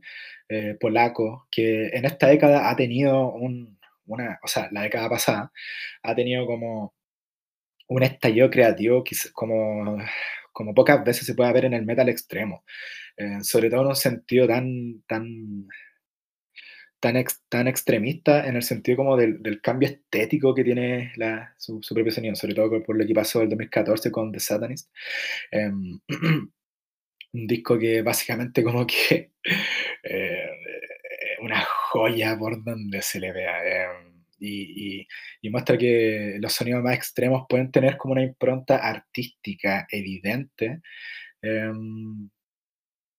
eh, 0.50 0.76
polaco 0.78 1.48
que 1.50 1.86
en 1.88 2.04
esta 2.04 2.26
década 2.26 2.68
ha 2.68 2.76
tenido 2.76 3.32
un, 3.32 3.78
una, 4.04 4.38
o 4.42 4.46
sea, 4.46 4.68
la 4.72 4.82
década 4.82 5.08
pasada 5.08 5.50
ha 6.02 6.14
tenido 6.14 6.44
como 6.44 6.94
un 7.88 8.02
estallido 8.02 8.50
creativo 8.50 9.02
como, 9.32 9.96
como 10.52 10.74
pocas 10.74 11.02
veces 11.02 11.24
se 11.24 11.34
puede 11.34 11.52
ver 11.54 11.64
en 11.64 11.72
el 11.72 11.86
metal 11.86 12.10
extremo 12.10 12.62
sobre 13.42 13.70
todo 13.70 13.82
en 13.82 13.86
un 13.88 13.96
sentido 13.96 14.46
tan, 14.46 15.02
tan, 15.08 15.66
tan, 17.00 17.16
ex- 17.16 17.42
tan 17.48 17.68
extremista, 17.68 18.46
en 18.48 18.56
el 18.56 18.62
sentido 18.62 18.96
como 18.98 19.16
del, 19.16 19.42
del 19.42 19.60
cambio 19.60 19.88
estético 19.88 20.54
que 20.54 20.64
tiene 20.64 21.12
la, 21.16 21.54
su, 21.58 21.82
su 21.82 21.94
propio 21.94 22.12
sonido, 22.12 22.34
sobre 22.36 22.54
todo 22.54 22.82
por, 22.84 22.96
lo 22.98 23.06
que 23.06 23.14
pasó 23.14 23.42
el 23.42 23.48
2014 23.48 24.10
con 24.10 24.32
The 24.32 24.40
Satanist. 24.40 24.90
Em, 25.52 26.00
un 27.32 27.46
disco 27.46 27.78
que 27.78 28.02
básicamente 28.02 28.62
como 28.64 28.86
que 28.86 29.32
eh, 30.04 30.48
una 31.42 31.60
joya 31.90 32.36
por 32.38 32.62
donde 32.64 33.02
se 33.02 33.20
le 33.20 33.32
vea. 33.32 33.86
em, 33.92 34.08
y, 34.40 35.00
y- 35.02 35.08
y 35.42 35.50
muestra 35.50 35.76
que 35.78 36.36
los 36.40 36.52
sonidos 36.52 36.82
más 36.82 36.94
extremos 36.94 37.46
pueden 37.48 37.72
tener 37.72 37.96
como 37.96 38.12
una 38.12 38.22
impronta 38.22 38.76
artística 38.76 39.86
evidente, 39.90 40.80
em, 41.42 42.30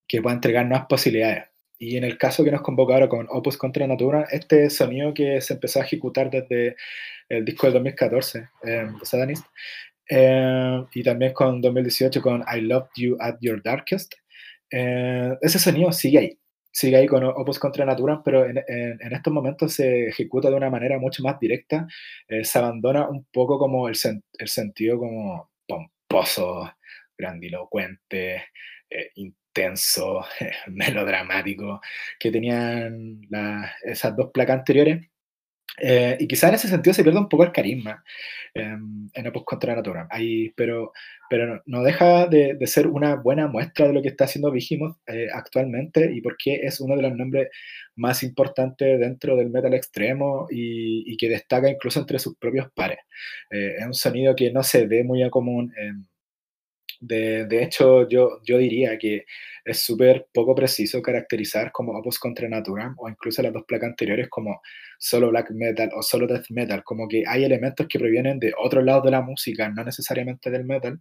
que 0.08 0.22
pueda 0.22 0.36
entregar 0.36 0.66
nuevas 0.68 0.88
posibilidades. 0.88 1.46
Y 1.82 1.96
en 1.98 2.04
el 2.04 2.18
caso 2.18 2.44
que 2.44 2.52
nos 2.52 2.62
convoca 2.62 2.94
ahora 2.94 3.08
con 3.10 3.26
Opus 3.30 3.58
Contra 3.58 3.88
Natura, 3.88 4.28
este 4.32 4.70
sonido 4.70 5.14
que 5.14 5.40
se 5.42 5.54
empezó 5.54 5.80
a 5.80 5.86
ejecutar 5.86 6.30
desde 6.30 6.76
el 7.30 7.46
disco 7.46 7.68
del 7.68 7.74
2014, 7.76 8.50
eh, 8.66 8.88
Satanist, 9.04 9.46
eh, 10.10 10.84
y 10.94 11.04
también 11.04 11.34
con 11.34 11.62
2018 11.62 12.22
con 12.22 12.44
I 12.54 12.62
Loved 12.62 12.90
You 12.98 13.16
at 13.20 13.38
Your 13.42 13.62
Darkest, 13.64 14.14
eh, 14.72 15.38
ese 15.42 15.58
sonido 15.60 15.92
sigue 15.94 16.18
ahí, 16.20 16.40
sigue 16.72 16.98
ahí 16.98 17.08
con 17.08 17.24
Opus 17.24 17.60
Contra 17.60 17.86
Natura, 17.86 18.22
pero 18.26 18.46
en, 18.46 18.58
en- 18.68 18.98
en 19.02 19.14
estos 19.14 19.32
momentos 19.34 19.74
se 19.74 20.08
ejecuta 20.10 20.50
de 20.50 20.56
una 20.56 20.70
manera 20.70 21.00
mucho 21.00 21.24
más 21.24 21.40
directa, 21.40 21.88
eh, 22.28 22.44
se 22.44 22.60
abandona 22.60 23.08
un 23.08 23.26
poco 23.32 23.58
como 23.58 23.88
el, 23.88 23.96
sen- 23.96 24.24
el 24.38 24.48
sentido 24.50 25.00
como 25.00 25.50
pomposo, 25.68 26.74
grandilocuente, 27.18 28.44
eh, 28.90 29.12
tenso, 29.60 30.26
melodramático 30.68 31.82
que 32.18 32.32
tenían 32.32 33.22
esas 33.84 34.16
dos 34.16 34.32
placas 34.32 34.60
anteriores. 34.60 35.06
Eh, 35.82 36.18
y 36.20 36.28
quizá 36.28 36.50
en 36.50 36.56
ese 36.56 36.68
sentido 36.68 36.94
se 36.94 37.04
pierde 37.04 37.20
un 37.20 37.30
poco 37.30 37.44
el 37.44 37.54
carisma 37.54 38.04
em, 38.54 39.10
en 39.14 39.28
Opus 39.28 39.44
contra 39.46 39.76
Natura. 39.76 40.08
Ahí, 40.10 40.52
pero, 40.56 40.92
pero 41.30 41.62
no, 41.66 41.84
deja 41.84 42.28
de, 42.28 42.58
ser 42.68 42.88
una 42.88 43.16
buena 43.16 43.48
muestra 43.48 43.88
de 43.88 43.94
lo 43.94 44.02
que 44.02 44.10
está 44.10 44.26
haciendo 44.26 44.52
Vigimoth 44.52 44.98
eh, 45.08 45.28
actualmente 45.34 46.12
y 46.14 46.22
por 46.22 46.36
qué 46.38 46.56
es 46.64 46.82
uno 46.82 46.96
de 46.96 47.04
los 47.04 47.16
nombres 47.16 47.50
más 47.96 48.24
importantes 48.24 49.00
dentro 49.00 49.38
del 49.38 49.50
metal 49.50 49.74
extremo 49.74 50.48
y, 50.50 51.16
que 51.18 51.30
destaca 51.30 51.70
incluso 51.70 52.00
entre 52.00 52.20
sus 52.20 52.36
propios 52.38 52.68
pares. 52.74 53.00
Eh, 53.52 53.76
es 53.80 53.86
un 53.86 53.94
sonido 53.94 54.36
que 54.36 54.52
no 54.52 54.64
se 54.64 54.88
ve 54.88 55.04
muy 55.04 55.30
común. 55.30 55.74
De, 57.02 57.64
hecho, 57.64 58.08
yo, 58.10 58.42
yo 58.44 58.58
diría 58.58 58.98
que 58.98 59.26
es 59.64 59.82
súper 59.82 60.28
poco 60.34 60.54
preciso 60.54 61.02
caracterizar 61.02 61.72
como 61.72 61.98
Opus 61.98 62.20
contra 62.20 62.50
Natura 62.50 62.94
o 62.98 63.08
incluso 63.08 63.42
las 63.42 63.54
dos 63.54 63.64
placas 63.66 63.90
anteriores 63.90 64.28
como 64.30 64.62
solo 64.98 65.30
black 65.30 65.52
metal 65.52 65.92
o 65.96 66.04
solo 66.04 66.28
death 66.28 66.50
metal, 66.50 66.84
como 66.84 67.08
que 67.08 67.24
hay 67.26 67.46
elementos 67.46 67.88
que 67.88 68.00
provienen 68.00 68.38
de 68.40 68.54
otro 68.58 68.82
lado 68.82 69.02
de 69.04 69.12
la 69.12 69.22
música, 69.22 69.70
no 69.70 69.84
necesariamente 69.84 70.52
del 70.52 70.66
metal, 70.66 71.00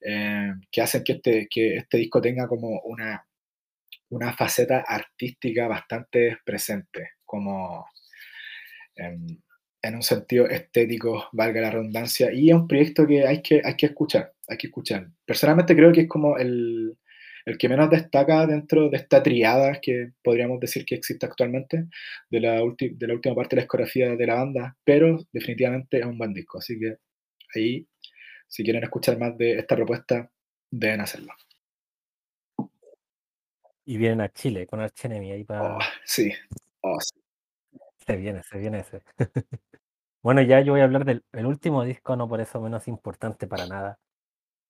eh, 0.00 0.52
que 0.70 0.82
hacen 0.82 1.04
que 1.04 1.12
este, 1.12 1.46
que 1.48 1.76
este 1.76 1.98
disco 1.98 2.20
tenga 2.20 2.48
como 2.48 2.80
una, 2.80 3.24
una 4.10 4.32
faceta 4.32 4.80
artística 4.80 5.68
bastante 5.68 6.38
presente, 6.44 7.10
como 7.24 7.86
en, 8.96 9.42
en 9.82 9.94
un 9.94 10.02
sentido 10.02 10.48
estético, 10.48 11.28
valga 11.32 11.60
la 11.60 11.70
redundancia, 11.70 12.32
y 12.32 12.50
es 12.50 12.56
un 12.56 12.66
proyecto 12.66 13.06
que 13.06 13.26
hay 13.26 13.42
que, 13.42 13.62
hay 13.64 13.76
que 13.76 13.86
escuchar, 13.86 14.32
hay 14.48 14.56
que 14.56 14.68
escuchar. 14.68 15.08
Personalmente 15.24 15.76
creo 15.76 15.92
que 15.92 16.02
es 16.02 16.08
como 16.08 16.38
el, 16.38 16.96
el 17.48 17.56
que 17.56 17.68
menos 17.68 17.88
destaca 17.88 18.46
dentro 18.46 18.90
de 18.90 18.98
esta 18.98 19.22
triada 19.22 19.80
que 19.80 20.12
podríamos 20.22 20.60
decir 20.60 20.84
que 20.84 20.94
existe 20.96 21.24
actualmente, 21.24 21.86
de 22.30 22.40
la, 22.40 22.56
de 22.56 23.06
la 23.06 23.14
última 23.14 23.34
parte 23.34 23.56
de 23.56 23.60
la 23.60 23.62
discografía 23.62 24.14
de 24.14 24.26
la 24.26 24.34
banda, 24.34 24.76
pero 24.84 25.18
definitivamente 25.32 25.98
es 25.98 26.04
un 26.04 26.18
buen 26.18 26.34
disco. 26.34 26.58
Así 26.58 26.78
que 26.78 26.96
ahí, 27.54 27.86
si 28.46 28.62
quieren 28.62 28.82
escuchar 28.82 29.18
más 29.18 29.36
de 29.38 29.58
esta 29.58 29.76
propuesta, 29.76 30.30
deben 30.70 31.00
hacerlo. 31.00 31.32
Y 33.86 33.96
vienen 33.96 34.20
a 34.20 34.28
Chile 34.28 34.66
con 34.66 34.80
Archenemy 34.80 35.32
ahí 35.32 35.44
para. 35.44 35.76
Oh, 35.76 35.78
sí. 36.04 36.30
Oh, 36.82 37.00
sí. 37.00 37.18
Se 38.06 38.16
viene, 38.16 38.42
se 38.42 38.58
viene 38.58 38.80
ese. 38.80 39.00
bueno, 40.22 40.42
ya 40.42 40.60
yo 40.60 40.72
voy 40.72 40.82
a 40.82 40.84
hablar 40.84 41.06
del 41.06 41.22
último 41.46 41.84
disco, 41.84 42.14
no 42.14 42.28
por 42.28 42.42
eso 42.42 42.60
menos 42.60 42.86
importante 42.88 43.46
para 43.46 43.66
nada, 43.66 43.98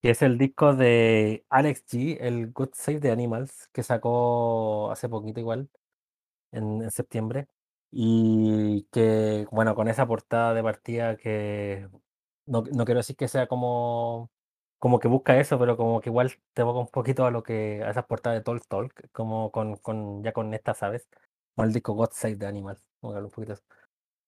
que 0.02 0.10
es 0.10 0.22
el 0.22 0.38
disco 0.38 0.74
de 0.74 1.44
Alex 1.50 1.84
G, 1.86 2.18
el 2.20 2.52
Good 2.52 2.70
Save 2.74 3.00
the 3.00 3.10
Animals, 3.10 3.68
que 3.72 3.82
sacó 3.82 4.90
hace 4.90 5.08
poquito 5.08 5.40
igual, 5.40 5.68
en, 6.52 6.90
septiembre. 6.90 7.48
Y 7.90 8.84
que, 8.92 9.46
bueno, 9.50 9.74
con 9.74 9.88
esa 9.88 10.06
portada 10.06 10.54
de 10.54 10.62
partida 10.62 11.16
que 11.16 11.88
no, 12.46 12.62
no, 12.72 12.84
quiero 12.84 12.98
decir 13.00 13.16
que 13.16 13.28
sea 13.28 13.46
como, 13.48 14.30
como 14.78 14.98
que 15.00 15.08
busca 15.08 15.38
eso, 15.40 15.58
pero 15.58 15.76
como 15.76 16.00
que 16.00 16.10
igual 16.10 16.32
te 16.54 16.62
evoca 16.62 16.80
un 16.80 16.88
poquito 16.88 17.26
a 17.26 17.30
lo 17.30 17.42
que, 17.42 17.82
a 17.84 17.90
esas 17.90 18.06
portadas 18.06 18.38
de 18.40 18.44
Talk 18.44 18.66
Talk, 18.68 19.10
como 19.12 19.50
con, 19.52 19.76
con 19.76 20.22
ya 20.22 20.32
con 20.32 20.54
esta, 20.54 20.74
¿sabes? 20.74 21.08
Con 21.54 21.66
el 21.66 21.72
disco 21.72 21.94
God 21.94 22.10
Save 22.12 22.36
the 22.36 22.46
Animals, 22.46 22.82
como 23.00 23.14
que 23.14 23.20
un 23.20 23.30
poquito. 23.30 23.54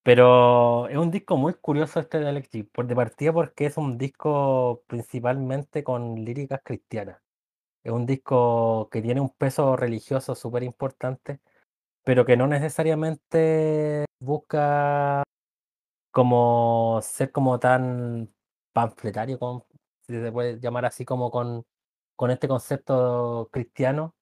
Pero 0.02 0.89
es 0.89 0.97
un 0.97 1.10
disco 1.10 1.36
muy 1.36 1.55
curioso 1.55 2.01
este 2.01 2.18
de 2.20 2.28
Alex 2.28 2.48
por 2.72 2.86
de 2.86 2.94
partida 2.97 3.32
porque 3.32 3.66
es 3.66 3.77
un 3.77 3.98
disco 3.98 4.82
principalmente 4.86 5.85
con 5.85 6.24
líricas 6.24 6.60
cristianas. 6.64 7.20
Es 7.85 7.93
un 7.93 8.06
disco 8.06 8.89
que 8.90 9.02
tiene 9.02 9.20
un 9.20 9.31
peso 9.31 9.77
religioso 9.77 10.35
súper 10.35 10.62
importante, 10.62 11.40
pero 12.05 12.24
que 12.27 12.36
no 12.36 12.47
necesariamente 12.47 14.06
busca 14.20 15.22
como 16.12 17.01
ser 17.02 17.32
como 17.32 17.59
tan 17.60 18.31
panfletario, 18.72 19.39
como, 19.39 19.66
si 20.06 20.14
se 20.20 20.32
puede 20.32 20.60
llamar 20.60 20.86
así, 20.86 21.05
como 21.05 21.31
con, 21.31 21.64
con 22.16 22.31
este 22.31 22.48
concepto 22.48 23.48
cristiano, 23.52 24.14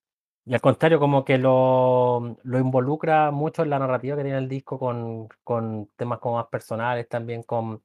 y 0.48 0.54
al 0.54 0.62
contrario, 0.62 0.98
como 0.98 1.24
que 1.26 1.36
lo, 1.36 2.38
lo, 2.42 2.58
involucra 2.58 3.30
mucho 3.30 3.62
en 3.62 3.70
la 3.70 3.78
narrativa 3.78 4.16
que 4.16 4.22
tiene 4.22 4.38
el 4.38 4.48
disco 4.48 4.78
con, 4.78 5.28
con 5.44 5.90
temas 5.96 6.20
como 6.20 6.36
más 6.36 6.46
personales, 6.46 7.06
también 7.06 7.42
con, 7.42 7.82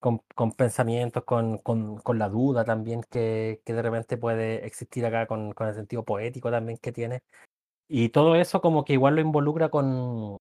con, 0.00 0.20
con 0.34 0.52
pensamientos, 0.52 1.22
con, 1.24 1.58
con, 1.58 2.00
la 2.18 2.28
duda 2.28 2.64
también 2.64 3.02
que, 3.08 3.62
que, 3.64 3.74
de 3.74 3.82
repente 3.82 4.16
puede 4.16 4.66
existir 4.66 5.06
acá, 5.06 5.28
con, 5.28 5.54
el 5.56 5.74
sentido 5.74 6.04
poético 6.04 6.50
también 6.50 6.78
que 6.78 6.90
tiene. 6.90 7.22
Y 7.88 8.08
todo 8.10 8.34
eso 8.36 8.60
como 8.60 8.84
que 8.84 8.94
igual 8.94 9.14
lo 9.16 9.20
involucra 9.20 9.68
con, 9.68 10.38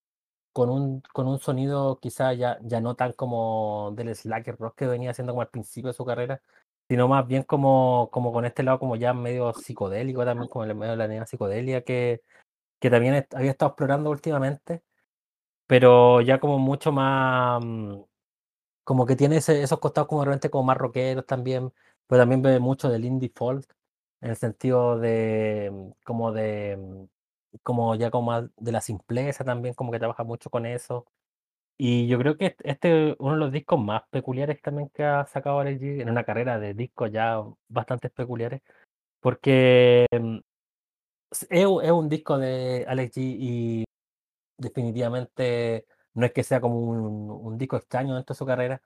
con, 0.54 0.70
un, 0.72 1.02
con 1.14 1.28
un 1.28 1.40
sonido 1.40 2.00
quizá 2.00 2.34
ya, 2.34 2.58
ya 2.64 2.82
no 2.82 2.96
tan 2.96 3.14
como 3.14 3.94
del 3.96 4.16
slacker 4.16 4.58
rock 4.58 4.76
que 4.76 4.88
venía 4.88 5.12
haciendo 5.12 5.34
como 5.34 5.44
al 5.44 5.50
principio 5.50 5.90
de 5.90 5.94
su 5.94 6.06
carrera, 6.06 6.41
sino 6.90 7.07
más 7.07 7.28
bien 7.28 7.44
como, 7.44 8.10
como 8.11 8.34
con 8.34 8.45
este 8.45 8.64
lado 8.64 8.80
como 8.80 8.98
ya 8.98 9.14
medio 9.14 9.53
psicodélico 9.53 10.26
también, 10.26 10.49
como 10.49 10.66
el 10.66 10.76
medio 10.76 10.91
de 10.94 10.98
la 10.98 11.07
negra 11.10 11.28
psicodelia 11.28 11.84
que, 11.84 12.24
que 12.80 12.90
también 12.91 13.28
había 13.36 13.52
estado 13.52 13.70
explorando 13.72 14.10
últimamente, 14.11 14.84
pero 15.68 16.22
ya 16.22 16.40
como 16.40 16.60
mucho 16.60 16.91
más, 16.91 17.64
mm, 17.66 18.02
como 18.84 19.06
que 19.06 19.16
tiene 19.16 19.38
esos 19.38 19.80
costados 19.80 20.07
como 20.10 20.24
realmente 20.26 20.49
como 20.49 20.66
más 20.66 20.78
rockeros 20.78 21.26
también, 21.26 21.72
pero 22.07 22.22
también 22.22 22.41
ve 22.41 22.60
mucho 22.60 22.90
del 22.90 23.06
indie 23.06 23.32
folk, 23.36 23.66
en 24.22 24.32
el 24.32 24.38
sentido 24.38 24.99
de, 24.99 25.70
mm, 25.74 25.91
como 26.06 26.32
de, 26.34 26.78
mm, 26.78 27.06
como 27.64 27.95
ya 27.95 28.11
como 28.11 28.41
de 28.57 28.72
la 28.72 28.82
simpleza 28.82 29.44
también, 29.45 29.74
como 29.76 29.91
que 29.91 29.99
trabaja 29.99 30.24
mucho 30.24 30.49
con 30.49 30.66
eso. 30.66 31.06
Y 31.81 32.07
yo 32.07 32.19
creo 32.19 32.35
que 32.38 32.57
este 32.65 33.11
es 33.11 33.15
uno 33.19 33.34
de 33.35 33.39
los 33.39 33.51
discos 33.53 33.80
más 33.80 34.03
peculiares 34.10 34.61
también 34.61 34.89
que 34.89 35.06
ha 35.06 35.26
sacado 35.27 35.60
Alex 35.61 35.81
G 35.81 36.01
en 36.01 36.10
una 36.10 36.26
carrera 36.26 36.60
de 36.60 36.73
discos 36.73 37.10
ya 37.10 37.41
bastante 37.69 38.10
peculiares, 38.10 38.61
porque 39.22 40.06
mm, 40.11 40.39
es, 41.49 41.65
un 41.65 42.10
disco 42.10 42.38
de 42.38 42.85
Alex 42.88 43.15
G 43.18 43.22
y 43.39 43.85
definitivamente 44.57 45.85
no 46.15 46.26
es 46.26 46.34
que 46.34 46.43
sea 46.43 46.61
como 46.61 46.80
un, 46.80 47.57
disco 47.57 47.77
extraño 47.77 48.15
dentro 48.15 48.34
de 48.34 48.38
su 48.38 48.45
carrera, 48.45 48.81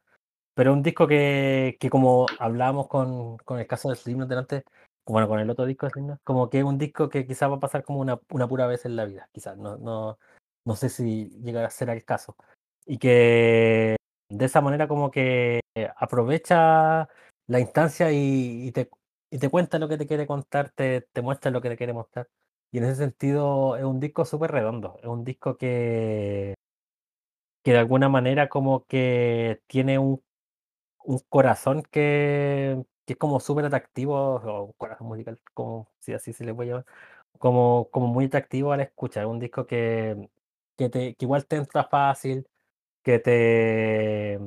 pero 0.55 0.71
es 0.71 0.77
un 0.77 0.83
disco 0.83 1.07
que, 1.07 1.77
que 1.79 1.89
como 1.89 2.27
hablábamos 2.39 2.87
con, 2.89 3.37
con 3.39 3.59
el 3.59 3.67
caso 3.67 3.89
de 3.89 3.95
Slipknot 3.95 4.29
delante, 4.29 4.65
bueno, 5.07 5.27
con 5.27 5.39
el 5.39 5.49
otro 5.49 5.65
disco 5.65 5.87
de 5.87 5.91
Slipknot, 5.93 6.21
como 6.23 6.49
que 6.49 6.59
es 6.59 6.65
un 6.65 6.77
disco 6.77 7.09
que 7.09 7.27
quizás 7.27 7.49
va 7.51 7.55
a 7.57 7.59
pasar 7.59 7.83
como 7.83 7.99
una, 8.01 8.19
una 8.31 8.47
pura 8.47 8.67
vez 8.67 8.85
en 8.85 8.95
la 8.97 9.05
vida, 9.05 9.29
quizás, 9.33 9.57
no, 9.57 9.77
no, 9.77 10.19
no 10.65 10.75
sé 10.75 10.89
si 10.89 11.29
llegará 11.43 11.67
a 11.67 11.71
ser 11.71 11.89
el 11.89 12.05
caso 12.05 12.35
y 12.85 12.97
que 12.97 13.95
de 14.29 14.45
esa 14.45 14.61
manera 14.61 14.87
como 14.87 15.11
que 15.11 15.61
aprovecha 15.97 17.07
la 17.47 17.59
instancia 17.59 18.11
y, 18.11 18.71
te, 18.71 18.89
y 19.31 19.39
te 19.39 19.49
cuenta 19.49 19.79
lo 19.79 19.87
que 19.89 19.97
te 19.97 20.07
quiere 20.07 20.27
contar, 20.27 20.71
te, 20.71 21.01
te 21.13 21.21
muestra 21.21 21.51
lo 21.51 21.61
que 21.61 21.69
te 21.69 21.77
quiere 21.77 21.93
mostrar. 21.93 22.27
Y 22.71 22.79
en 22.79 22.85
ese 22.85 22.95
sentido 22.95 23.75
es 23.77 23.83
un 23.83 23.99
disco 23.99 24.25
súper 24.25 24.51
redondo, 24.51 24.97
es 25.01 25.07
un 25.07 25.23
disco 25.23 25.57
que, 25.57 26.55
que 27.63 27.71
de 27.71 27.77
alguna 27.79 28.09
manera 28.09 28.49
como 28.49 28.85
que 28.85 29.61
tiene 29.67 29.99
un, 29.99 30.21
un 31.05 31.19
corazón 31.29 31.83
que, 31.91 32.83
que 33.05 33.13
es 33.13 33.19
como 33.19 33.39
súper 33.39 33.65
atractivo, 33.65 34.15
o 34.37 34.63
un 34.65 34.73
corazón 34.73 35.07
musical, 35.07 35.39
como 35.53 35.89
si 35.99 36.13
así 36.13 36.33
se 36.33 36.45
le 36.45 36.53
puede 36.55 36.71
llamar, 36.71 36.85
como, 37.39 37.89
como 37.91 38.07
muy 38.07 38.25
atractivo 38.27 38.73
a 38.73 38.77
la 38.77 38.83
escucha. 38.85 39.21
Es 39.21 39.27
un 39.27 39.39
disco 39.39 39.67
que, 39.67 40.29
que, 40.77 40.89
te, 40.89 41.15
que 41.15 41.25
igual 41.25 41.45
te 41.47 41.57
entra 41.57 41.85
fácil, 41.85 42.47
que 43.03 43.19
te 43.19 44.39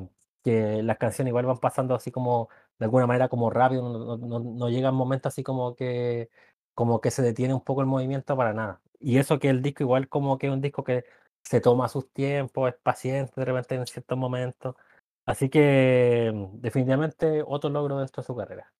que 0.42 0.82
las 0.82 0.98
canciones 0.98 1.30
igual 1.30 1.46
van 1.46 1.58
pasando 1.58 1.94
así 1.94 2.10
como 2.10 2.48
de 2.78 2.84
alguna 2.86 3.06
manera 3.06 3.28
como 3.28 3.50
rápido, 3.50 3.82
no, 3.82 4.16
no, 4.16 4.38
no 4.40 4.70
llega 4.70 4.90
un 4.90 4.96
momento 4.96 5.28
así 5.28 5.42
como 5.42 5.74
que 5.74 6.30
como 6.74 7.00
que 7.00 7.10
se 7.10 7.22
detiene 7.22 7.54
un 7.54 7.64
poco 7.64 7.80
el 7.80 7.86
movimiento 7.86 8.36
para 8.36 8.52
nada. 8.52 8.80
Y 9.00 9.18
eso 9.18 9.38
que 9.38 9.48
el 9.48 9.62
disco 9.62 9.82
igual 9.82 10.08
como 10.08 10.38
que 10.38 10.46
es 10.46 10.52
un 10.52 10.60
disco 10.60 10.84
que 10.84 11.04
se 11.42 11.60
toma 11.60 11.88
sus 11.88 12.12
tiempos, 12.12 12.68
es 12.68 12.76
paciente 12.76 13.32
de 13.36 13.44
repente 13.44 13.74
en 13.76 13.86
ciertos 13.86 14.18
momentos. 14.18 14.76
Así 15.24 15.48
que 15.48 16.32
definitivamente 16.54 17.42
otro 17.46 17.70
logro 17.70 17.98
dentro 17.98 18.22
de 18.22 18.26
su 18.26 18.36
carrera. 18.36 18.72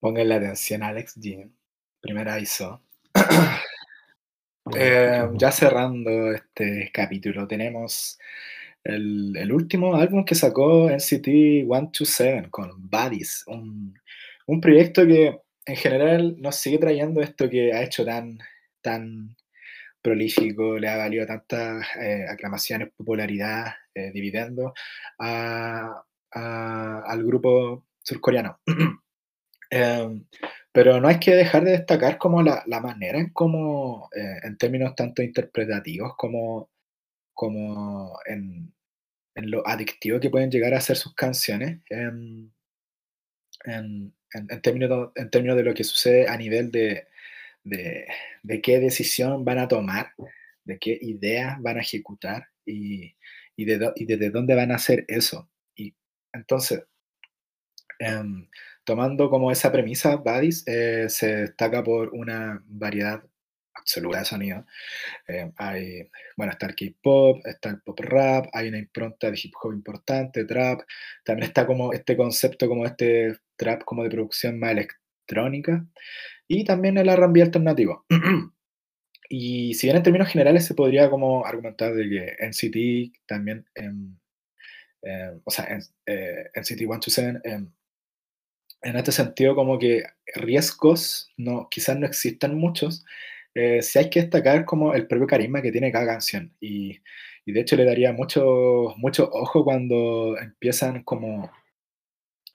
Pónganle 0.00 0.34
atención 0.34 0.82
a 0.82 0.88
Alex 0.88 1.14
Jean, 1.16 1.54
primera 2.00 2.38
ISO. 2.38 2.82
Eh, 4.76 5.28
ya 5.34 5.50
cerrando 5.50 6.32
este 6.32 6.90
capítulo, 6.92 7.46
tenemos 7.48 8.18
el, 8.84 9.52
último 9.52 9.96
álbum 9.96 10.24
que 10.24 10.34
sacó 10.34 10.88
NCT 10.90 11.64
127 11.66 12.50
con 12.50 12.70
Buddies, 12.90 13.44
un, 13.46 13.98
un, 14.46 14.60
proyecto 14.60 15.06
que 15.06 15.40
en 15.66 15.76
general 15.76 16.36
nos 16.38 16.56
sigue 16.56 16.78
trayendo 16.78 17.20
esto 17.20 17.48
que 17.48 17.72
ha 17.72 17.82
hecho 17.82 18.04
tan, 18.04 18.38
tan 18.82 19.36
prolífico, 20.02 20.78
le 20.78 20.88
ha 20.88 20.96
valido 20.96 21.26
tantas 21.26 21.86
eh, 21.96 22.26
aclamaciones, 22.28 22.90
popularidad, 22.96 23.74
eh, 23.94 24.10
dividendo 24.12 24.72
a, 25.18 26.02
al 26.32 27.24
grupo 27.24 27.86
surcoreano. 28.02 28.60
Pero 30.74 31.00
no 31.00 31.08
hay 31.08 31.18
que 31.18 31.32
dejar 31.34 31.64
de 31.64 31.72
destacar 31.72 32.16
como 32.18 32.42
la 32.42 32.62
la 32.66 32.80
manera 32.80 33.18
en 33.18 33.30
cómo, 33.30 34.08
eh, 34.14 34.38
en 34.44 34.56
términos 34.56 34.94
tanto 34.94 35.22
interpretativos 35.22 36.14
como 36.16 36.70
como 37.34 38.18
en 38.26 38.72
en 39.36 39.50
lo 39.50 39.66
adictivo 39.68 40.20
que 40.20 40.30
pueden 40.30 40.50
llegar 40.50 40.74
a 40.74 40.80
ser 40.82 40.96
sus 40.96 41.14
canciones, 41.14 41.80
em, 41.90 42.50
en 43.64 44.14
en 44.34 44.46
en 44.50 44.62
términos 44.62 45.10
en 45.16 45.30
términos 45.30 45.56
de 45.56 45.64
lo 45.64 45.74
que 45.74 45.84
sucede 45.84 46.28
a 46.28 46.36
nivel 46.36 46.70
de 46.70 47.06
de 47.64 48.06
de 48.42 48.60
qué 48.62 48.80
decisión 48.80 49.44
van 49.44 49.58
a 49.58 49.68
tomar, 49.68 50.12
de 50.64 50.78
qué 50.78 50.98
ideas 51.00 51.60
van 51.62 51.78
a 51.78 51.82
ejecutar 51.82 52.46
y 52.66 53.16
y 53.56 53.64
de 53.66 53.92
y 53.96 54.06
desde 54.06 54.30
dónde 54.30 54.54
van 54.54 54.72
a 54.72 54.76
hacer 54.76 55.04
eso. 55.08 55.50
Y 55.76 55.94
entonces, 56.32 56.84
em, 57.98 58.48
tomando 58.84 59.30
como 59.30 59.50
esa 59.50 59.72
premisa, 59.72 60.16
Buddies, 60.16 60.64
eh, 60.66 61.06
se 61.08 61.36
destaca 61.36 61.82
por 61.82 62.10
una 62.14 62.62
variedad 62.66 63.22
absoluta 63.74 64.20
de 64.20 64.24
sonido. 64.24 64.66
Eh, 65.28 65.52
hay, 65.56 66.10
bueno, 66.36 66.52
está 66.52 66.66
el 66.66 66.74
K-pop, 66.74 67.40
está 67.44 67.70
el 67.70 67.80
pop 67.82 67.98
rap, 68.00 68.46
hay 68.52 68.68
una 68.68 68.78
impronta 68.78 69.30
de 69.30 69.38
hip 69.42 69.52
hop 69.62 69.72
importante, 69.72 70.44
trap. 70.44 70.82
También 71.24 71.48
está 71.48 71.66
como 71.66 71.92
este 71.92 72.16
concepto, 72.16 72.68
como 72.68 72.86
este 72.86 73.36
trap 73.56 73.84
como 73.84 74.02
de 74.04 74.10
producción 74.10 74.58
más 74.58 74.72
electrónica. 74.72 75.84
Y 76.48 76.64
también 76.64 76.98
el 76.98 77.08
R&B 77.08 77.42
alternativo. 77.42 78.06
Y 79.32 79.74
si 79.74 79.86
bien 79.86 79.96
en 79.96 80.02
términos 80.02 80.28
generales 80.28 80.64
se 80.66 80.74
podría 80.74 81.08
como 81.08 81.46
argumentar 81.46 81.94
de 81.94 82.08
que 82.08 82.36
NCT 82.48 83.12
también, 83.26 83.64
em, 83.76 84.18
em, 85.02 85.40
o 85.44 85.50
sea, 85.52 85.66
en, 85.66 85.80
eh, 86.06 86.50
NCT 86.52 86.78
127, 86.80 87.40
em, 87.44 87.70
en 88.82 88.96
este 88.96 89.12
sentido 89.12 89.54
como 89.54 89.78
que 89.78 90.04
riesgos 90.34 91.30
no, 91.36 91.68
quizás 91.70 91.98
no 91.98 92.06
existan 92.06 92.56
muchos, 92.56 93.04
eh, 93.54 93.82
sí 93.82 93.98
hay 93.98 94.10
que 94.10 94.22
destacar 94.22 94.64
como 94.64 94.94
el 94.94 95.06
propio 95.06 95.26
carisma 95.26 95.62
que 95.62 95.72
tiene 95.72 95.92
cada 95.92 96.06
canción. 96.06 96.54
Y, 96.60 97.00
y 97.44 97.52
de 97.52 97.60
hecho 97.60 97.76
le 97.76 97.84
daría 97.84 98.12
mucho, 98.12 98.94
mucho 98.96 99.28
ojo 99.32 99.64
cuando 99.64 100.38
empiezan 100.38 101.02
como 101.04 101.50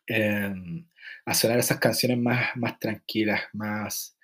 em, 0.08 0.86
a 1.26 1.34
sonar 1.34 1.60
esas 1.60 1.80
canciones 1.80 2.18
más, 2.18 2.56
más 2.56 2.80
tranquilas, 2.80 3.42
más, 3.54 4.18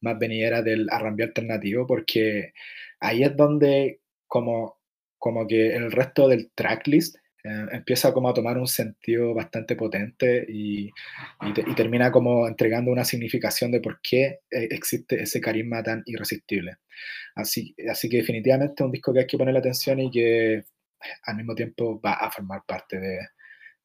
más 0.00 0.18
venideras 0.18 0.64
del 0.64 0.88
R&B 0.90 1.24
alternativo, 1.24 1.86
porque 1.86 2.52
ahí 3.00 3.22
es 3.22 3.36
donde 3.36 4.00
como, 4.26 4.78
como 5.18 5.46
que 5.46 5.74
el 5.76 5.92
resto 5.92 6.28
del 6.28 6.50
tracklist 6.54 7.16
eh, 7.46 7.66
empieza 7.72 8.12
como 8.12 8.28
a 8.28 8.34
tomar 8.34 8.58
un 8.58 8.66
sentido 8.66 9.34
bastante 9.34 9.76
potente 9.76 10.44
y, 10.48 10.90
y 11.42 11.52
te- 11.54 11.64
y 11.66 11.74
termina 11.74 12.10
como 12.12 12.48
entregando 12.48 12.90
una 12.92 13.04
significación 13.04 13.70
de 13.72 13.80
por 13.80 14.00
qué 14.02 14.40
eh, 14.50 14.68
existe 14.70 15.22
ese 15.22 15.40
carisma 15.40 15.82
tan 15.82 16.02
irresistible. 16.06 16.78
Así, 17.36 17.74
así 17.90 18.08
que 18.08 18.18
definitivamente 18.18 18.74
es 18.82 18.86
un 18.86 18.92
disco 18.92 19.12
que 19.14 19.20
hay 19.20 19.26
que 19.26 19.38
ponerle 19.38 19.60
atención 19.60 20.00
y 20.00 20.10
que 20.10 20.64
al 21.24 21.36
mismo 21.36 21.54
tiempo 21.54 22.00
va 22.00 22.14
a 22.14 22.30
formar 22.30 22.62
parte 22.66 22.98
de, 23.00 23.18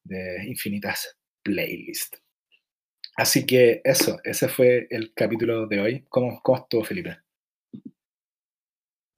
de 0.04 0.44
infinitas 0.48 1.18
playlists. 1.42 2.20
Así 3.16 3.46
que 3.46 3.80
eso, 3.84 4.20
ese 4.22 4.48
fue 4.48 4.86
el 4.90 5.14
capítulo 5.14 5.66
de 5.66 5.80
hoy. 5.80 6.04
¿Cómo, 6.10 6.40
cómo 6.42 6.58
estuvo, 6.58 6.84
Felipe? 6.84 7.16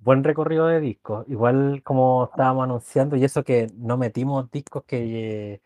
Buen 0.04 0.22
recorrido 0.24 0.66
de 0.66 0.80
discos. 0.80 1.26
Igual 1.28 1.82
como 1.82 2.24
estábamos 2.30 2.64
anunciando, 2.64 3.16
y 3.16 3.24
eso 3.24 3.42
que 3.44 3.68
no 3.76 3.96
metimos 3.96 4.50
discos 4.50 4.84
que, 4.84 5.62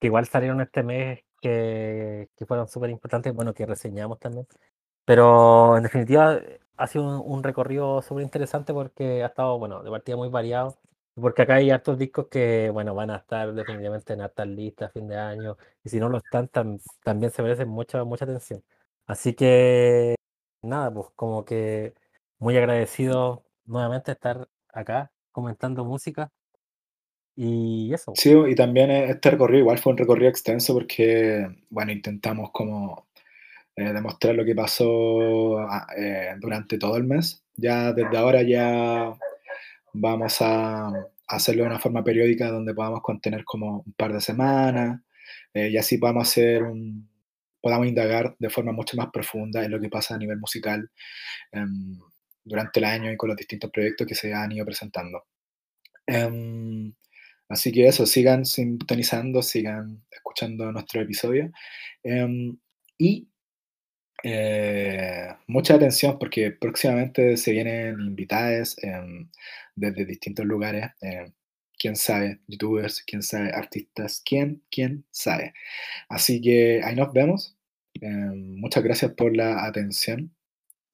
que 0.00 0.06
igual 0.08 0.26
salieron 0.26 0.60
este 0.62 0.82
mes, 0.84 1.24
que, 1.42 2.30
que 2.36 2.46
fueron 2.46 2.68
súper 2.68 2.90
importantes, 2.90 3.34
bueno, 3.34 3.54
que 3.54 3.66
reseñamos 3.66 4.18
también. 4.20 4.46
Pero 5.06 5.76
en 5.78 5.84
definitiva 5.84 6.40
ha 6.78 6.86
sido 6.88 7.04
un, 7.22 7.32
un 7.38 7.42
recorrido 7.44 8.02
súper 8.02 8.24
interesante 8.24 8.72
porque 8.74 9.24
ha 9.24 9.28
estado, 9.28 9.58
bueno, 9.58 9.82
de 9.84 9.90
partida 9.90 10.16
muy 10.16 10.28
variado. 10.30 10.78
Porque 11.14 11.42
acá 11.42 11.56
hay 11.56 11.70
hartos 11.70 11.98
discos 11.98 12.28
que, 12.28 12.70
bueno, 12.72 12.94
van 12.94 13.10
a 13.10 13.16
estar 13.18 13.52
definitivamente 13.54 14.12
en 14.14 14.22
hartas 14.22 14.48
listas 14.48 14.90
a 14.90 14.92
fin 14.92 15.08
de 15.08 15.16
año. 15.18 15.56
Y 15.84 15.90
si 15.90 16.00
no 16.00 16.08
lo 16.10 16.18
están, 16.18 16.48
tam- 16.50 16.80
también 17.04 17.32
se 17.32 17.42
merecen 17.42 17.68
mucha, 17.68 18.04
mucha 18.04 18.24
atención. 18.26 18.64
Así 19.06 19.34
que, 19.34 20.16
nada, 20.62 20.92
pues 20.92 21.08
como 21.16 21.44
que 21.44 21.94
muy 22.38 22.56
agradecido 22.56 23.44
nuevamente 23.64 24.12
estar 24.12 24.48
acá 24.72 25.10
comentando 25.32 25.84
música. 25.84 26.30
Y 27.36 27.92
eso. 27.92 28.12
Sí, 28.14 28.32
y 28.32 28.54
también 28.54 28.90
eh, 28.90 29.10
este 29.10 29.30
recorrido 29.30 29.60
igual 29.60 29.78
fue 29.78 29.92
un 29.92 29.98
recorrido 29.98 30.30
extenso 30.30 30.72
porque, 30.72 31.46
bueno, 31.68 31.90
intentamos 31.90 32.50
como 32.52 33.08
eh, 33.76 33.92
demostrar 33.92 34.36
lo 34.36 34.44
que 34.44 34.54
pasó 34.54 35.58
ah, 35.58 35.86
eh, 35.96 36.34
durante 36.38 36.78
todo 36.78 36.96
el 36.96 37.04
mes. 37.04 37.42
Ya 37.56 37.92
desde 37.92 38.16
ahora 38.16 38.42
ya 38.42 39.12
vamos 39.92 40.36
a 40.40 40.92
hacerlo 41.26 41.62
de 41.62 41.68
una 41.68 41.78
forma 41.80 42.04
periódica 42.04 42.50
donde 42.50 42.74
podamos 42.74 43.00
contener 43.02 43.44
como 43.44 43.82
un 43.86 43.92
par 43.94 44.12
de 44.12 44.20
semanas 44.20 45.00
eh, 45.54 45.70
y 45.70 45.76
así 45.76 45.98
podamos 45.98 46.28
hacer 46.28 46.62
un, 46.62 47.08
podamos 47.60 47.86
indagar 47.86 48.36
de 48.38 48.50
forma 48.50 48.72
mucho 48.72 48.96
más 48.96 49.08
profunda 49.10 49.64
en 49.64 49.70
lo 49.70 49.80
que 49.80 49.88
pasa 49.88 50.14
a 50.14 50.18
nivel 50.18 50.38
musical 50.38 50.90
em, 51.52 51.98
durante 52.44 52.80
el 52.80 52.84
año 52.86 53.12
y 53.12 53.16
con 53.16 53.28
los 53.28 53.36
distintos 53.36 53.70
proyectos 53.70 54.06
que 54.06 54.14
se 54.14 54.32
han 54.34 54.52
ido 54.52 54.64
presentando. 54.66 55.24
Em, 56.06 56.92
así 57.48 57.72
que 57.72 57.86
eso, 57.86 58.06
sigan 58.06 58.44
sintonizando, 58.46 59.42
sigan 59.42 60.04
escuchando 60.10 60.70
nuestro 60.72 61.00
episodio. 61.02 61.52
Em, 62.02 62.58
y 62.98 63.28
eh, 64.24 65.28
mucha 65.48 65.74
atención 65.74 66.18
porque 66.18 66.50
próximamente 66.52 67.36
se 67.36 67.52
vienen 67.52 68.00
invitadas 68.00 68.76
em, 68.82 69.28
desde 69.76 70.06
distintos 70.06 70.46
lugares. 70.46 70.86
quién 71.78 71.96
sabe, 71.96 72.40
youtubers, 72.48 73.02
quién 73.06 73.22
sabe, 73.22 73.50
artistas, 73.52 74.22
quién, 74.24 74.62
quién 74.70 75.04
sabe. 75.10 75.52
Así 76.08 76.40
que 76.40 76.80
ahí 76.84 76.96
nos 76.96 77.12
vemos. 77.12 77.56
Em, 78.00 78.56
muchas 78.60 78.82
gracias 78.84 79.12
por 79.14 79.36
la 79.36 79.64
atención. 79.66 80.34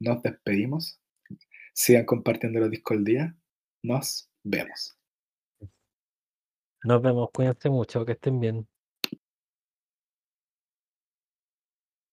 Nos 0.01 0.23
despedimos. 0.23 1.00
Sigan 1.81 2.05
compartiendo 2.05 2.61
los 2.61 2.71
discos 2.71 2.99
al 2.99 3.05
día. 3.05 3.35
Nos 3.83 4.31
vemos. 4.45 4.99
Nos 6.85 7.01
vemos, 7.01 7.31
cuídense 7.33 7.71
mucho, 7.71 8.05
que 8.05 8.13
estén 8.13 8.39
bien. 8.39 8.69